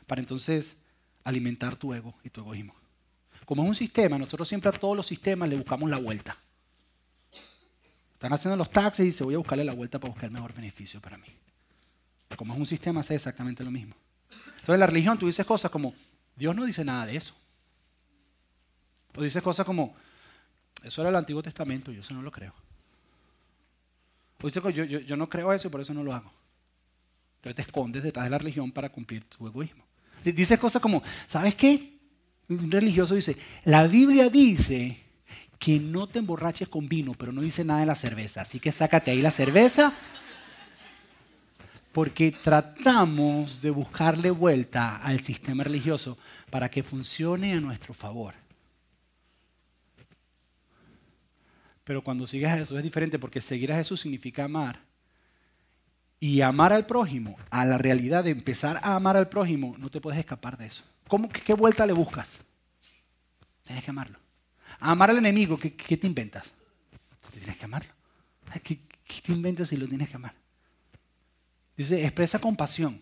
para 0.06 0.20
entonces 0.20 0.76
alimentar 1.24 1.76
tu 1.76 1.92
ego 1.92 2.14
y 2.22 2.30
tu 2.30 2.40
egoísmo. 2.40 2.74
Como 3.46 3.62
es 3.62 3.68
un 3.68 3.74
sistema, 3.76 4.18
nosotros 4.18 4.46
siempre 4.48 4.68
a 4.68 4.72
todos 4.72 4.96
los 4.96 5.06
sistemas 5.06 5.48
le 5.48 5.56
buscamos 5.56 5.88
la 5.88 5.98
vuelta. 5.98 6.36
Están 8.12 8.32
haciendo 8.32 8.56
los 8.56 8.70
taxis 8.70 9.06
y 9.06 9.12
se 9.12 9.22
voy 9.22 9.34
a 9.34 9.38
buscarle 9.38 9.64
la 9.64 9.72
vuelta 9.72 10.00
para 10.00 10.10
buscar 10.10 10.26
el 10.26 10.32
mejor 10.32 10.52
beneficio 10.52 11.00
para 11.00 11.16
mí. 11.16 11.28
Como 12.36 12.52
es 12.52 12.58
un 12.58 12.66
sistema, 12.66 13.02
hace 13.02 13.14
exactamente 13.14 13.62
lo 13.62 13.70
mismo. 13.70 13.94
Entonces 14.30 14.74
en 14.74 14.80
la 14.80 14.86
religión 14.86 15.16
tú 15.16 15.26
dices 15.26 15.46
cosas 15.46 15.70
como, 15.70 15.94
Dios 16.34 16.56
no 16.56 16.64
dice 16.64 16.84
nada 16.84 17.06
de 17.06 17.16
eso. 17.16 17.34
O 19.14 19.22
dices 19.22 19.42
cosas 19.42 19.64
como, 19.64 19.94
eso 20.82 21.00
era 21.02 21.10
el 21.10 21.16
Antiguo 21.16 21.40
Testamento, 21.40 21.92
yo 21.92 22.00
eso 22.00 22.14
no 22.14 22.22
lo 22.22 22.32
creo. 22.32 22.52
O 24.42 24.46
dices, 24.48 24.62
yo, 24.74 24.84
yo 24.84 25.16
no 25.16 25.28
creo 25.28 25.52
eso 25.52 25.68
y 25.68 25.70
por 25.70 25.80
eso 25.80 25.94
no 25.94 26.02
lo 26.02 26.12
hago. 26.12 26.32
Entonces 27.36 27.54
te 27.54 27.62
escondes 27.62 28.02
detrás 28.02 28.24
de 28.24 28.30
la 28.30 28.38
religión 28.38 28.72
para 28.72 28.88
cumplir 28.88 29.24
tu 29.24 29.46
egoísmo. 29.46 29.84
Dices 30.24 30.58
cosas 30.58 30.82
como, 30.82 31.02
¿sabes 31.28 31.54
qué? 31.54 31.95
Un 32.48 32.70
religioso 32.70 33.14
dice, 33.14 33.36
la 33.64 33.86
Biblia 33.86 34.28
dice 34.28 35.00
que 35.58 35.80
no 35.80 36.06
te 36.06 36.18
emborraches 36.18 36.68
con 36.68 36.88
vino, 36.88 37.14
pero 37.14 37.32
no 37.32 37.40
dice 37.40 37.64
nada 37.64 37.80
de 37.80 37.86
la 37.86 37.96
cerveza. 37.96 38.42
Así 38.42 38.60
que 38.60 38.72
sácate 38.72 39.10
ahí 39.10 39.20
la 39.20 39.30
cerveza 39.30 39.92
porque 41.96 42.30
tratamos 42.30 43.62
de 43.62 43.70
buscarle 43.70 44.30
vuelta 44.30 44.96
al 44.96 45.22
sistema 45.22 45.64
religioso 45.64 46.18
para 46.50 46.70
que 46.70 46.82
funcione 46.82 47.54
a 47.54 47.60
nuestro 47.60 47.94
favor. 47.94 48.34
Pero 51.84 52.02
cuando 52.02 52.26
sigues 52.26 52.50
a 52.50 52.58
Jesús 52.58 52.76
es 52.76 52.82
diferente 52.82 53.18
porque 53.18 53.40
seguir 53.40 53.72
a 53.72 53.76
Jesús 53.76 54.00
significa 54.00 54.44
amar. 54.44 54.80
Y 56.20 56.42
amar 56.42 56.72
al 56.72 56.84
prójimo, 56.84 57.38
a 57.48 57.64
la 57.64 57.78
realidad 57.78 58.24
de 58.24 58.30
empezar 58.30 58.78
a 58.82 58.94
amar 58.94 59.16
al 59.16 59.28
prójimo, 59.28 59.74
no 59.78 59.88
te 59.88 60.00
puedes 60.00 60.18
escapar 60.18 60.58
de 60.58 60.66
eso. 60.66 60.84
¿Cómo, 61.08 61.28
¿Qué 61.28 61.54
vuelta 61.54 61.86
le 61.86 61.92
buscas? 61.92 62.36
Tienes 63.64 63.84
que 63.84 63.90
amarlo. 63.90 64.18
amar 64.80 65.10
al 65.10 65.18
enemigo, 65.18 65.58
¿qué, 65.58 65.70
te 65.70 66.06
inventas? 66.06 66.44
Tienes 67.32 67.56
que 67.56 67.64
amarlo. 67.64 67.92
¿Qué, 68.62 68.80
¿Qué 69.04 69.20
te 69.20 69.32
inventas 69.32 69.68
si 69.68 69.76
lo 69.76 69.86
tienes 69.86 70.08
que 70.08 70.16
amar? 70.16 70.34
Dice, 71.76 72.02
expresa 72.02 72.38
compasión. 72.38 73.00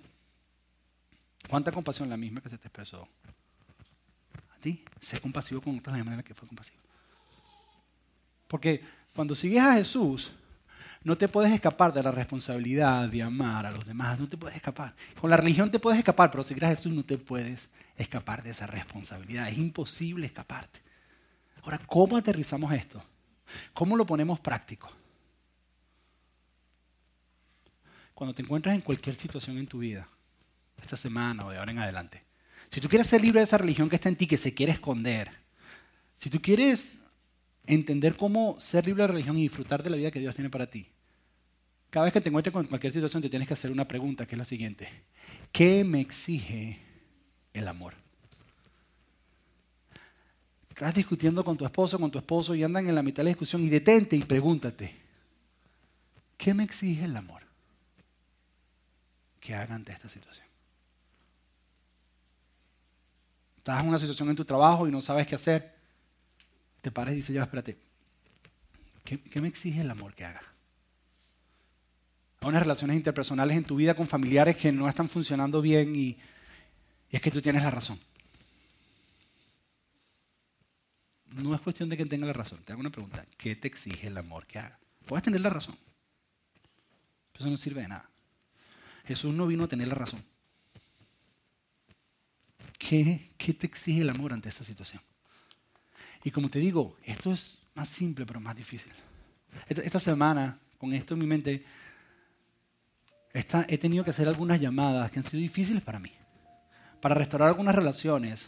¿Cuánta 1.48 1.70
compasión? 1.70 2.08
La 2.08 2.16
misma 2.16 2.40
que 2.40 2.48
se 2.48 2.58
te 2.58 2.68
expresó 2.68 3.08
a 4.54 4.60
ti. 4.60 4.84
Sé 5.00 5.20
compasivo 5.20 5.60
con 5.60 5.78
otros 5.78 5.94
de 5.94 5.98
la 5.98 6.04
manera 6.04 6.22
que 6.22 6.34
fue 6.34 6.48
compasivo. 6.48 6.78
Porque 8.48 8.82
cuando 9.14 9.34
sigues 9.34 9.62
a 9.62 9.74
Jesús, 9.74 10.32
no 11.02 11.16
te 11.16 11.28
puedes 11.28 11.52
escapar 11.52 11.92
de 11.92 12.02
la 12.02 12.10
responsabilidad 12.10 13.08
de 13.08 13.22
amar 13.22 13.66
a 13.66 13.70
los 13.70 13.86
demás. 13.86 14.18
No 14.18 14.28
te 14.28 14.36
puedes 14.36 14.56
escapar. 14.56 14.94
Con 15.20 15.30
la 15.30 15.36
religión 15.36 15.70
te 15.70 15.78
puedes 15.78 15.98
escapar, 15.98 16.30
pero 16.30 16.42
seguir 16.42 16.64
a 16.64 16.68
Jesús 16.68 16.92
no 16.92 17.04
te 17.04 17.18
puedes 17.18 17.68
escapar 17.96 18.42
de 18.42 18.50
esa 18.50 18.66
responsabilidad. 18.66 19.48
Es 19.48 19.58
imposible 19.58 20.26
escaparte. 20.26 20.80
Ahora, 21.62 21.80
¿cómo 21.86 22.16
aterrizamos 22.16 22.72
esto? 22.72 23.02
¿Cómo 23.72 23.96
lo 23.96 24.04
ponemos 24.04 24.40
práctico? 24.40 24.90
cuando 28.14 28.34
te 28.34 28.42
encuentras 28.42 28.74
en 28.74 28.80
cualquier 28.80 29.16
situación 29.16 29.58
en 29.58 29.66
tu 29.66 29.78
vida, 29.78 30.08
esta 30.80 30.96
semana 30.96 31.44
o 31.46 31.50
de 31.50 31.58
ahora 31.58 31.72
en 31.72 31.78
adelante, 31.78 32.22
si 32.70 32.80
tú 32.80 32.88
quieres 32.88 33.06
ser 33.06 33.20
libre 33.20 33.40
de 33.40 33.44
esa 33.44 33.58
religión 33.58 33.88
que 33.88 33.96
está 33.96 34.08
en 34.08 34.16
ti, 34.16 34.26
que 34.26 34.36
se 34.36 34.54
quiere 34.54 34.72
esconder, 34.72 35.30
si 36.16 36.30
tú 36.30 36.40
quieres 36.40 36.96
entender 37.66 38.16
cómo 38.16 38.58
ser 38.60 38.86
libre 38.86 39.02
de 39.02 39.08
religión 39.08 39.38
y 39.38 39.42
disfrutar 39.42 39.82
de 39.82 39.90
la 39.90 39.96
vida 39.96 40.10
que 40.10 40.20
Dios 40.20 40.34
tiene 40.34 40.50
para 40.50 40.70
ti, 40.70 40.88
cada 41.90 42.04
vez 42.04 42.12
que 42.12 42.20
te 42.20 42.28
encuentres 42.28 42.52
con 42.52 42.66
cualquier 42.66 42.92
situación 42.92 43.22
te 43.22 43.30
tienes 43.30 43.46
que 43.46 43.54
hacer 43.54 43.70
una 43.70 43.86
pregunta, 43.86 44.26
que 44.26 44.34
es 44.34 44.38
la 44.38 44.44
siguiente. 44.44 44.88
¿Qué 45.52 45.84
me 45.84 46.00
exige 46.00 46.80
el 47.54 47.66
amor? 47.68 47.94
Estás 50.68 50.92
discutiendo 50.92 51.44
con 51.44 51.56
tu 51.56 51.64
esposo, 51.64 51.98
con 52.00 52.10
tu 52.10 52.18
esposo 52.18 52.54
y 52.54 52.64
andan 52.64 52.88
en 52.88 52.96
la 52.96 53.02
mitad 53.02 53.18
de 53.18 53.24
la 53.24 53.30
discusión 53.30 53.62
y 53.62 53.68
detente 53.68 54.16
y 54.16 54.22
pregúntate, 54.22 54.94
¿qué 56.36 56.52
me 56.52 56.64
exige 56.64 57.04
el 57.04 57.16
amor? 57.16 57.42
Que 59.40 59.54
haga 59.54 59.76
ante 59.76 59.92
esta 59.92 60.08
situación. 60.08 60.46
Estás 63.56 63.82
en 63.82 63.88
una 63.88 63.98
situación 63.98 64.28
en 64.30 64.36
tu 64.36 64.44
trabajo 64.44 64.88
y 64.88 64.90
no 64.90 65.00
sabes 65.00 65.26
qué 65.28 65.36
hacer. 65.36 65.74
Te 66.82 66.90
paras 66.90 67.14
y 67.14 67.18
dices, 67.18 67.34
ya, 67.34 67.44
espérate, 67.44 67.78
¿qué, 69.04 69.20
¿qué 69.22 69.40
me 69.40 69.48
exige 69.48 69.80
el 69.80 69.90
amor 69.90 70.12
que 70.12 70.24
haga? 70.24 70.42
Hay 72.40 72.48
unas 72.48 72.62
relaciones 72.62 72.96
interpersonales 72.96 73.56
en 73.56 73.64
tu 73.64 73.76
vida 73.76 73.94
con 73.94 74.08
familiares 74.08 74.56
que 74.56 74.72
no 74.72 74.88
están 74.88 75.08
funcionando 75.08 75.62
bien 75.62 75.94
y 75.94 76.18
es 77.14 77.22
que 77.22 77.30
tú 77.30 77.40
tienes 77.40 77.62
la 77.62 77.70
razón. 77.70 78.00
No 81.26 81.54
es 81.54 81.60
cuestión 81.60 81.88
de 81.88 81.96
que 81.96 82.06
tenga 82.06 82.26
la 82.26 82.32
razón. 82.32 82.62
Te 82.64 82.72
hago 82.72 82.80
una 82.80 82.90
pregunta. 82.90 83.24
¿Qué 83.36 83.54
te 83.56 83.68
exige 83.68 84.08
el 84.08 84.16
amor 84.16 84.46
que 84.46 84.58
haga? 84.58 84.78
Puedes 85.06 85.22
tener 85.22 85.40
la 85.40 85.50
razón. 85.50 85.76
Pero 87.32 87.44
eso 87.44 87.50
no 87.50 87.56
sirve 87.56 87.82
de 87.82 87.88
nada. 87.88 88.08
Jesús 89.04 89.34
no 89.34 89.46
vino 89.46 89.64
a 89.64 89.68
tener 89.68 89.88
la 89.88 89.94
razón. 89.94 90.24
¿Qué, 92.78 93.30
¿Qué, 93.36 93.54
te 93.54 93.66
exige 93.66 94.00
el 94.00 94.10
amor 94.10 94.32
ante 94.32 94.48
esa 94.48 94.64
situación? 94.64 95.02
Y 96.24 96.30
como 96.30 96.48
te 96.48 96.58
digo, 96.58 96.96
esto 97.04 97.32
es 97.32 97.60
más 97.74 97.88
simple, 97.88 98.26
pero 98.26 98.40
más 98.40 98.56
difícil. 98.56 98.92
Esta, 99.68 100.00
semana, 100.00 100.58
con 100.78 100.92
esto 100.92 101.14
en 101.14 101.20
mi 101.20 101.26
mente, 101.26 101.64
he 103.32 103.78
tenido 103.78 104.04
que 104.04 104.10
hacer 104.10 104.26
algunas 104.26 104.60
llamadas 104.60 105.10
que 105.10 105.18
han 105.18 105.24
sido 105.24 105.40
difíciles 105.40 105.82
para 105.82 105.98
mí. 105.98 106.10
Para 107.04 107.16
restaurar 107.16 107.48
algunas 107.48 107.74
relaciones 107.74 108.46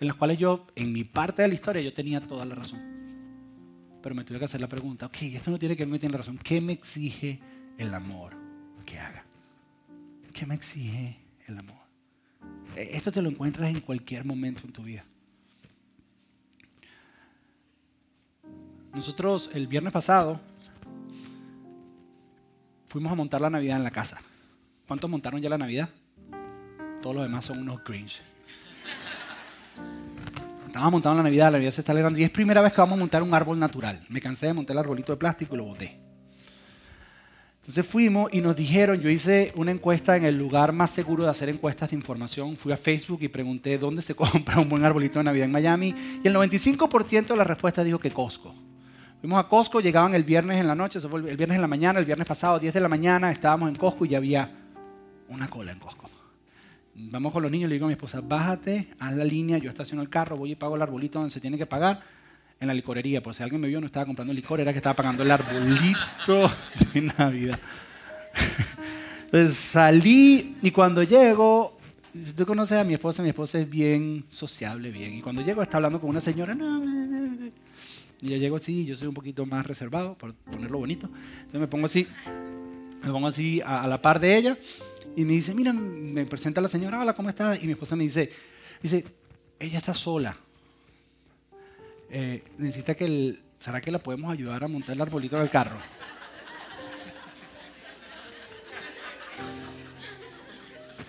en 0.00 0.06
las 0.08 0.16
cuales 0.16 0.38
yo, 0.38 0.66
en 0.76 0.94
mi 0.94 1.04
parte 1.04 1.42
de 1.42 1.48
la 1.48 1.54
historia, 1.54 1.82
yo 1.82 1.92
tenía 1.92 2.26
toda 2.26 2.46
la 2.46 2.54
razón. 2.54 2.80
Pero 4.02 4.14
me 4.14 4.24
tuve 4.24 4.38
que 4.38 4.46
hacer 4.46 4.62
la 4.62 4.66
pregunta, 4.66 5.04
ok, 5.04 5.16
esto 5.20 5.50
no 5.50 5.58
tiene 5.58 5.76
que 5.76 5.84
ver 5.84 5.92
me 5.92 5.98
tiene 5.98 6.14
la 6.14 6.20
razón. 6.20 6.38
¿Qué 6.38 6.58
me 6.62 6.72
exige 6.72 7.38
el 7.76 7.92
amor 7.92 8.34
que 8.86 8.98
haga? 8.98 9.26
¿Qué 10.32 10.46
me 10.46 10.54
exige 10.54 11.18
el 11.46 11.58
amor? 11.58 11.76
E, 12.76 12.96
esto 12.96 13.12
te 13.12 13.20
lo 13.20 13.28
encuentras 13.28 13.68
en 13.68 13.80
cualquier 13.80 14.24
momento 14.24 14.62
en 14.64 14.72
tu 14.72 14.82
vida. 14.82 15.04
Nosotros 18.94 19.50
el 19.52 19.66
viernes 19.66 19.92
pasado 19.92 20.40
fuimos 22.88 23.12
a 23.12 23.16
montar 23.16 23.42
la 23.42 23.50
Navidad 23.50 23.76
en 23.76 23.84
la 23.84 23.90
casa. 23.90 24.22
¿Cuántos 24.88 25.10
montaron 25.10 25.42
ya 25.42 25.50
la 25.50 25.58
Navidad? 25.58 25.90
Todos 27.02 27.16
los 27.16 27.24
demás 27.24 27.44
son 27.44 27.58
unos 27.58 27.80
cringe. 27.80 28.20
Estábamos 30.66 30.92
montando 30.92 31.18
la 31.18 31.22
Navidad, 31.22 31.46
la 31.46 31.52
Navidad 31.52 31.70
se 31.70 31.80
está 31.80 31.92
alegrando 31.92 32.18
y 32.18 32.24
es 32.24 32.30
primera 32.30 32.60
vez 32.60 32.72
que 32.72 32.80
vamos 32.80 32.98
a 32.98 33.00
montar 33.00 33.22
un 33.22 33.32
árbol 33.32 33.58
natural. 33.58 34.00
Me 34.08 34.20
cansé 34.20 34.46
de 34.46 34.52
montar 34.52 34.74
el 34.74 34.80
arbolito 34.80 35.12
de 35.12 35.16
plástico 35.16 35.54
y 35.54 35.58
lo 35.58 35.64
boté. 35.64 35.98
Entonces 37.60 37.84
fuimos 37.84 38.32
y 38.32 38.40
nos 38.40 38.54
dijeron, 38.54 39.00
yo 39.00 39.10
hice 39.10 39.52
una 39.56 39.72
encuesta 39.72 40.16
en 40.16 40.24
el 40.24 40.38
lugar 40.38 40.72
más 40.72 40.92
seguro 40.92 41.24
de 41.24 41.30
hacer 41.30 41.48
encuestas 41.48 41.90
de 41.90 41.96
información. 41.96 42.56
Fui 42.56 42.72
a 42.72 42.76
Facebook 42.76 43.18
y 43.22 43.28
pregunté 43.28 43.76
dónde 43.76 44.02
se 44.02 44.14
compra 44.16 44.60
un 44.60 44.68
buen 44.68 44.84
arbolito 44.84 45.18
de 45.18 45.24
Navidad 45.24 45.46
en 45.46 45.52
Miami 45.52 45.94
y 46.22 46.28
el 46.28 46.34
95% 46.34 47.26
de 47.26 47.36
la 47.36 47.44
respuesta 47.44 47.82
dijo 47.82 47.98
que 47.98 48.10
Costco. 48.10 48.54
Fuimos 49.20 49.44
a 49.44 49.48
Costco, 49.48 49.80
llegaban 49.80 50.14
el 50.14 50.22
viernes 50.22 50.60
en 50.60 50.68
la 50.68 50.74
noche, 50.74 51.00
el 51.00 51.36
viernes 51.36 51.56
en 51.56 51.62
la 51.62 51.66
mañana, 51.66 51.98
el 51.98 52.04
viernes 52.04 52.28
pasado, 52.28 52.60
10 52.60 52.74
de 52.74 52.80
la 52.80 52.88
mañana, 52.88 53.32
estábamos 53.32 53.68
en 53.68 53.74
Costco 53.74 54.04
y 54.04 54.10
ya 54.10 54.18
había 54.18 54.48
una 55.28 55.48
cola 55.48 55.72
en 55.72 55.80
Costco. 55.80 56.15
Vamos 56.98 57.30
con 57.30 57.42
los 57.42 57.52
niños, 57.52 57.68
le 57.68 57.74
digo 57.74 57.84
a 57.84 57.88
mi 57.88 57.92
esposa, 57.92 58.22
bájate, 58.22 58.88
haz 58.98 59.14
la 59.14 59.24
línea, 59.24 59.58
yo 59.58 59.68
estaciono 59.68 60.00
el 60.00 60.08
carro, 60.08 60.34
voy 60.38 60.52
y 60.52 60.54
pago 60.54 60.76
el 60.76 60.82
arbolito 60.82 61.18
donde 61.18 61.32
se 61.32 61.40
tiene 61.40 61.58
que 61.58 61.66
pagar, 61.66 62.00
en 62.58 62.68
la 62.68 62.72
licorería. 62.72 63.22
Por 63.22 63.34
si 63.34 63.42
alguien 63.42 63.60
me 63.60 63.68
vio, 63.68 63.82
no 63.82 63.86
estaba 63.86 64.06
comprando 64.06 64.32
licor, 64.32 64.60
era 64.60 64.72
que 64.72 64.78
estaba 64.78 64.96
pagando 64.96 65.22
el 65.22 65.30
arbolito 65.30 66.50
de 66.94 67.02
Navidad. 67.02 67.58
Entonces 69.26 69.58
salí 69.58 70.56
y 70.62 70.70
cuando 70.70 71.02
llego, 71.02 71.76
si 72.14 72.32
tú 72.32 72.46
conoces 72.46 72.78
a 72.78 72.84
mi 72.84 72.94
esposa, 72.94 73.22
mi 73.22 73.28
esposa 73.28 73.58
es 73.58 73.68
bien 73.68 74.24
sociable, 74.30 74.90
bien. 74.90 75.12
Y 75.12 75.20
cuando 75.20 75.42
llego 75.42 75.60
está 75.60 75.76
hablando 75.76 76.00
con 76.00 76.08
una 76.08 76.22
señora, 76.22 76.54
no, 76.54 76.82
y 78.22 78.30
yo 78.30 78.36
llego 78.38 78.56
así, 78.56 78.86
yo 78.86 78.96
soy 78.96 79.08
un 79.08 79.14
poquito 79.14 79.44
más 79.44 79.66
reservado, 79.66 80.14
por 80.14 80.32
ponerlo 80.32 80.78
bonito. 80.78 81.10
Entonces 81.40 81.60
me 81.60 81.66
pongo 81.66 81.86
así, 81.88 82.06
me 83.02 83.10
pongo 83.10 83.28
así 83.28 83.60
a 83.60 83.86
la 83.86 84.00
par 84.00 84.18
de 84.18 84.34
ella 84.34 84.56
y 85.16 85.24
me 85.24 85.32
dice, 85.32 85.54
mira, 85.54 85.72
me 85.72 86.26
presenta 86.26 86.60
la 86.60 86.68
señora, 86.68 87.00
hola, 87.00 87.14
¿cómo 87.14 87.30
estás? 87.30 87.62
Y 87.62 87.66
mi 87.66 87.72
esposa 87.72 87.96
me 87.96 88.04
dice, 88.04 88.30
dice, 88.82 89.02
ella 89.58 89.78
está 89.78 89.94
sola. 89.94 90.36
Eh, 92.10 92.44
necesita 92.58 92.94
que 92.94 93.06
el, 93.06 93.42
¿será 93.58 93.80
que 93.80 93.90
la 93.90 93.98
podemos 93.98 94.30
ayudar 94.30 94.62
a 94.62 94.68
montar 94.68 94.94
el 94.94 95.00
arbolito 95.00 95.38
del 95.38 95.48
carro? 95.48 95.78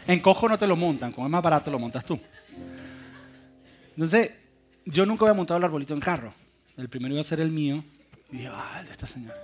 En 0.08 0.22
cojo 0.22 0.48
no 0.48 0.58
te 0.58 0.68
lo 0.68 0.78
montan, 0.78 1.12
como 1.12 1.28
es 1.28 1.32
más 1.32 1.44
barato 1.44 1.70
lo 1.70 1.78
montas 1.78 2.06
tú. 2.06 2.18
Entonces, 3.90 4.32
yo 4.86 5.06
nunca 5.06 5.26
había 5.26 5.34
montado 5.34 5.58
el 5.58 5.66
arbolito 5.66 5.94
en 5.94 6.00
carro. 6.00 6.34
El 6.78 6.88
primero 6.88 7.14
iba 7.14 7.22
a 7.22 7.26
ser 7.26 7.42
el 7.42 7.52
mío. 7.52 7.84
Y 8.32 8.38
dije, 8.38 8.50
ah, 8.54 8.80
el 8.80 8.88
esta 8.88 9.06
señora. 9.06 9.36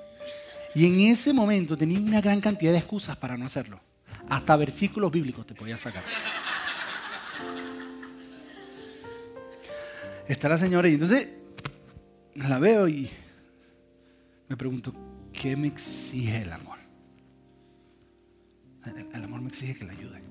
Y 0.74 0.86
en 0.86 1.02
ese 1.12 1.34
momento 1.34 1.76
tenía 1.76 2.00
una 2.00 2.22
gran 2.22 2.40
cantidad 2.40 2.72
de 2.72 2.78
excusas 2.78 3.18
para 3.18 3.36
no 3.36 3.46
hacerlo. 3.46 3.82
Hasta 4.34 4.56
versículos 4.56 5.12
bíblicos 5.12 5.46
te 5.46 5.54
podía 5.54 5.78
sacar. 5.78 6.04
Está 10.28 10.50
la 10.50 10.58
señora 10.58 10.90
y 10.90 10.96
entonces 10.96 11.30
la 12.34 12.58
veo 12.58 12.88
y 12.88 13.12
me 14.50 14.58
pregunto, 14.58 14.92
¿qué 15.32 15.56
me 15.56 15.68
exige 15.68 16.42
el 16.42 16.52
amor? 16.52 16.80
El, 19.14 19.24
amor 19.24 19.42
me 19.42 19.50
exige 19.50 19.76
que 19.76 19.86
la 19.86 19.92
ayude. 19.92 20.24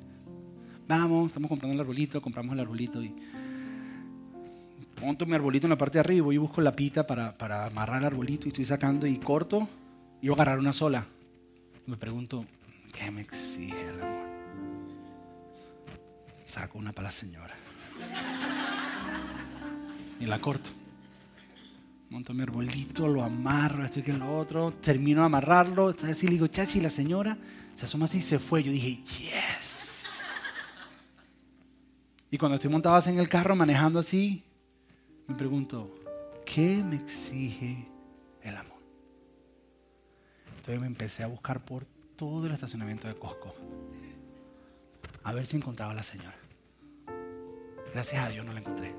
Vamos, 0.88 1.28
estamos 1.28 1.48
comprando 1.48 1.74
el 1.74 1.80
arbolito, 1.80 2.20
compramos 2.20 2.54
el 2.54 2.60
arbolito 2.60 3.00
y 3.04 3.14
monto 5.00 5.26
mi 5.26 5.34
arbolito 5.34 5.66
en 5.66 5.70
la 5.70 5.78
parte 5.78 5.98
de 5.98 6.00
arriba 6.00 6.34
y 6.34 6.38
busco 6.38 6.60
la 6.60 6.74
pita 6.74 7.06
para, 7.06 7.38
para 7.38 7.66
amarrar 7.66 8.00
el 8.00 8.06
arbolito 8.06 8.46
y 8.46 8.48
estoy 8.48 8.64
sacando 8.64 9.06
y 9.06 9.18
corto 9.18 9.68
y 10.20 10.26
voy 10.26 10.34
a 10.40 10.42
agarrar 10.42 10.58
una 10.58 10.72
sola. 10.72 11.06
Me 11.86 11.96
pregunto, 11.96 12.44
¿qué 12.92 13.10
me 13.10 13.22
exige 13.22 13.88
el 13.88 14.02
amor? 14.02 14.28
Saco 16.46 16.78
una 16.78 16.92
para 16.92 17.08
la 17.08 17.12
señora. 17.12 17.54
Y 20.20 20.26
la 20.26 20.40
corto. 20.40 20.70
Monto 22.10 22.34
mi 22.34 22.42
arbolito, 22.42 23.08
lo 23.08 23.24
amarro, 23.24 23.84
esto 23.84 24.00
y 24.00 24.02
que 24.02 24.12
lo 24.12 24.38
otro. 24.38 24.72
Termino 24.74 25.22
de 25.22 25.26
amarrarlo. 25.26 25.90
Entonces 25.90 26.16
así 26.16 26.26
le 26.26 26.32
digo, 26.34 26.46
chachi, 26.46 26.80
la 26.80 26.90
señora 26.90 27.38
se 27.76 27.86
asoma 27.86 28.04
así 28.04 28.18
y 28.18 28.22
se 28.22 28.38
fue. 28.38 28.62
Yo 28.62 28.70
dije, 28.70 29.02
yes. 29.02 30.10
Y 32.30 32.38
cuando 32.38 32.56
estoy 32.56 32.70
montado 32.70 32.96
así 32.96 33.10
en 33.10 33.18
el 33.18 33.28
carro, 33.28 33.56
manejando 33.56 33.98
así, 33.98 34.44
me 35.26 35.34
pregunto, 35.34 35.90
¿qué 36.44 36.76
me 36.76 36.96
exige 36.96 37.86
el 38.42 38.56
amor? 38.56 38.78
Entonces 40.56 40.80
me 40.80 40.86
empecé 40.86 41.22
a 41.22 41.26
buscar 41.26 41.64
por 41.64 41.86
todo 42.22 42.46
el 42.46 42.52
estacionamiento 42.52 43.08
de 43.08 43.16
Costco 43.16 43.52
a 45.24 45.32
ver 45.32 45.44
si 45.44 45.56
encontraba 45.56 45.90
a 45.90 45.96
la 45.96 46.04
señora. 46.04 46.36
Gracias 47.92 48.24
a 48.24 48.28
Dios 48.28 48.46
no 48.46 48.52
la 48.52 48.60
encontré. 48.60 48.94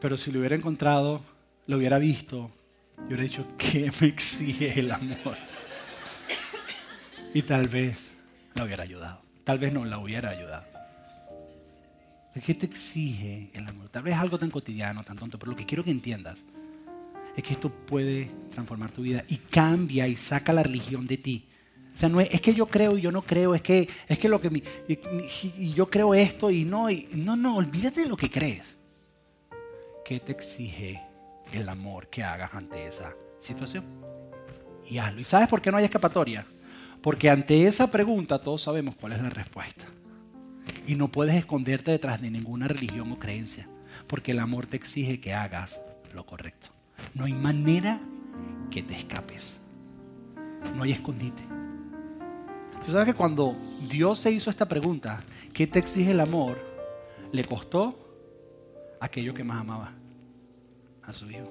Pero 0.00 0.16
si 0.16 0.30
lo 0.30 0.38
hubiera 0.38 0.54
encontrado, 0.54 1.20
lo 1.66 1.76
hubiera 1.76 1.98
visto, 1.98 2.48
yo 2.96 3.06
hubiera 3.06 3.24
dicho, 3.24 3.48
¿qué 3.58 3.90
me 4.00 4.06
exige 4.06 4.78
el 4.78 4.92
amor? 4.92 5.36
Y 7.34 7.42
tal 7.42 7.66
vez 7.66 8.08
la 8.54 8.62
hubiera 8.62 8.84
ayudado. 8.84 9.20
Tal 9.42 9.58
vez 9.58 9.72
no 9.72 9.84
la 9.84 9.98
hubiera 9.98 10.30
ayudado. 10.30 10.73
¿Qué 12.40 12.54
te 12.54 12.66
exige 12.66 13.50
el 13.52 13.66
amor? 13.66 13.88
Tal 13.90 14.02
vez 14.02 14.16
algo 14.16 14.38
tan 14.38 14.50
cotidiano, 14.50 15.04
tan 15.04 15.16
tonto, 15.16 15.38
pero 15.38 15.52
lo 15.52 15.56
que 15.56 15.66
quiero 15.66 15.84
que 15.84 15.90
entiendas 15.90 16.38
es 17.36 17.42
que 17.42 17.52
esto 17.54 17.70
puede 17.70 18.30
transformar 18.52 18.90
tu 18.90 19.02
vida 19.02 19.24
y 19.28 19.36
cambia 19.36 20.08
y 20.08 20.16
saca 20.16 20.52
la 20.52 20.62
religión 20.62 21.06
de 21.06 21.16
ti. 21.16 21.46
O 21.94 21.98
sea, 21.98 22.08
no 22.08 22.20
es, 22.20 22.40
que 22.40 22.54
yo 22.54 22.66
creo 22.66 22.98
y 22.98 23.02
yo 23.02 23.12
no 23.12 23.22
creo, 23.22 23.54
es 23.54 23.62
que, 23.62 23.88
es 24.08 24.18
que 24.18 24.28
lo 24.28 24.40
que 24.40 24.62
y, 24.88 25.72
yo 25.74 25.88
creo 25.88 26.12
esto 26.12 26.50
y 26.50 26.64
no, 26.64 26.90
y, 26.90 27.08
no, 27.12 27.36
no, 27.36 27.56
olvídate 27.56 28.02
de 28.02 28.08
lo 28.08 28.16
que 28.16 28.30
crees. 28.30 28.74
¿qué 30.04 30.20
te 30.20 30.32
exige 30.32 31.00
el 31.52 31.68
amor 31.68 32.08
que 32.08 32.22
hagas 32.22 32.52
ante 32.52 32.86
esa 32.86 33.14
situación? 33.38 33.84
Y 34.88 34.98
hazlo. 34.98 35.20
¿Y 35.20 35.24
sabes 35.24 35.48
por 35.48 35.62
qué 35.62 35.70
no 35.70 35.78
hay 35.78 35.84
escapatoria? 35.84 36.44
Porque 37.00 37.30
ante 37.30 37.64
esa 37.64 37.90
pregunta 37.90 38.38
todos 38.38 38.62
sabemos 38.62 38.96
cuál 38.96 39.12
es 39.12 39.22
la 39.22 39.30
respuesta. 39.30 39.86
Y 40.86 40.94
no 40.94 41.08
puedes 41.08 41.34
esconderte 41.34 41.90
detrás 41.90 42.20
de 42.20 42.30
ninguna 42.30 42.68
religión 42.68 43.10
o 43.12 43.18
creencia, 43.18 43.68
porque 44.06 44.32
el 44.32 44.38
amor 44.38 44.66
te 44.66 44.76
exige 44.76 45.20
que 45.20 45.32
hagas 45.32 45.80
lo 46.14 46.26
correcto. 46.26 46.68
No 47.14 47.24
hay 47.24 47.32
manera 47.32 48.00
que 48.70 48.82
te 48.82 48.94
escapes. 48.94 49.56
No 50.76 50.82
hay 50.82 50.92
escondite. 50.92 51.42
Tú 52.84 52.90
sabes 52.90 53.06
que 53.06 53.14
cuando 53.14 53.56
Dios 53.88 54.20
se 54.20 54.30
hizo 54.30 54.50
esta 54.50 54.68
pregunta, 54.68 55.24
¿qué 55.52 55.66
te 55.66 55.78
exige 55.78 56.10
el 56.10 56.20
amor? 56.20 56.58
Le 57.32 57.44
costó 57.44 57.98
aquello 59.00 59.34
que 59.34 59.44
más 59.44 59.60
amaba, 59.60 59.92
a 61.02 61.12
su 61.12 61.30
hijo. 61.30 61.50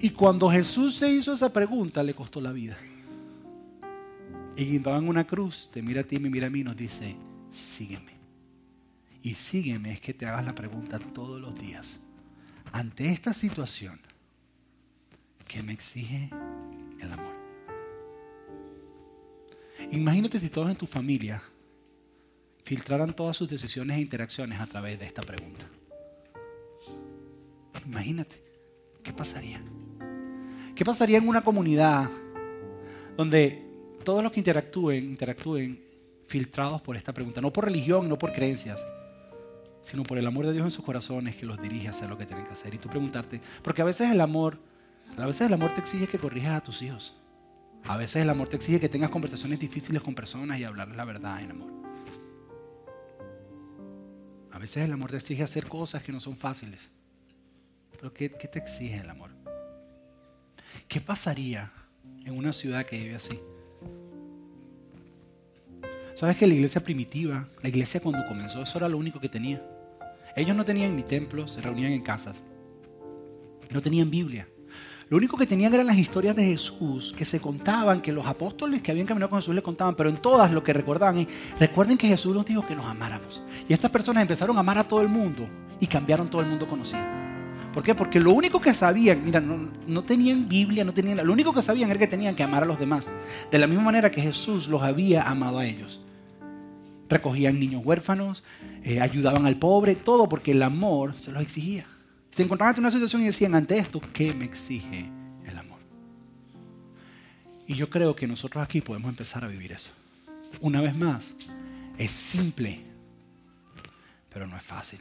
Y 0.00 0.10
cuando 0.10 0.50
Jesús 0.50 0.96
se 0.96 1.08
hizo 1.10 1.32
esa 1.32 1.52
pregunta, 1.52 2.02
le 2.02 2.14
costó 2.14 2.40
la 2.40 2.52
vida. 2.52 2.76
Y 4.56 4.64
guindado 4.64 4.98
en 4.98 5.08
una 5.08 5.26
cruz, 5.26 5.68
te 5.72 5.82
mira 5.82 6.02
a 6.02 6.04
ti, 6.04 6.18
me 6.18 6.30
mira 6.30 6.48
a 6.48 6.50
mí, 6.50 6.62
nos 6.62 6.76
dice, 6.76 7.16
sígueme. 7.54 8.12
Y 9.22 9.34
sígueme 9.36 9.92
es 9.92 10.00
que 10.00 10.12
te 10.12 10.26
hagas 10.26 10.44
la 10.44 10.54
pregunta 10.54 10.98
todos 10.98 11.40
los 11.40 11.54
días. 11.54 11.96
Ante 12.72 13.10
esta 13.10 13.32
situación, 13.32 14.00
¿qué 15.46 15.62
me 15.62 15.72
exige 15.72 16.28
el 17.00 17.12
amor? 17.12 17.34
Imagínate 19.92 20.40
si 20.40 20.50
todos 20.50 20.70
en 20.70 20.76
tu 20.76 20.86
familia 20.86 21.42
filtraran 22.64 23.14
todas 23.14 23.36
sus 23.36 23.48
decisiones 23.48 23.98
e 23.98 24.00
interacciones 24.00 24.60
a 24.60 24.66
través 24.66 24.98
de 24.98 25.06
esta 25.06 25.22
pregunta. 25.22 25.66
Imagínate, 27.86 28.42
¿qué 29.02 29.12
pasaría? 29.12 29.62
¿Qué 30.74 30.84
pasaría 30.84 31.18
en 31.18 31.28
una 31.28 31.44
comunidad 31.44 32.10
donde 33.16 33.62
todos 34.04 34.22
los 34.22 34.32
que 34.32 34.40
interactúen, 34.40 35.04
interactúen 35.04 35.93
filtrados 36.26 36.80
por 36.82 36.96
esta 36.96 37.12
pregunta? 37.12 37.40
No 37.40 37.52
por 37.52 37.64
religión, 37.64 38.08
no 38.08 38.18
por 38.18 38.32
creencias, 38.32 38.80
sino 39.82 40.02
por 40.02 40.18
el 40.18 40.26
amor 40.26 40.46
de 40.46 40.52
Dios 40.52 40.64
en 40.64 40.70
sus 40.70 40.84
corazones 40.84 41.36
que 41.36 41.46
los 41.46 41.60
dirige 41.60 41.88
a 41.88 41.90
hacer 41.90 42.08
lo 42.08 42.18
que 42.18 42.26
tienen 42.26 42.46
que 42.46 42.52
hacer. 42.52 42.74
Y 42.74 42.78
tú 42.78 42.88
preguntarte, 42.88 43.40
porque 43.62 43.82
a 43.82 43.84
veces 43.84 44.10
el 44.10 44.20
amor, 44.20 44.58
a 45.16 45.26
veces 45.26 45.46
el 45.46 45.54
amor 45.54 45.74
te 45.74 45.80
exige 45.80 46.06
que 46.06 46.18
corrijas 46.18 46.56
a 46.56 46.62
tus 46.62 46.82
hijos. 46.82 47.14
A 47.84 47.98
veces 47.98 48.22
el 48.22 48.30
amor 48.30 48.48
te 48.48 48.56
exige 48.56 48.80
que 48.80 48.88
tengas 48.88 49.10
conversaciones 49.10 49.60
difíciles 49.60 50.00
con 50.00 50.14
personas 50.14 50.58
y 50.58 50.64
hablarles 50.64 50.96
la 50.96 51.04
verdad 51.04 51.40
en 51.42 51.50
amor. 51.50 51.70
A 54.50 54.58
veces 54.58 54.84
el 54.84 54.92
amor 54.92 55.10
te 55.10 55.18
exige 55.18 55.42
hacer 55.42 55.68
cosas 55.68 56.02
que 56.02 56.12
no 56.12 56.20
son 56.20 56.36
fáciles. 56.36 56.80
Pero 57.90 58.14
¿qué, 58.14 58.30
qué 58.30 58.48
te 58.48 58.58
exige 58.58 58.96
el 58.96 59.10
amor? 59.10 59.30
¿Qué 60.88 61.00
pasaría 61.00 61.72
en 62.24 62.36
una 62.36 62.52
ciudad 62.52 62.86
que 62.86 62.98
vive 62.98 63.16
así? 63.16 63.38
¿Sabes 66.14 66.36
que 66.36 66.46
la 66.46 66.54
iglesia 66.54 66.82
primitiva, 66.82 67.48
la 67.60 67.68
iglesia 67.68 68.00
cuando 68.00 68.24
comenzó, 68.28 68.62
eso 68.62 68.78
era 68.78 68.88
lo 68.88 68.96
único 68.98 69.18
que 69.18 69.28
tenía? 69.28 69.60
Ellos 70.36 70.56
no 70.56 70.64
tenían 70.64 70.94
ni 70.94 71.02
templos, 71.02 71.52
se 71.52 71.60
reunían 71.60 71.90
en 71.90 72.02
casas. 72.02 72.36
No 73.70 73.82
tenían 73.82 74.10
Biblia. 74.10 74.46
Lo 75.08 75.16
único 75.16 75.36
que 75.36 75.46
tenían 75.46 75.74
eran 75.74 75.88
las 75.88 75.98
historias 75.98 76.36
de 76.36 76.44
Jesús 76.44 77.12
que 77.16 77.24
se 77.24 77.40
contaban, 77.40 78.00
que 78.00 78.12
los 78.12 78.26
apóstoles 78.26 78.80
que 78.80 78.92
habían 78.92 79.06
caminado 79.06 79.30
con 79.30 79.40
Jesús 79.40 79.56
le 79.56 79.62
contaban, 79.62 79.96
pero 79.96 80.08
en 80.08 80.16
todas 80.16 80.52
lo 80.52 80.62
que 80.62 80.72
recordaban 80.72 81.18
es, 81.18 81.26
recuerden 81.58 81.98
que 81.98 82.06
Jesús 82.06 82.32
nos 82.32 82.46
dijo 82.46 82.64
que 82.64 82.76
nos 82.76 82.86
amáramos. 82.86 83.42
Y 83.68 83.72
estas 83.72 83.90
personas 83.90 84.22
empezaron 84.22 84.56
a 84.56 84.60
amar 84.60 84.78
a 84.78 84.84
todo 84.84 85.00
el 85.00 85.08
mundo 85.08 85.48
y 85.80 85.86
cambiaron 85.88 86.30
todo 86.30 86.42
el 86.42 86.48
mundo 86.48 86.68
conocido. 86.68 87.23
¿Por 87.74 87.82
qué? 87.82 87.92
Porque 87.92 88.20
lo 88.20 88.30
único 88.30 88.60
que 88.60 88.72
sabían, 88.72 89.24
mira, 89.24 89.40
no, 89.40 90.04
tenían 90.04 90.48
Biblia, 90.48 90.84
no 90.84 90.94
tenían, 90.94 91.26
lo 91.26 91.32
único 91.32 91.52
que 91.52 91.60
sabían 91.60 91.90
era 91.90 91.98
que 91.98 92.06
tenían 92.06 92.36
que 92.36 92.44
amar 92.44 92.62
a 92.62 92.66
los 92.66 92.78
demás. 92.78 93.10
De 93.50 93.58
la 93.58 93.66
misma 93.66 93.82
manera 93.82 94.12
que 94.12 94.22
Jesús 94.22 94.68
los 94.68 94.80
había 94.80 95.24
amado 95.24 95.58
a 95.58 95.66
ellos. 95.66 96.00
Recogían 97.08 97.58
niños 97.58 97.84
huérfanos, 97.84 98.44
eh, 98.84 99.00
ayudaban 99.00 99.44
al 99.44 99.56
pobre, 99.56 99.96
todo 99.96 100.28
porque 100.28 100.52
el 100.52 100.62
amor 100.62 101.16
se 101.18 101.32
los 101.32 101.42
exigía. 101.42 101.84
Se 102.30 102.44
encontraban 102.44 102.76
en 102.76 102.80
una 102.80 102.92
situación 102.92 103.22
y 103.22 103.26
decían, 103.26 103.56
ante 103.56 103.76
esto, 103.76 104.00
¿qué 104.12 104.32
me 104.34 104.44
exige 104.44 105.10
el 105.44 105.58
amor? 105.58 105.80
Y 107.66 107.74
yo 107.74 107.90
creo 107.90 108.14
que 108.14 108.28
nosotros 108.28 108.62
aquí 108.62 108.82
podemos 108.82 109.08
empezar 109.08 109.44
a 109.44 109.48
vivir 109.48 109.72
eso. 109.72 109.90
Una 110.60 110.80
vez 110.80 110.96
más, 110.96 111.32
es 111.98 112.12
simple, 112.12 112.82
pero 114.32 114.46
no 114.46 114.56
es 114.56 114.62
fácil. 114.62 115.00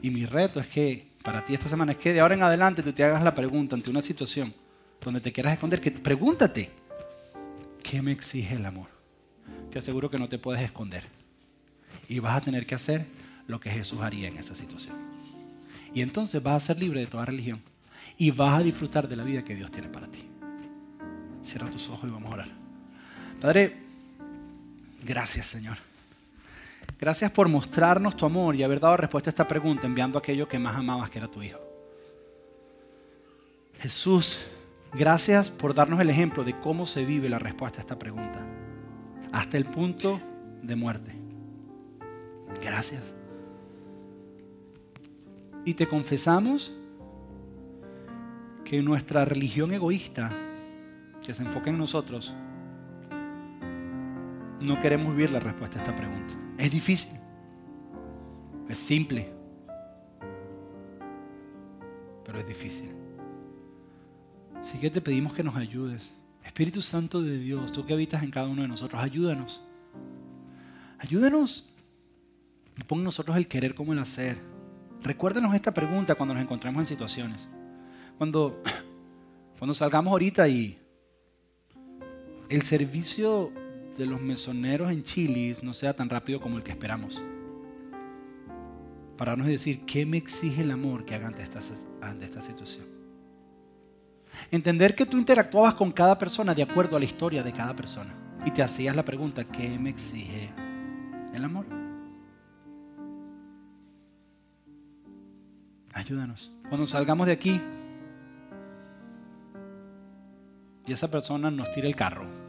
Y 0.00 0.08
mi 0.08 0.24
reto 0.24 0.58
es 0.58 0.66
que 0.66 1.09
para 1.22 1.44
ti 1.44 1.54
esta 1.54 1.68
semana 1.68 1.92
es 1.92 1.98
que 1.98 2.12
de 2.12 2.20
ahora 2.20 2.34
en 2.34 2.42
adelante 2.42 2.82
tú 2.82 2.92
te 2.92 3.04
hagas 3.04 3.22
la 3.22 3.34
pregunta 3.34 3.76
ante 3.76 3.90
una 3.90 4.02
situación 4.02 4.54
donde 5.00 5.20
te 5.20 5.32
quieras 5.32 5.54
esconder, 5.54 5.80
que 5.80 5.90
pregúntate, 5.90 6.70
¿qué 7.82 8.02
me 8.02 8.12
exige 8.12 8.54
el 8.54 8.66
amor? 8.66 8.88
Te 9.70 9.78
aseguro 9.78 10.10
que 10.10 10.18
no 10.18 10.28
te 10.28 10.38
puedes 10.38 10.62
esconder. 10.62 11.04
Y 12.08 12.18
vas 12.18 12.36
a 12.36 12.40
tener 12.44 12.66
que 12.66 12.74
hacer 12.74 13.06
lo 13.46 13.60
que 13.60 13.70
Jesús 13.70 14.00
haría 14.00 14.28
en 14.28 14.36
esa 14.36 14.54
situación. 14.54 14.96
Y 15.94 16.02
entonces 16.02 16.42
vas 16.42 16.62
a 16.62 16.66
ser 16.66 16.78
libre 16.78 17.00
de 17.00 17.06
toda 17.06 17.24
religión. 17.24 17.62
Y 18.18 18.30
vas 18.30 18.60
a 18.60 18.62
disfrutar 18.62 19.08
de 19.08 19.16
la 19.16 19.24
vida 19.24 19.44
que 19.44 19.54
Dios 19.54 19.70
tiene 19.70 19.88
para 19.88 20.06
ti. 20.06 20.28
Cierra 21.44 21.70
tus 21.70 21.88
ojos 21.88 22.08
y 22.08 22.12
vamos 22.12 22.30
a 22.30 22.34
orar. 22.34 22.48
Padre, 23.40 23.76
gracias 25.02 25.46
Señor. 25.46 25.89
Gracias 27.00 27.30
por 27.30 27.48
mostrarnos 27.48 28.14
tu 28.14 28.26
amor 28.26 28.54
y 28.54 28.62
haber 28.62 28.78
dado 28.78 28.98
respuesta 28.98 29.30
a 29.30 29.32
esta 29.32 29.48
pregunta 29.48 29.86
enviando 29.86 30.18
aquello 30.18 30.46
que 30.46 30.58
más 30.58 30.76
amabas, 30.76 31.08
que 31.08 31.16
era 31.16 31.28
tu 31.28 31.42
Hijo. 31.42 31.58
Jesús, 33.78 34.38
gracias 34.92 35.48
por 35.48 35.74
darnos 35.74 35.98
el 36.00 36.10
ejemplo 36.10 36.44
de 36.44 36.60
cómo 36.60 36.86
se 36.86 37.06
vive 37.06 37.30
la 37.30 37.38
respuesta 37.38 37.78
a 37.78 37.80
esta 37.80 37.98
pregunta, 37.98 38.44
hasta 39.32 39.56
el 39.56 39.64
punto 39.64 40.20
de 40.62 40.76
muerte. 40.76 41.14
Gracias. 42.62 43.02
Y 45.64 45.72
te 45.72 45.88
confesamos 45.88 46.70
que 48.62 48.82
nuestra 48.82 49.24
religión 49.24 49.72
egoísta, 49.72 50.30
que 51.24 51.32
se 51.32 51.42
enfoca 51.42 51.70
en 51.70 51.78
nosotros, 51.78 52.34
no 54.60 54.78
queremos 54.82 55.14
vivir 55.14 55.30
la 55.30 55.40
respuesta 55.40 55.78
a 55.78 55.82
esta 55.82 55.96
pregunta. 55.96 56.39
Es 56.60 56.70
difícil. 56.70 57.10
Es 58.68 58.78
simple. 58.78 59.32
Pero 62.26 62.38
es 62.38 62.46
difícil. 62.46 62.90
Así 64.60 64.76
que 64.78 64.90
te 64.90 65.00
pedimos 65.00 65.32
que 65.32 65.42
nos 65.42 65.56
ayudes. 65.56 66.12
Espíritu 66.44 66.82
Santo 66.82 67.22
de 67.22 67.38
Dios, 67.38 67.72
tú 67.72 67.86
que 67.86 67.94
habitas 67.94 68.22
en 68.22 68.30
cada 68.30 68.46
uno 68.46 68.60
de 68.60 68.68
nosotros, 68.68 69.00
ayúdanos. 69.00 69.62
Ayúdanos 70.98 71.66
y 72.76 72.82
pon 72.84 73.02
nosotros 73.02 73.38
el 73.38 73.48
querer 73.48 73.74
como 73.74 73.94
el 73.94 73.98
hacer. 73.98 74.36
Recuérdanos 75.02 75.54
esta 75.54 75.72
pregunta 75.72 76.14
cuando 76.14 76.34
nos 76.34 76.42
encontremos 76.42 76.80
en 76.80 76.86
situaciones. 76.86 77.48
Cuando, 78.18 78.62
cuando 79.58 79.72
salgamos 79.72 80.10
ahorita 80.10 80.46
y 80.46 80.78
el 82.50 82.60
servicio 82.62 83.50
de 84.00 84.06
los 84.06 84.20
mesoneros 84.20 84.90
en 84.90 85.04
Chile 85.04 85.54
no 85.62 85.74
sea 85.74 85.94
tan 85.94 86.08
rápido 86.08 86.40
como 86.40 86.56
el 86.56 86.62
que 86.62 86.70
esperamos. 86.70 87.22
Pararnos 89.18 89.46
y 89.48 89.52
decir, 89.52 89.84
¿qué 89.84 90.06
me 90.06 90.16
exige 90.16 90.62
el 90.62 90.70
amor 90.70 91.04
que 91.04 91.14
haga 91.14 91.26
ante 91.26 91.42
esta, 91.42 91.60
ante 92.00 92.24
esta 92.24 92.40
situación? 92.40 92.86
Entender 94.50 94.94
que 94.94 95.04
tú 95.04 95.18
interactuabas 95.18 95.74
con 95.74 95.92
cada 95.92 96.18
persona 96.18 96.54
de 96.54 96.62
acuerdo 96.62 96.96
a 96.96 96.98
la 96.98 97.04
historia 97.04 97.42
de 97.42 97.52
cada 97.52 97.76
persona. 97.76 98.14
Y 98.46 98.50
te 98.52 98.62
hacías 98.62 98.96
la 98.96 99.04
pregunta, 99.04 99.44
¿qué 99.44 99.78
me 99.78 99.90
exige 99.90 100.50
el 101.34 101.44
amor? 101.44 101.66
Ayúdanos. 105.92 106.50
Cuando 106.70 106.86
salgamos 106.86 107.26
de 107.26 107.34
aquí 107.34 107.60
y 110.86 110.92
esa 110.92 111.10
persona 111.10 111.50
nos 111.50 111.70
tire 111.72 111.86
el 111.86 111.94
carro, 111.94 112.39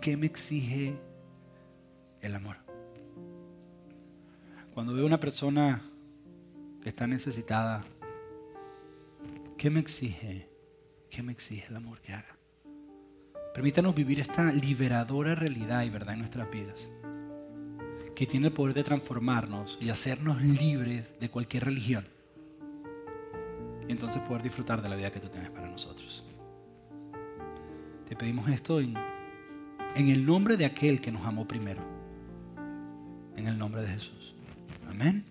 ¿qué 0.00 0.16
me 0.16 0.26
exige 0.26 0.96
el 2.20 2.34
amor? 2.34 2.56
Cuando 4.74 4.94
veo 4.94 5.06
una 5.06 5.18
persona 5.18 5.82
que 6.82 6.88
está 6.90 7.06
necesitada, 7.06 7.84
¿qué 9.56 9.70
me 9.70 9.80
exige? 9.80 10.48
¿Qué 11.10 11.22
me 11.22 11.32
exige 11.32 11.66
el 11.68 11.76
amor 11.76 12.00
que 12.00 12.12
haga? 12.12 12.36
Permítanos 13.54 13.94
vivir 13.94 14.20
esta 14.20 14.52
liberadora 14.52 15.34
realidad 15.34 15.82
y 15.82 15.90
verdad 15.90 16.14
en 16.14 16.20
nuestras 16.20 16.48
vidas, 16.50 16.88
que 18.14 18.26
tiene 18.26 18.48
el 18.48 18.52
poder 18.52 18.74
de 18.74 18.84
transformarnos 18.84 19.78
y 19.80 19.90
hacernos 19.90 20.40
libres 20.42 21.06
de 21.18 21.28
cualquier 21.28 21.64
religión. 21.64 22.06
Y 23.88 23.92
entonces 23.92 24.22
poder 24.22 24.42
disfrutar 24.42 24.80
de 24.80 24.88
la 24.88 24.96
vida 24.96 25.10
que 25.10 25.18
tú 25.18 25.28
tienes 25.28 25.50
para 25.50 25.68
nosotros. 25.68 26.24
Te 28.08 28.14
pedimos 28.14 28.48
esto 28.48 28.80
en 28.80 28.94
en 29.98 30.08
el 30.10 30.24
nombre 30.24 30.56
de 30.56 30.64
aquel 30.64 31.00
que 31.00 31.10
nos 31.10 31.26
amó 31.26 31.46
primero. 31.46 31.82
En 33.36 33.48
el 33.48 33.58
nombre 33.58 33.82
de 33.82 33.88
Jesús. 33.88 34.34
Amén. 34.88 35.24